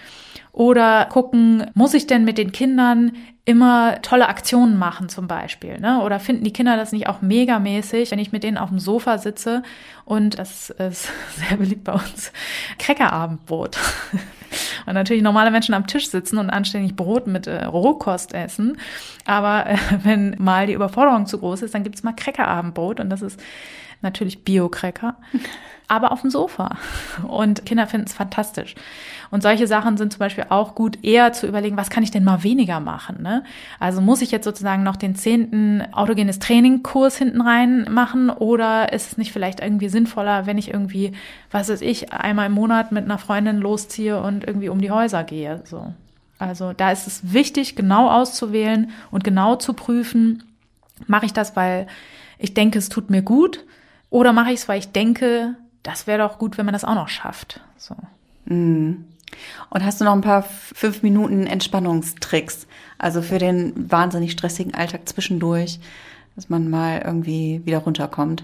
Oder 0.56 1.04
gucken, 1.08 1.70
muss 1.74 1.94
ich 1.94 2.08
denn 2.08 2.24
mit 2.24 2.38
den 2.38 2.54
Kindern 2.54 3.12
immer 3.44 4.02
tolle 4.02 4.30
Aktionen 4.30 4.78
machen 4.78 5.10
zum 5.10 5.28
Beispiel? 5.28 5.82
Ne? 5.82 6.02
Oder 6.02 6.18
finden 6.22 6.46
die 6.46 6.54
Kinder 6.54 6.78
das 6.78 6.94
nicht 6.94 7.10
auch 7.10 7.22
megamäßig, 7.22 8.10
wenn 8.10 8.20
ich 8.20 8.32
mit 8.32 8.46
denen 8.46 8.58
auf 8.58 8.70
dem 8.70 8.80
Sofa 8.80 9.18
sitze 9.18 9.64
und 10.06 10.40
das 10.40 10.70
ist 10.70 11.10
sehr 11.36 11.58
beliebt 11.58 11.84
bei 11.84 11.92
uns, 11.92 12.32
Cracker-Abendbrot. 12.80 13.78
und 14.86 14.94
natürlich 14.94 15.24
normale 15.24 15.52
Menschen 15.52 15.76
am 15.76 15.88
Tisch 15.88 16.10
sitzen 16.10 16.38
und 16.38 16.50
anständig 16.50 16.96
Brot 16.96 17.28
mit 17.28 17.48
äh, 17.48 17.66
Rohkost 17.66 18.34
essen. 18.34 18.78
Aber 19.26 19.66
äh, 19.66 19.78
wenn 20.04 20.38
mal 20.40 20.68
die 20.68 20.74
Überforderung 20.74 21.26
zu 21.26 21.38
groß 21.38 21.64
ist, 21.64 21.76
dann 21.76 21.84
gibt's 21.84 22.04
mal 22.04 22.14
Cracker-Abendbrot 22.14 23.02
und 23.02 23.10
das 23.10 23.22
ist 23.22 23.42
natürlich 24.06 24.44
Bio-Cracker 24.44 25.18
aber 25.88 26.12
auf 26.12 26.22
dem 26.22 26.30
Sofa. 26.30 26.78
Und 27.28 27.66
Kinder 27.66 27.88
finden 27.88 28.08
es 28.08 28.14
fantastisch. 28.14 28.76
Und 29.32 29.44
solche 29.44 29.68
Sachen 29.68 29.98
sind 29.98 30.14
zum 30.14 30.20
Beispiel 30.20 30.46
auch 30.50 30.76
gut, 30.76 31.04
eher 31.04 31.34
zu 31.34 31.48
überlegen, 31.48 31.78
was 31.78 31.90
kann 31.90 32.04
ich 32.04 32.12
denn 32.12 32.24
mal 32.24 32.44
weniger 32.44 32.80
machen? 32.80 33.22
Ne? 33.22 33.44
Also 33.80 34.02
muss 34.02 34.22
ich 34.22 34.32
jetzt 34.32 34.46
sozusagen 34.46 34.84
noch 34.84 34.96
den 34.96 35.16
zehnten 35.16 35.84
autogenes 35.92 36.40
Training-Kurs 36.40 37.18
hinten 37.18 37.42
rein 37.42 37.88
machen 37.90 38.30
oder 38.30 38.94
ist 38.94 39.12
es 39.12 39.18
nicht 39.18 39.32
vielleicht 39.32 39.60
irgendwie 39.60 39.90
sinnvoller, 39.90 40.46
wenn 40.46 40.58
ich 40.58 40.74
irgendwie, 40.74 41.12
was 41.52 41.70
weiß 41.70 41.82
ich, 41.82 42.14
einmal 42.14 42.48
im 42.48 42.54
Monat 42.54 42.92
mit 42.92 43.06
einer 43.06 43.18
Freundin 43.18 43.58
losziehe 43.58 44.20
und 44.20 44.46
irgendwie 44.46 44.70
um 44.70 44.82
die 44.82 44.92
Häuser 44.92 45.24
gehe? 45.24 45.62
So. 45.66 45.94
Also 46.40 46.74
da 46.74 46.92
ist 46.92 47.08
es 47.08 47.34
wichtig, 47.34 47.76
genau 47.76 48.10
auszuwählen 48.10 48.92
und 49.12 49.24
genau 49.24 49.56
zu 49.56 49.74
prüfen, 49.74 50.44
mache 51.08 51.26
ich 51.26 51.34
das, 51.34 51.56
weil 51.56 51.88
ich 52.38 52.54
denke, 52.54 52.80
es 52.80 52.90
tut 52.90 53.10
mir 53.10 53.22
gut 53.22 53.64
oder 54.10 54.34
mache 54.34 54.52
ich 54.52 54.60
es, 54.60 54.68
weil 54.68 54.80
ich 54.80 54.92
denke, 54.92 55.56
das 55.84 56.08
wäre 56.08 56.28
doch 56.28 56.40
gut, 56.40 56.58
wenn 56.58 56.66
man 56.66 56.74
das 56.74 56.86
auch 56.86 56.96
noch 56.96 57.10
schafft. 57.10 57.62
So. 57.78 57.96
Mm. 58.46 59.06
Und 59.70 59.84
hast 59.84 60.00
du 60.00 60.06
noch 60.06 60.14
ein 60.14 60.22
paar 60.22 60.44
fünf 60.44 61.04
Minuten 61.04 61.46
Entspannungstricks? 61.46 62.68
Also 62.98 63.22
für 63.22 63.40
den 63.40 63.92
wahnsinnig 63.92 64.32
stressigen 64.32 64.74
Alltag 64.74 65.08
zwischendurch, 65.10 65.80
dass 66.36 66.50
man 66.50 66.70
mal 66.70 67.02
irgendwie 67.04 67.62
wieder 67.66 67.80
runterkommt? 67.80 68.44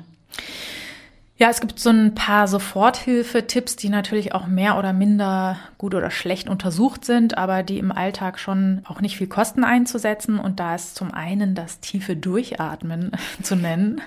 Ja, 1.42 1.50
es 1.50 1.60
gibt 1.60 1.80
so 1.80 1.90
ein 1.90 2.14
paar 2.14 2.48
Soforthilfe-Tipps, 2.48 3.76
die 3.76 3.90
natürlich 3.90 4.36
auch 4.36 4.46
mehr 4.46 4.78
oder 4.78 4.94
minder 4.94 5.58
gut 5.80 5.96
oder 5.96 6.12
schlecht 6.12 6.48
untersucht 6.48 7.04
sind, 7.04 7.36
aber 7.36 7.64
die 7.64 7.80
im 7.80 7.92
Alltag 7.92 8.38
schon 8.38 8.84
auch 8.88 9.02
nicht 9.02 9.18
viel 9.18 9.26
kosten 9.26 9.64
einzusetzen. 9.64 10.38
Und 10.38 10.60
da 10.60 10.76
ist 10.76 10.94
zum 10.94 11.12
einen 11.12 11.56
das 11.56 11.80
tiefe 11.80 12.16
Durchatmen 12.16 13.14
zu 13.42 13.56
nennen. 13.56 14.02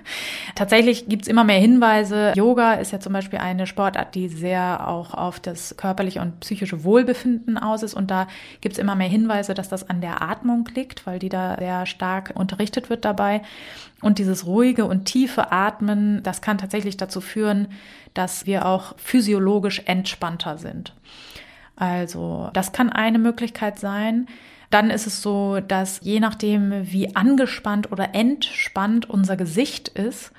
Tatsächlich 0.54 1.08
gibt's 1.08 1.26
immer 1.26 1.42
mehr 1.42 1.58
Hinweise. 1.58 2.34
Yoga 2.36 2.74
ist 2.74 2.92
ja 2.92 3.00
zum 3.00 3.12
Beispiel 3.12 3.40
eine 3.40 3.66
Sportart, 3.66 4.14
die 4.14 4.28
sehr 4.28 4.86
auch 4.86 5.12
auf 5.12 5.40
das 5.40 5.76
körperliche 5.76 6.20
und 6.20 6.38
psychische 6.38 6.84
Wohlbefinden 6.84 7.58
aus 7.58 7.82
ist. 7.82 7.94
Und 7.94 8.12
da 8.12 8.28
gibt's 8.60 8.78
immer 8.78 8.94
mehr 8.94 9.08
Hinweise, 9.08 9.54
dass 9.54 9.68
das 9.68 9.90
an 9.90 10.00
der 10.00 10.22
Atmung 10.22 10.68
liegt, 10.72 11.04
weil 11.04 11.18
die 11.18 11.30
da 11.30 11.56
sehr 11.58 11.86
stark 11.86 12.30
unterrichtet 12.36 12.90
wird 12.90 13.04
dabei. 13.04 13.42
Und 14.04 14.18
dieses 14.18 14.44
ruhige 14.44 14.84
und 14.84 15.06
tiefe 15.06 15.50
Atmen, 15.50 16.22
das 16.22 16.42
kann 16.42 16.58
tatsächlich 16.58 16.98
dazu 16.98 17.22
führen, 17.22 17.68
dass 18.12 18.44
wir 18.44 18.66
auch 18.66 18.92
physiologisch 18.98 19.80
entspannter 19.86 20.58
sind. 20.58 20.92
Also 21.74 22.50
das 22.52 22.72
kann 22.72 22.90
eine 22.90 23.18
Möglichkeit 23.18 23.78
sein. 23.78 24.26
Dann 24.68 24.90
ist 24.90 25.06
es 25.06 25.22
so, 25.22 25.58
dass 25.60 26.00
je 26.02 26.20
nachdem, 26.20 26.92
wie 26.92 27.16
angespannt 27.16 27.92
oder 27.92 28.14
entspannt 28.14 29.08
unser 29.08 29.38
Gesicht 29.38 29.88
ist, 29.88 30.32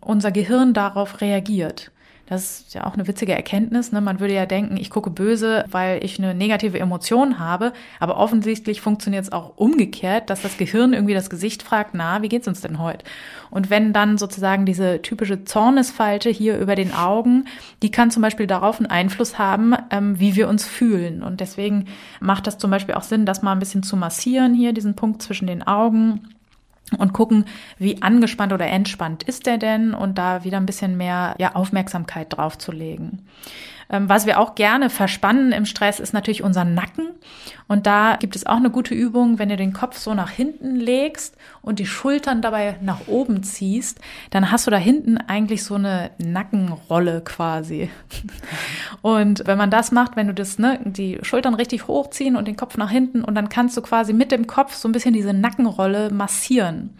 unser 0.00 0.30
Gehirn 0.30 0.72
darauf 0.72 1.20
reagiert. 1.20 1.90
Das 2.30 2.60
ist 2.60 2.74
ja 2.74 2.86
auch 2.86 2.94
eine 2.94 3.08
witzige 3.08 3.34
Erkenntnis. 3.34 3.90
Ne? 3.90 4.00
Man 4.00 4.20
würde 4.20 4.34
ja 4.34 4.46
denken, 4.46 4.76
ich 4.76 4.88
gucke 4.88 5.10
böse, 5.10 5.64
weil 5.68 6.04
ich 6.04 6.20
eine 6.20 6.32
negative 6.32 6.78
Emotion 6.78 7.40
habe. 7.40 7.72
Aber 7.98 8.18
offensichtlich 8.18 8.80
funktioniert 8.80 9.24
es 9.24 9.32
auch 9.32 9.54
umgekehrt, 9.56 10.30
dass 10.30 10.40
das 10.40 10.56
Gehirn 10.56 10.92
irgendwie 10.92 11.14
das 11.14 11.28
Gesicht 11.28 11.64
fragt, 11.64 11.90
na, 11.92 12.22
wie 12.22 12.28
geht's 12.28 12.46
uns 12.46 12.60
denn 12.60 12.78
heute? 12.78 13.04
Und 13.50 13.68
wenn 13.68 13.92
dann 13.92 14.16
sozusagen 14.16 14.64
diese 14.64 15.02
typische 15.02 15.42
Zornesfalte 15.42 16.30
hier 16.30 16.56
über 16.58 16.76
den 16.76 16.94
Augen, 16.94 17.46
die 17.82 17.90
kann 17.90 18.12
zum 18.12 18.22
Beispiel 18.22 18.46
darauf 18.46 18.78
einen 18.78 18.86
Einfluss 18.86 19.36
haben, 19.36 19.74
ähm, 19.90 20.20
wie 20.20 20.36
wir 20.36 20.48
uns 20.48 20.64
fühlen. 20.64 21.24
Und 21.24 21.40
deswegen 21.40 21.86
macht 22.20 22.46
das 22.46 22.58
zum 22.58 22.70
Beispiel 22.70 22.94
auch 22.94 23.02
Sinn, 23.02 23.26
das 23.26 23.42
mal 23.42 23.52
ein 23.52 23.58
bisschen 23.58 23.82
zu 23.82 23.96
massieren 23.96 24.54
hier, 24.54 24.72
diesen 24.72 24.94
Punkt 24.94 25.20
zwischen 25.20 25.48
den 25.48 25.66
Augen 25.66 26.28
und 26.98 27.12
gucken, 27.12 27.44
wie 27.78 28.02
angespannt 28.02 28.52
oder 28.52 28.66
entspannt 28.66 29.22
ist 29.22 29.46
er 29.46 29.58
denn 29.58 29.94
und 29.94 30.18
da 30.18 30.44
wieder 30.44 30.56
ein 30.56 30.66
bisschen 30.66 30.96
mehr 30.96 31.34
ja, 31.38 31.54
Aufmerksamkeit 31.54 32.36
drauf 32.36 32.58
zu 32.58 32.72
legen. 32.72 33.26
Ähm, 33.90 34.08
was 34.08 34.24
wir 34.24 34.38
auch 34.38 34.54
gerne 34.54 34.88
verspannen 34.88 35.52
im 35.52 35.66
Stress 35.66 36.00
ist 36.00 36.12
natürlich 36.12 36.42
unser 36.42 36.64
Nacken. 36.64 37.08
Und 37.66 37.86
da 37.86 38.16
gibt 38.16 38.36
es 38.36 38.46
auch 38.46 38.56
eine 38.56 38.70
gute 38.70 38.94
Übung, 38.94 39.38
wenn 39.38 39.48
du 39.48 39.56
den 39.56 39.72
Kopf 39.72 39.98
so 39.98 40.14
nach 40.14 40.30
hinten 40.30 40.76
legst 40.76 41.36
und 41.62 41.78
die 41.78 41.86
Schultern 41.86 42.42
dabei 42.42 42.76
nach 42.80 43.06
oben 43.06 43.42
ziehst, 43.42 44.00
dann 44.30 44.50
hast 44.50 44.66
du 44.66 44.70
da 44.70 44.76
hinten 44.76 45.18
eigentlich 45.18 45.64
so 45.64 45.74
eine 45.74 46.10
Nackenrolle 46.18 47.20
quasi. 47.22 47.90
Und 49.02 49.46
wenn 49.46 49.56
man 49.56 49.70
das 49.70 49.92
macht, 49.92 50.16
wenn 50.16 50.26
du 50.26 50.34
das, 50.34 50.58
ne, 50.58 50.80
die 50.84 51.18
Schultern 51.22 51.54
richtig 51.54 51.86
hochziehen 51.88 52.36
und 52.36 52.46
den 52.46 52.56
Kopf 52.56 52.76
nach 52.76 52.90
hinten 52.90 53.22
und 53.22 53.34
dann 53.34 53.48
kannst 53.48 53.76
du 53.76 53.82
quasi 53.82 54.12
mit 54.12 54.30
dem 54.30 54.46
Kopf 54.46 54.74
so 54.74 54.88
ein 54.88 54.92
bisschen 54.92 55.14
diese 55.14 55.32
Nackenrolle 55.32 56.10
massieren 56.10 56.90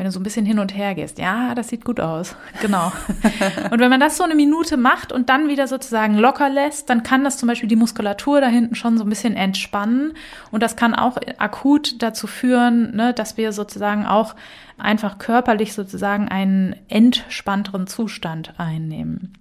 wenn 0.00 0.06
du 0.06 0.12
so 0.12 0.18
ein 0.18 0.22
bisschen 0.22 0.46
hin 0.46 0.58
und 0.58 0.74
her 0.74 0.94
gehst. 0.94 1.18
Ja, 1.18 1.54
das 1.54 1.68
sieht 1.68 1.84
gut 1.84 2.00
aus. 2.00 2.34
Genau. 2.62 2.90
und 3.70 3.80
wenn 3.80 3.90
man 3.90 4.00
das 4.00 4.16
so 4.16 4.24
eine 4.24 4.34
Minute 4.34 4.78
macht 4.78 5.12
und 5.12 5.28
dann 5.28 5.48
wieder 5.48 5.66
sozusagen 5.66 6.16
locker 6.16 6.48
lässt, 6.48 6.88
dann 6.88 7.02
kann 7.02 7.22
das 7.22 7.36
zum 7.36 7.48
Beispiel 7.48 7.68
die 7.68 7.76
Muskulatur 7.76 8.40
da 8.40 8.46
hinten 8.46 8.74
schon 8.74 8.96
so 8.96 9.04
ein 9.04 9.10
bisschen 9.10 9.36
entspannen. 9.36 10.14
Und 10.50 10.62
das 10.62 10.74
kann 10.74 10.94
auch 10.94 11.18
akut 11.36 12.02
dazu 12.02 12.26
führen, 12.26 12.96
ne, 12.96 13.12
dass 13.12 13.36
wir 13.36 13.52
sozusagen 13.52 14.06
auch 14.06 14.36
einfach 14.78 15.18
körperlich 15.18 15.74
sozusagen 15.74 16.28
einen 16.28 16.76
entspannteren 16.88 17.86
Zustand 17.86 18.54
einnehmen. 18.58 19.34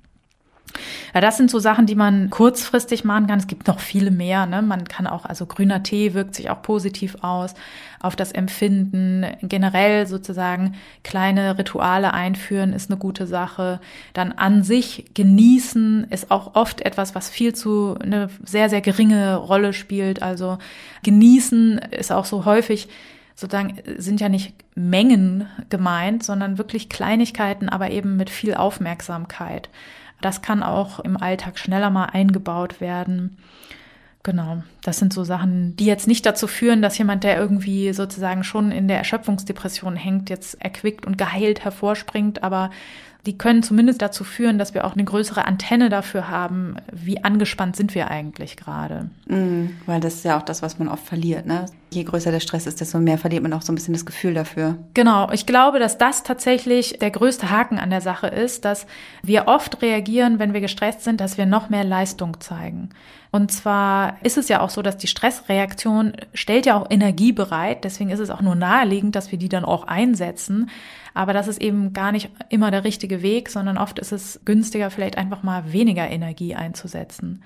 Ja, 1.13 1.21
das 1.21 1.37
sind 1.37 1.49
so 1.49 1.59
Sachen, 1.59 1.85
die 1.85 1.95
man 1.95 2.29
kurzfristig 2.29 3.03
machen 3.03 3.27
kann. 3.27 3.39
Es 3.39 3.47
gibt 3.47 3.67
noch 3.67 3.79
viele 3.79 4.11
mehr. 4.11 4.45
Ne? 4.45 4.61
Man 4.61 4.87
kann 4.87 5.07
auch, 5.07 5.25
also 5.25 5.45
grüner 5.45 5.83
Tee 5.83 6.13
wirkt 6.13 6.35
sich 6.35 6.49
auch 6.49 6.61
positiv 6.61 7.17
aus 7.21 7.55
auf 7.99 8.15
das 8.15 8.31
Empfinden. 8.31 9.25
Generell 9.41 10.07
sozusagen 10.07 10.75
kleine 11.03 11.57
Rituale 11.57 12.13
einführen 12.13 12.73
ist 12.73 12.89
eine 12.89 12.99
gute 12.99 13.27
Sache. 13.27 13.79
Dann 14.13 14.31
an 14.31 14.63
sich 14.63 15.05
genießen 15.13 16.07
ist 16.09 16.31
auch 16.31 16.55
oft 16.55 16.81
etwas, 16.81 17.15
was 17.15 17.29
viel 17.29 17.53
zu 17.53 17.97
eine 17.99 18.29
sehr, 18.45 18.69
sehr 18.69 18.81
geringe 18.81 19.35
Rolle 19.35 19.73
spielt. 19.73 20.21
Also 20.21 20.59
genießen 21.03 21.79
ist 21.91 22.11
auch 22.11 22.25
so 22.25 22.45
häufig 22.45 22.87
sozusagen 23.35 23.77
sind 23.97 24.19
ja 24.19 24.27
nicht 24.27 24.53
Mengen 24.75 25.47
gemeint, 25.69 26.23
sondern 26.23 26.57
wirklich 26.57 26.89
Kleinigkeiten, 26.89 27.69
aber 27.69 27.89
eben 27.89 28.17
mit 28.17 28.29
viel 28.29 28.53
Aufmerksamkeit. 28.53 29.69
Das 30.21 30.41
kann 30.41 30.63
auch 30.63 30.99
im 30.99 31.17
Alltag 31.17 31.57
schneller 31.57 31.89
mal 31.89 32.05
eingebaut 32.05 32.81
werden. 32.81 33.37
Genau, 34.21 34.63
das 34.83 34.99
sind 34.99 35.13
so 35.13 35.23
Sachen, 35.23 35.77
die 35.77 35.85
jetzt 35.85 36.05
nicht 36.05 36.25
dazu 36.25 36.45
führen, 36.45 36.81
dass 36.81 36.97
jemand, 36.97 37.23
der 37.23 37.37
irgendwie 37.37 37.93
sozusagen 37.93 38.43
schon 38.43 38.71
in 38.71 38.89
der 38.89 38.97
Erschöpfungsdepression 38.97 39.95
hängt, 39.95 40.29
jetzt 40.29 40.61
erquickt 40.61 41.05
und 41.05 41.17
geheilt 41.17 41.63
hervorspringt, 41.63 42.43
aber 42.43 42.69
die 43.25 43.37
können 43.37 43.63
zumindest 43.63 44.01
dazu 44.01 44.23
führen, 44.23 44.57
dass 44.57 44.73
wir 44.73 44.85
auch 44.85 44.93
eine 44.93 45.03
größere 45.03 45.45
Antenne 45.45 45.89
dafür 45.89 46.29
haben, 46.29 46.77
wie 46.91 47.23
angespannt 47.23 47.75
sind 47.75 47.93
wir 47.93 48.09
eigentlich 48.09 48.55
gerade. 48.55 49.09
Mm, 49.27 49.67
weil 49.85 49.99
das 49.99 50.15
ist 50.15 50.25
ja 50.25 50.37
auch 50.37 50.43
das, 50.43 50.61
was 50.61 50.79
man 50.79 50.87
oft 50.87 51.05
verliert. 51.05 51.45
Ne? 51.45 51.65
Je 51.91 52.03
größer 52.03 52.31
der 52.31 52.39
Stress 52.39 52.65
ist, 52.65 52.79
desto 52.79 52.97
mehr 52.99 53.17
verliert 53.17 53.43
man 53.43 53.51
auch 53.51 53.61
so 53.61 53.73
ein 53.73 53.75
bisschen 53.75 53.93
das 53.93 54.05
Gefühl 54.05 54.33
dafür. 54.33 54.77
Genau, 54.93 55.29
ich 55.31 55.45
glaube, 55.45 55.79
dass 55.79 55.97
das 55.97 56.23
tatsächlich 56.23 56.97
der 56.99 57.11
größte 57.11 57.49
Haken 57.49 57.77
an 57.77 57.89
der 57.89 58.01
Sache 58.01 58.27
ist, 58.27 58.63
dass 58.63 58.87
wir 59.21 59.47
oft 59.47 59.81
reagieren, 59.81 60.39
wenn 60.39 60.53
wir 60.53 60.61
gestresst 60.61 61.03
sind, 61.03 61.19
dass 61.19 61.37
wir 61.37 61.45
noch 61.45 61.69
mehr 61.69 61.83
Leistung 61.83 62.39
zeigen. 62.39 62.89
Und 63.31 63.51
zwar 63.51 64.17
ist 64.23 64.37
es 64.37 64.49
ja 64.49 64.61
auch 64.61 64.71
so, 64.71 64.81
dass 64.81 64.97
die 64.97 65.07
Stressreaktion 65.07 66.13
stellt 66.33 66.65
ja 66.65 66.79
auch 66.79 66.87
Energie 66.89 67.31
bereit. 67.31 67.83
Deswegen 67.83 68.09
ist 68.09 68.19
es 68.19 68.31
auch 68.31 68.41
nur 68.41 68.55
naheliegend, 68.55 69.15
dass 69.15 69.31
wir 69.31 69.37
die 69.37 69.49
dann 69.49 69.65
auch 69.65 69.85
einsetzen. 69.85 70.69
Aber 71.13 71.33
das 71.33 71.47
ist 71.47 71.61
eben 71.61 71.93
gar 71.93 72.11
nicht 72.11 72.29
immer 72.49 72.71
der 72.71 72.83
richtige 72.83 73.21
Weg, 73.21 73.49
sondern 73.49 73.77
oft 73.77 73.99
ist 73.99 74.11
es 74.11 74.39
günstiger, 74.45 74.89
vielleicht 74.89 75.17
einfach 75.17 75.43
mal 75.43 75.71
weniger 75.71 76.09
Energie 76.09 76.55
einzusetzen. 76.55 77.43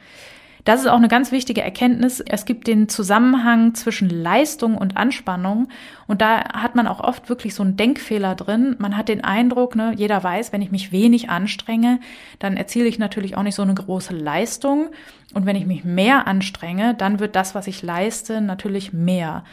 Das 0.64 0.80
ist 0.80 0.88
auch 0.88 0.98
eine 0.98 1.10
ganz 1.10 1.34
wichtige 1.34 1.62
Erkenntnis. 1.62 2.22
Es 2.22 2.46
gibt 2.46 2.68
den 2.68 2.88
Zusammenhang 2.88 3.76
zwischen 3.76 4.10
Leistung 4.10 4.78
und 4.78 4.96
Anspannung. 4.96 5.68
Und 6.08 6.22
da 6.22 6.54
hat 6.54 6.76
man 6.76 6.88
auch 6.88 7.02
oft 7.02 7.28
wirklich 7.28 7.54
so 7.54 7.64
einen 7.64 7.76
Denkfehler 7.76 8.36
drin. 8.36 8.78
Man 8.80 8.96
hat 8.96 9.10
den 9.10 9.24
Eindruck, 9.24 9.76
ne, 9.76 9.94
jeder 9.98 10.24
weiß, 10.24 10.54
wenn 10.54 10.62
ich 10.62 10.72
mich 10.72 10.94
wenig 10.94 11.30
anstrenge, 11.30 12.00
dann 12.40 12.56
erziele 12.56 12.88
ich 12.88 12.98
natürlich 12.98 13.36
auch 13.36 13.44
nicht 13.44 13.56
so 13.56 13.62
eine 13.62 13.74
große 13.74 14.16
Leistung. 14.16 14.88
Und 15.34 15.46
wenn 15.46 15.58
ich 15.58 15.66
mich 15.66 15.84
mehr 15.84 16.28
anstrenge, 16.28 16.94
dann 16.94 17.20
wird 17.20 17.36
das, 17.36 17.56
was 17.56 17.68
ich 17.68 17.82
leiste, 17.82 18.40
natürlich 18.40 18.94
mehr. 18.94 19.44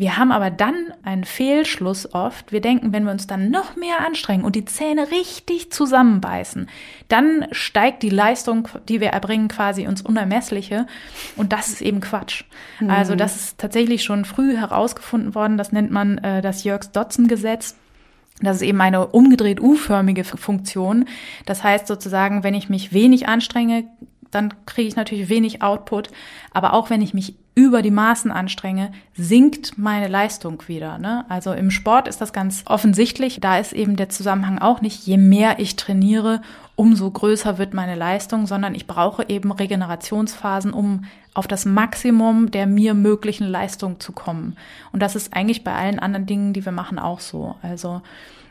Wir 0.00 0.16
haben 0.16 0.32
aber 0.32 0.50
dann 0.50 0.94
einen 1.02 1.24
Fehlschluss 1.24 2.14
oft. 2.14 2.52
Wir 2.52 2.62
denken, 2.62 2.94
wenn 2.94 3.04
wir 3.04 3.10
uns 3.10 3.26
dann 3.26 3.50
noch 3.50 3.76
mehr 3.76 4.00
anstrengen 4.00 4.44
und 4.44 4.56
die 4.56 4.64
Zähne 4.64 5.10
richtig 5.10 5.70
zusammenbeißen, 5.70 6.70
dann 7.08 7.46
steigt 7.52 8.02
die 8.02 8.08
Leistung, 8.08 8.66
die 8.88 9.02
wir 9.02 9.08
erbringen, 9.08 9.48
quasi 9.48 9.82
ins 9.82 10.00
Unermessliche. 10.00 10.86
Und 11.36 11.52
das 11.52 11.68
ist 11.68 11.82
eben 11.82 12.00
Quatsch. 12.00 12.44
Mhm. 12.80 12.88
Also 12.88 13.14
das 13.14 13.36
ist 13.36 13.58
tatsächlich 13.58 14.02
schon 14.02 14.24
früh 14.24 14.56
herausgefunden 14.56 15.34
worden. 15.34 15.58
Das 15.58 15.70
nennt 15.70 15.90
man 15.90 16.16
äh, 16.16 16.40
das 16.40 16.64
Yerkes-Dodson-Gesetz. 16.64 17.76
Das 18.40 18.56
ist 18.56 18.62
eben 18.62 18.80
eine 18.80 19.08
umgedreht 19.08 19.60
U-förmige 19.60 20.24
Funktion. 20.24 21.04
Das 21.44 21.62
heißt 21.62 21.86
sozusagen, 21.86 22.42
wenn 22.42 22.54
ich 22.54 22.70
mich 22.70 22.94
wenig 22.94 23.28
anstrenge, 23.28 23.84
dann 24.30 24.54
kriege 24.64 24.88
ich 24.88 24.96
natürlich 24.96 25.28
wenig 25.28 25.60
Output. 25.60 26.08
Aber 26.52 26.72
auch 26.72 26.88
wenn 26.88 27.02
ich 27.02 27.12
mich 27.12 27.34
über 27.54 27.82
die 27.82 27.90
Maßen 27.90 28.30
anstrenge, 28.30 28.92
sinkt 29.14 29.76
meine 29.76 30.08
Leistung 30.08 30.62
wieder. 30.66 30.98
Ne? 30.98 31.24
Also 31.28 31.52
im 31.52 31.70
Sport 31.70 32.08
ist 32.08 32.20
das 32.20 32.32
ganz 32.32 32.62
offensichtlich. 32.66 33.40
Da 33.40 33.58
ist 33.58 33.72
eben 33.72 33.96
der 33.96 34.08
Zusammenhang 34.08 34.58
auch 34.58 34.80
nicht, 34.80 35.06
je 35.06 35.16
mehr 35.16 35.58
ich 35.58 35.76
trainiere, 35.76 36.42
umso 36.76 37.10
größer 37.10 37.58
wird 37.58 37.74
meine 37.74 37.96
Leistung, 37.96 38.46
sondern 38.46 38.74
ich 38.74 38.86
brauche 38.86 39.28
eben 39.28 39.52
Regenerationsphasen, 39.52 40.72
um 40.72 41.04
auf 41.34 41.46
das 41.46 41.64
Maximum 41.64 42.50
der 42.50 42.66
mir 42.66 42.94
möglichen 42.94 43.46
Leistung 43.46 44.00
zu 44.00 44.12
kommen. 44.12 44.56
Und 44.92 45.00
das 45.00 45.16
ist 45.16 45.34
eigentlich 45.34 45.64
bei 45.64 45.74
allen 45.74 45.98
anderen 45.98 46.26
Dingen, 46.26 46.52
die 46.52 46.64
wir 46.64 46.72
machen, 46.72 46.98
auch 46.98 47.20
so. 47.20 47.56
Also 47.62 48.00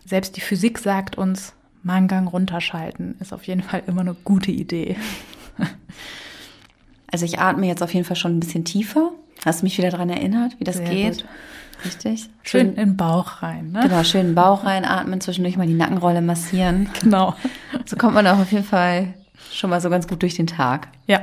selbst 0.06 0.38
die 0.38 0.42
Physik 0.42 0.78
sagt 0.78 1.18
uns, 1.18 1.54
mal 1.82 2.06
runterschalten 2.08 3.16
ist 3.20 3.34
auf 3.34 3.46
jeden 3.46 3.64
Fall 3.64 3.84
immer 3.88 4.02
eine 4.02 4.14
gute 4.14 4.52
Idee. 4.52 4.98
Also 7.12 7.26
ich 7.26 7.40
atme 7.40 7.68
jetzt 7.68 7.84
auf 7.84 7.94
jeden 7.94 8.06
Fall 8.06 8.16
schon 8.16 8.38
ein 8.38 8.40
bisschen 8.40 8.66
tiefer. 8.66 9.12
Hast 9.46 9.62
du 9.62 9.66
mich 9.66 9.78
wieder 9.78 9.90
daran 9.90 10.10
erinnert, 10.10 10.60
wie 10.60 10.64
das 10.64 10.78
Sehr 10.78 10.90
geht? 10.90 11.18
Gut. 11.18 11.26
Richtig. 11.86 12.30
Schön, 12.44 12.62
schön 12.62 12.70
in 12.70 12.76
den 12.76 12.98
Bauch 12.98 13.42
rein. 13.42 13.72
Ne? 13.72 13.82
Genau, 13.84 14.04
schön 14.04 14.22
in 14.22 14.28
den 14.28 14.36
Bauch 14.36 14.66
rein, 14.66 14.84
atmen, 14.84 15.22
zwischendurch 15.22 15.56
mal 15.58 15.68
die 15.68 15.74
Nackenrolle 15.74 16.22
massieren. 16.22 16.90
Genau. 17.02 17.34
So 17.86 17.96
kommt 17.96 18.14
man 18.14 18.28
auch 18.28 18.40
auf 18.40 18.52
jeden 18.52 18.66
Fall 18.66 19.14
schon 19.54 19.70
mal 19.70 19.80
so 19.82 19.90
ganz 19.90 20.08
gut 20.08 20.22
durch 20.22 20.36
den 20.36 20.48
Tag. 20.48 20.90
Ja, 21.08 21.22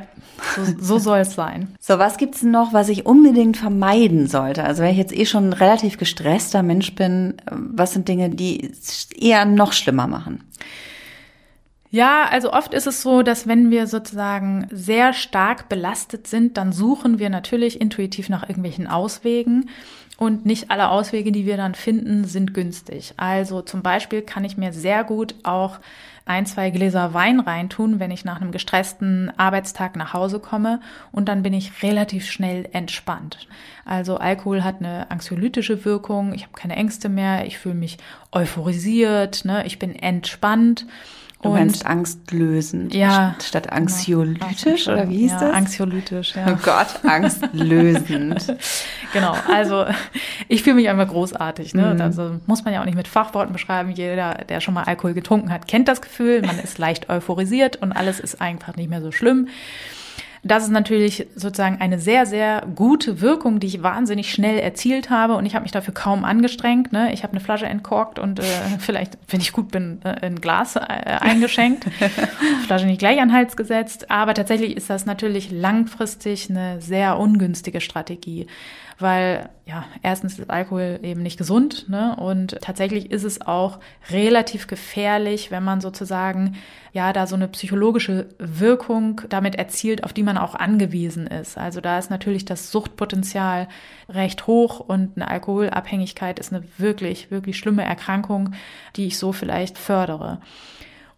so, 0.57 0.65
so 0.79 0.99
soll 0.99 1.21
es 1.21 1.35
sein. 1.35 1.75
So, 1.79 1.99
was 1.99 2.17
gibt's 2.17 2.43
noch, 2.43 2.73
was 2.73 2.89
ich 2.89 3.07
unbedingt 3.07 3.57
vermeiden 3.57 4.27
sollte? 4.27 4.65
Also 4.65 4.83
wenn 4.83 4.91
ich 4.91 4.99
jetzt 4.99 5.17
eh 5.17 5.27
schon 5.27 5.51
ein 5.51 5.53
relativ 5.53 5.99
gestresster 5.99 6.63
Mensch 6.63 6.95
bin, 6.95 7.35
was 7.51 7.93
sind 7.93 8.09
Dinge, 8.09 8.31
die 8.31 8.71
es 8.71 9.11
eher 9.13 9.45
noch 9.45 9.73
schlimmer 9.73 10.07
machen? 10.07 10.45
Ja, 11.97 12.27
also 12.31 12.53
oft 12.53 12.75
ist 12.75 12.87
es 12.87 13.01
so, 13.01 13.23
dass 13.23 13.49
wenn 13.49 13.71
wir 13.71 13.87
sozusagen 13.87 14.67
sehr 14.71 15.15
stark 15.15 15.71
belastet 15.71 16.27
sind, 16.27 16.59
dann 16.59 16.71
suchen 16.71 17.19
wir 17.19 17.31
natürlich 17.31 17.81
intuitiv 17.81 18.29
nach 18.29 18.43
irgendwelchen 18.43 18.87
Auswegen. 18.87 19.71
Und 20.19 20.45
nicht 20.45 20.71
alle 20.71 20.91
Auswege, 20.91 21.33
die 21.33 21.47
wir 21.47 21.57
dann 21.57 21.75
finden, 21.75 22.25
sind 22.25 22.53
günstig. 22.53 23.15
Also 23.17 23.63
zum 23.63 23.81
Beispiel 23.81 24.21
kann 24.21 24.45
ich 24.45 24.59
mir 24.59 24.75
sehr 24.75 25.05
gut 25.05 25.37
auch 25.43 25.79
ein, 26.27 26.45
zwei 26.45 26.69
Gläser 26.69 27.15
Wein 27.15 27.41
reintun, 27.41 27.99
wenn 27.99 28.11
ich 28.11 28.27
nach 28.27 28.43
einem 28.43 28.53
gestressten 28.53 29.33
Arbeitstag 29.39 29.97
nach 29.97 30.13
Hause 30.13 30.39
komme 30.39 30.81
und 31.13 31.31
dann 31.31 31.43
bin 31.43 31.55
ich 31.55 31.83
relativ 31.83 32.27
schnell 32.27 32.69
entspannt. 32.73 33.49
Also 33.87 34.19
Alkohol 34.19 34.65
hat 34.65 34.81
eine 34.81 35.11
anxiolytische 35.11 35.87
Wirkung, 35.87 36.35
ich 36.35 36.43
habe 36.43 36.53
keine 36.53 36.77
Ängste 36.77 37.09
mehr, 37.09 37.47
ich 37.47 37.57
fühle 37.57 37.75
mich 37.77 37.97
euphorisiert, 38.33 39.47
ne, 39.47 39.65
ich 39.65 39.79
bin 39.79 39.95
entspannt. 39.95 40.85
Du 41.47 41.53
und 41.53 41.59
meinst 41.59 41.87
angstlösend 41.87 42.95
ja, 42.95 43.35
statt 43.43 43.73
anxiolytisch 43.73 44.85
genau. 44.85 44.97
oder 44.97 45.11
wie 45.11 45.19
hieß 45.19 45.33
ja, 45.33 45.41
das? 45.41 45.55
Anxiolytisch, 45.55 46.35
ja. 46.35 46.47
Oh 46.49 46.59
Gott, 46.63 47.01
angstlösend. 47.05 48.57
genau, 49.13 49.35
also 49.53 49.87
ich 50.49 50.63
fühle 50.63 50.77
mich 50.77 50.89
einfach 50.89 51.09
großartig. 51.09 51.75
Ne? 51.75 51.95
Mhm. 51.95 52.01
Also 52.01 52.41
muss 52.47 52.65
man 52.65 52.75
ja 52.75 52.81
auch 52.81 52.85
nicht 52.85 52.97
mit 52.97 53.09
Fachworten 53.09 53.53
beschreiben. 53.53 53.91
Jeder, 53.91 54.35
der 54.49 54.61
schon 54.61 54.75
mal 54.75 54.85
Alkohol 54.85 55.15
getrunken 55.15 55.51
hat, 55.51 55.69
kennt 55.69 55.89
das 55.89 56.03
Gefühl. 56.03 56.43
Man 56.43 56.59
ist 56.59 56.79
leicht 56.79 57.09
euphorisiert 57.09 57.77
und 57.77 57.93
alles 57.93 58.21
ist 58.21 58.41
einfach 58.41 58.77
nicht 58.77 58.91
mehr 58.91 59.01
so 59.01 59.13
schlimm. 59.13 59.49
Das 60.47 60.65
ist 60.65 60.71
natürlich 60.71 61.27
sozusagen 61.35 61.81
eine 61.81 61.99
sehr, 61.99 62.27
sehr 62.27 62.67
gute 62.75 63.21
Wirkung, 63.21 63.61
die 63.61 63.67
ich 63.67 63.83
wahnsinnig 63.83 64.31
schnell 64.31 64.59
erzielt 64.59 65.11
habe 65.11 65.35
und 65.35 65.47
ich 65.47 65.55
habe 65.55 65.63
mich 65.63 65.73
dafür 65.73 65.95
kaum 65.95 66.25
angestrengt. 66.25 66.93
Ne? 66.93 67.13
Ich 67.13 67.23
habe 67.23 67.33
eine 67.33 67.41
Flasche 67.41 67.67
entkorkt 67.67 68.19
und 68.19 68.39
äh, 68.39 68.43
vielleicht, 68.79 69.19
wenn 69.29 69.41
ich 69.41 69.53
gut 69.53 69.71
bin, 69.71 70.01
äh, 70.05 70.27
ein 70.27 70.41
Glas 70.41 70.77
äh, 70.77 70.81
eingeschenkt, 70.81 71.87
Flasche 72.67 72.87
nicht 72.87 72.99
gleich 72.99 73.21
an 73.21 73.29
den 73.29 73.35
Hals 73.35 73.57
gesetzt. 73.57 74.11
Aber 74.11 74.35
tatsächlich 74.35 74.77
ist 74.77 74.89
das 74.91 75.07
natürlich 75.07 75.51
langfristig 75.51 76.51
eine 76.51 76.81
sehr 76.81 77.19
ungünstige 77.19 77.81
Strategie 77.81 78.47
weil 78.99 79.51
ja, 79.67 79.85
erstens 80.03 80.39
ist 80.39 80.49
Alkohol 80.49 81.01
eben 81.03 81.23
nicht 81.23 81.39
gesund, 81.39 81.89
ne? 81.89 82.17
Und 82.17 82.57
tatsächlich 82.61 83.11
ist 83.11 83.25
es 83.25 83.41
auch 83.43 83.81
relativ 84.11 84.69
gefährlich, 84.69 85.51
wenn 85.51 85.65
man 85.65 85.81
sozusagen 85.81 86.57
ja 86.93 87.13
da 87.13 87.27
so 87.27 87.35
eine 87.35 87.49
psychologische 87.49 88.29
Wirkung 88.39 89.23
damit 89.29 89.57
erzielt, 89.57 90.05
auf 90.05 90.13
die 90.13 90.23
man 90.23 90.39
auch 90.39 90.55
angewiesen 90.55 91.27
ist. 91.27 91.59
Also 91.59 91.81
da 91.81 91.99
ist 91.99 92.11
natürlich 92.11 92.45
das 92.45 92.71
Suchtpotenzial 92.71 93.69
recht 94.09 94.47
hoch 94.47 94.81
und 94.81 95.17
eine 95.17 95.29
Alkoholabhängigkeit 95.29 96.39
ist 96.39 96.53
eine 96.53 96.63
wirklich, 96.79 97.31
wirklich 97.31 97.59
schlimme 97.59 97.85
Erkrankung, 97.85 98.55
die 98.95 99.07
ich 99.07 99.19
so 99.19 99.33
vielleicht 99.33 99.79
fördere. 99.79 100.41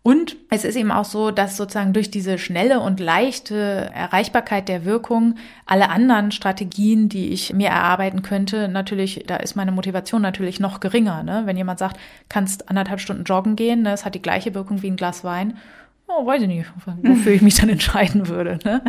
Und 0.02 0.36
es 0.48 0.64
ist 0.64 0.76
eben 0.76 0.90
auch 0.90 1.04
so, 1.04 1.30
dass 1.30 1.56
sozusagen 1.56 1.92
durch 1.92 2.10
diese 2.10 2.38
schnelle 2.38 2.80
und 2.80 3.00
leichte 3.00 3.90
Erreichbarkeit 3.92 4.68
der 4.68 4.84
Wirkung 4.84 5.34
alle 5.66 5.90
anderen 5.90 6.30
Strategien, 6.30 7.08
die 7.08 7.28
ich 7.28 7.52
mir 7.52 7.68
erarbeiten 7.68 8.22
könnte, 8.22 8.68
natürlich, 8.68 9.24
da 9.26 9.36
ist 9.36 9.56
meine 9.56 9.72
Motivation 9.72 10.22
natürlich 10.22 10.60
noch 10.60 10.80
geringer. 10.80 11.22
Ne? 11.22 11.42
Wenn 11.44 11.56
jemand 11.56 11.78
sagt, 11.78 11.98
kannst 12.28 12.70
anderthalb 12.70 13.00
Stunden 13.00 13.24
joggen 13.24 13.56
gehen, 13.56 13.82
ne? 13.82 13.92
es 13.92 14.04
hat 14.04 14.14
die 14.14 14.22
gleiche 14.22 14.54
Wirkung 14.54 14.82
wie 14.82 14.90
ein 14.90 14.96
Glas 14.96 15.24
Wein. 15.24 15.58
Oh, 16.06 16.24
weiß 16.24 16.40
ich 16.40 16.48
nicht, 16.48 16.70
wofür 17.02 17.32
ich 17.32 17.42
mich 17.42 17.56
dann 17.56 17.68
entscheiden 17.68 18.28
würde. 18.28 18.58
Ne? 18.64 18.82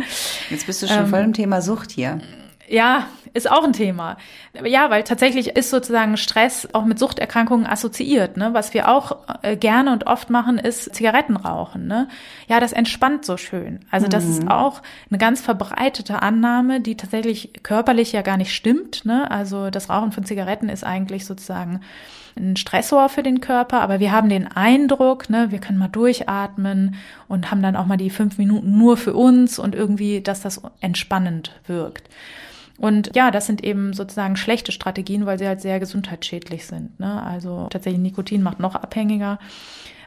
Jetzt 0.48 0.66
bist 0.66 0.82
du 0.82 0.86
schon 0.86 1.00
ähm, 1.00 1.06
voll 1.08 1.20
im 1.20 1.34
Thema 1.34 1.60
Sucht 1.60 1.90
hier. 1.90 2.20
Ja, 2.70 3.08
ist 3.34 3.50
auch 3.50 3.64
ein 3.64 3.72
Thema. 3.72 4.16
Ja, 4.64 4.90
weil 4.90 5.02
tatsächlich 5.02 5.56
ist 5.56 5.70
sozusagen 5.70 6.16
Stress 6.16 6.68
auch 6.72 6.84
mit 6.84 7.00
Suchterkrankungen 7.00 7.66
assoziiert. 7.66 8.36
Ne? 8.36 8.54
Was 8.54 8.74
wir 8.74 8.88
auch 8.88 9.18
äh, 9.42 9.56
gerne 9.56 9.92
und 9.92 10.06
oft 10.06 10.30
machen, 10.30 10.56
ist 10.56 10.94
Zigaretten 10.94 11.36
rauchen. 11.36 11.88
Ne? 11.88 12.06
Ja, 12.46 12.60
das 12.60 12.72
entspannt 12.72 13.24
so 13.24 13.36
schön. 13.36 13.80
Also 13.90 14.06
das 14.06 14.24
mhm. 14.24 14.30
ist 14.30 14.48
auch 14.48 14.82
eine 15.10 15.18
ganz 15.18 15.40
verbreitete 15.40 16.22
Annahme, 16.22 16.80
die 16.80 16.96
tatsächlich 16.96 17.52
körperlich 17.64 18.12
ja 18.12 18.22
gar 18.22 18.36
nicht 18.36 18.54
stimmt. 18.54 19.04
Ne? 19.04 19.28
Also 19.28 19.70
das 19.70 19.90
Rauchen 19.90 20.12
von 20.12 20.24
Zigaretten 20.24 20.68
ist 20.68 20.84
eigentlich 20.84 21.26
sozusagen 21.26 21.80
ein 22.36 22.54
Stressor 22.54 23.08
für 23.08 23.24
den 23.24 23.40
Körper, 23.40 23.80
aber 23.80 23.98
wir 23.98 24.12
haben 24.12 24.28
den 24.28 24.46
Eindruck, 24.46 25.28
ne, 25.28 25.50
wir 25.50 25.58
können 25.58 25.78
mal 25.78 25.88
durchatmen 25.88 26.94
und 27.26 27.50
haben 27.50 27.60
dann 27.60 27.74
auch 27.74 27.86
mal 27.86 27.96
die 27.96 28.10
fünf 28.10 28.38
Minuten 28.38 28.78
nur 28.78 28.96
für 28.96 29.14
uns 29.14 29.58
und 29.58 29.74
irgendwie, 29.74 30.20
dass 30.20 30.40
das 30.40 30.62
entspannend 30.80 31.52
wirkt. 31.66 32.08
Und 32.80 33.14
ja, 33.14 33.30
das 33.30 33.46
sind 33.46 33.62
eben 33.62 33.92
sozusagen 33.92 34.36
schlechte 34.36 34.72
Strategien, 34.72 35.26
weil 35.26 35.38
sie 35.38 35.46
halt 35.46 35.60
sehr 35.60 35.78
gesundheitsschädlich 35.80 36.64
sind. 36.64 36.98
Ne? 36.98 37.22
Also 37.22 37.66
tatsächlich 37.68 38.00
Nikotin 38.00 38.42
macht 38.42 38.58
noch 38.58 38.74
abhängiger. 38.74 39.38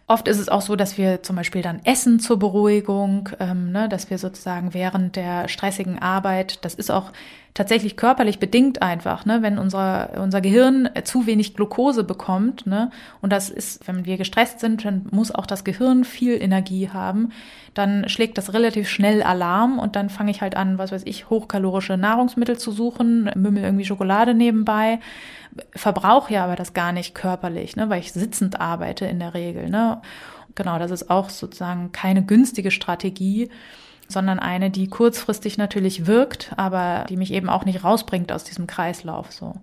Oft 0.05 0.27
ist 0.27 0.39
es 0.39 0.49
auch 0.49 0.61
so, 0.61 0.75
dass 0.75 0.97
wir 0.97 1.23
zum 1.23 1.37
Beispiel 1.37 1.61
dann 1.61 1.79
essen 1.85 2.19
zur 2.19 2.37
Beruhigung, 2.37 3.29
ähm, 3.39 3.71
ne, 3.71 3.87
dass 3.87 4.09
wir 4.09 4.17
sozusagen 4.17 4.73
während 4.73 5.15
der 5.15 5.47
stressigen 5.47 5.97
Arbeit, 5.97 6.65
das 6.65 6.75
ist 6.75 6.91
auch 6.91 7.11
tatsächlich 7.53 7.95
körperlich 7.95 8.39
bedingt 8.39 8.81
einfach, 8.81 9.25
ne, 9.25 9.41
wenn 9.41 9.57
unser, 9.57 10.09
unser 10.21 10.41
Gehirn 10.41 10.89
zu 11.05 11.25
wenig 11.25 11.55
Glucose 11.55 12.03
bekommt, 12.03 12.67
ne, 12.67 12.91
und 13.21 13.31
das 13.31 13.49
ist, 13.49 13.87
wenn 13.87 14.05
wir 14.05 14.17
gestresst 14.17 14.59
sind, 14.59 14.83
dann 14.83 15.05
muss 15.11 15.33
auch 15.33 15.45
das 15.45 15.63
Gehirn 15.63 16.03
viel 16.03 16.41
Energie 16.41 16.89
haben, 16.89 17.29
dann 17.73 18.09
schlägt 18.09 18.37
das 18.37 18.53
relativ 18.53 18.89
schnell 18.89 19.23
Alarm 19.23 19.79
und 19.79 19.95
dann 19.95 20.09
fange 20.09 20.31
ich 20.31 20.41
halt 20.41 20.57
an, 20.57 20.77
was 20.77 20.91
weiß 20.91 21.03
ich, 21.05 21.29
hochkalorische 21.29 21.97
Nahrungsmittel 21.97 22.57
zu 22.57 22.71
suchen, 22.71 23.31
mümmel 23.35 23.63
irgendwie 23.63 23.85
Schokolade 23.85 24.33
nebenbei, 24.33 24.99
verbrauche 25.75 26.33
ja 26.33 26.43
aber 26.43 26.55
das 26.55 26.73
gar 26.73 26.91
nicht 26.91 27.15
körperlich, 27.15 27.75
ne, 27.75 27.89
weil 27.89 27.99
ich 27.99 28.13
sitzend 28.13 28.59
arbeite 28.59 29.05
in 29.05 29.19
der 29.19 29.33
Regel, 29.33 29.69
ne. 29.69 30.01
Genau, 30.55 30.77
das 30.77 30.91
ist 30.91 31.09
auch 31.09 31.29
sozusagen 31.29 31.91
keine 31.91 32.23
günstige 32.23 32.69
Strategie 32.69 33.49
sondern 34.07 34.39
eine, 34.39 34.69
die 34.69 34.87
kurzfristig 34.87 35.57
natürlich 35.57 36.05
wirkt, 36.05 36.51
aber 36.57 37.05
die 37.09 37.17
mich 37.17 37.33
eben 37.33 37.49
auch 37.49 37.65
nicht 37.65 37.83
rausbringt 37.83 38.31
aus 38.31 38.43
diesem 38.43 38.67
Kreislauf 38.67 39.31
so. 39.31 39.55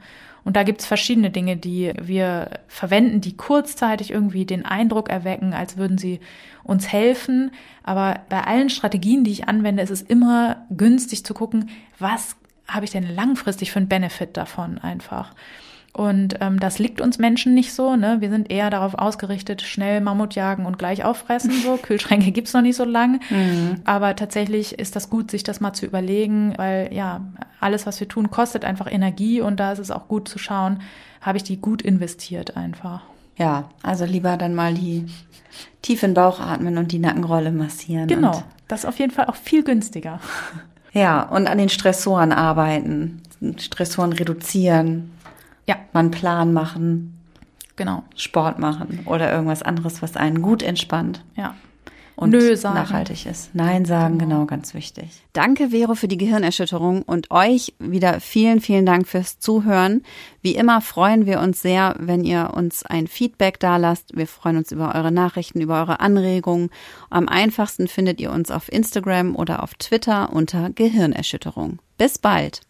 Und 0.43 0.57
da 0.57 0.63
gibt's 0.63 0.87
verschiedene 0.87 1.31
Dinge, 1.31 1.57
die 1.57 1.93
wir 2.01 2.51
verwenden, 2.67 3.21
die 3.21 3.37
kurzzeitig 3.37 4.11
irgendwie 4.11 4.47
den 4.47 4.65
Eindruck 4.65 5.11
erwecken, 5.11 5.53
als 5.53 5.77
würden 5.77 5.99
sie 5.99 6.19
uns 6.65 6.91
helfen. 6.91 7.51
Aber 7.83 8.21
bei 8.31 8.43
allen 8.45 8.71
Strategien, 8.71 9.23
die 9.23 9.33
ich 9.33 9.49
anwende, 9.49 9.83
ist 9.83 9.91
es 9.91 10.01
immer 10.01 10.65
günstig 10.71 11.25
zu 11.25 11.35
gucken, 11.35 11.69
was 11.99 12.37
habe 12.67 12.87
ich 12.87 12.91
denn 12.91 13.15
langfristig 13.15 13.71
für 13.71 13.81
einen 13.81 13.89
Benefit 13.89 14.37
davon 14.37 14.79
einfach. 14.79 15.35
Und 15.93 16.37
ähm, 16.41 16.61
das 16.61 16.79
liegt 16.79 17.01
uns 17.01 17.19
Menschen 17.19 17.55
nicht 17.55 17.73
so. 17.73 17.97
Ne? 17.97 18.21
Wir 18.21 18.31
sind 18.31 18.51
eher 18.51 18.71
darauf 18.71 18.95
ausgerichtet, 18.95 19.63
schnell 19.63 20.01
Mammut 20.01 20.35
jagen 20.35 20.65
und 20.65 20.79
gleich 20.79 21.05
auffressen. 21.05 21.51
So 21.51 21.77
Kühlschränke 21.83 22.31
gibt's 22.31 22.53
noch 22.53 22.63
nicht 22.63 22.77
so 22.77 22.85
lang. 22.85 23.21
Mhm. 23.29 23.81
Aber 23.85 24.15
tatsächlich 24.15 24.79
ist 24.79 24.95
das 24.95 25.11
gut, 25.11 25.31
sich 25.31 25.43
das 25.43 25.61
mal 25.61 25.73
zu 25.73 25.87
überlegen, 25.87 26.55
weil 26.57 26.91
ja, 26.93 27.23
alles, 27.59 27.87
was 27.87 27.99
wir 27.99 28.09
tun, 28.09 28.31
kostet 28.31 28.65
einfach 28.65 28.91
Energie 28.91 29.41
und 29.41 29.59
da 29.59 29.73
ist 29.73 29.81
es 29.81 29.91
auch 29.91 30.07
gut 30.07 30.29
zu 30.29 30.39
schauen, 30.39 30.81
habe 31.21 31.39
ich 31.39 31.43
die 31.43 31.57
gut 31.57 31.83
investiert 31.83 32.57
einfach. 32.57 33.03
Ja, 33.37 33.71
also 33.83 34.05
lieber 34.05 34.37
dann 34.37 34.55
mal 34.55 34.75
die 34.75 35.07
tief 35.83 36.03
in 36.03 36.11
den 36.11 36.15
Bauch 36.15 36.41
atmen 36.41 36.79
und 36.79 36.93
die 36.93 36.99
Nackenrolle 36.99 37.51
massieren. 37.51 38.07
Genau, 38.07 38.43
das 38.69 38.81
ist 38.81 38.87
auf 38.87 38.99
jeden 38.99 39.13
Fall 39.13 39.27
auch 39.27 39.37
viel 39.37 39.65
günstiger. 39.65 40.21
Ja, 40.93 41.23
und 41.23 41.47
an 41.47 41.59
den 41.59 41.69
Stressoren 41.69 42.33
arbeiten, 42.33 43.23
Stressoren 43.59 44.13
reduzieren, 44.13 45.13
ja. 45.71 45.77
Mal 45.93 46.01
einen 46.01 46.11
Plan 46.11 46.53
machen. 46.53 47.17
Genau. 47.77 48.03
Sport 48.15 48.59
machen 48.59 49.01
oder 49.07 49.33
irgendwas 49.33 49.63
anderes, 49.63 50.03
was 50.03 50.17
einen 50.17 50.43
gut 50.43 50.63
entspannt. 50.63 51.25
Ja. 51.37 51.55
Und 52.17 52.31
Nö 52.31 52.55
sagen. 52.55 52.75
nachhaltig 52.75 53.25
ist. 53.25 53.55
Nein 53.55 53.87
sagen, 53.87 54.19
genau. 54.19 54.35
genau, 54.35 54.47
ganz 54.47 54.75
wichtig. 54.75 55.23
Danke, 55.33 55.71
Vero, 55.71 55.95
für 55.95 56.09
die 56.09 56.19
Gehirnerschütterung 56.19 57.01
und 57.01 57.31
euch 57.31 57.73
wieder 57.79 58.21
vielen, 58.21 58.61
vielen 58.61 58.85
Dank 58.85 59.09
fürs 59.09 59.39
Zuhören. 59.39 60.03
Wie 60.43 60.55
immer 60.55 60.83
freuen 60.83 61.25
wir 61.25 61.41
uns 61.41 61.63
sehr, 61.63 61.95
wenn 61.99 62.23
ihr 62.25 62.51
uns 62.55 62.85
ein 62.85 63.07
Feedback 63.07 63.59
dalasst. 63.59 64.15
Wir 64.15 64.27
freuen 64.27 64.59
uns 64.59 64.71
über 64.71 64.95
eure 64.95 65.13
Nachrichten, 65.13 65.63
über 65.63 65.81
eure 65.81 66.01
Anregungen. 66.01 66.69
Am 67.09 67.27
einfachsten 67.27 67.89
findet 67.89 68.21
ihr 68.21 68.33
uns 68.33 68.51
auf 68.51 68.71
Instagram 68.71 69.35
oder 69.35 69.63
auf 69.63 69.73
Twitter 69.75 70.31
unter 70.31 70.69
Gehirnerschütterung. 70.69 71.79
Bis 71.97 72.19
bald. 72.19 72.61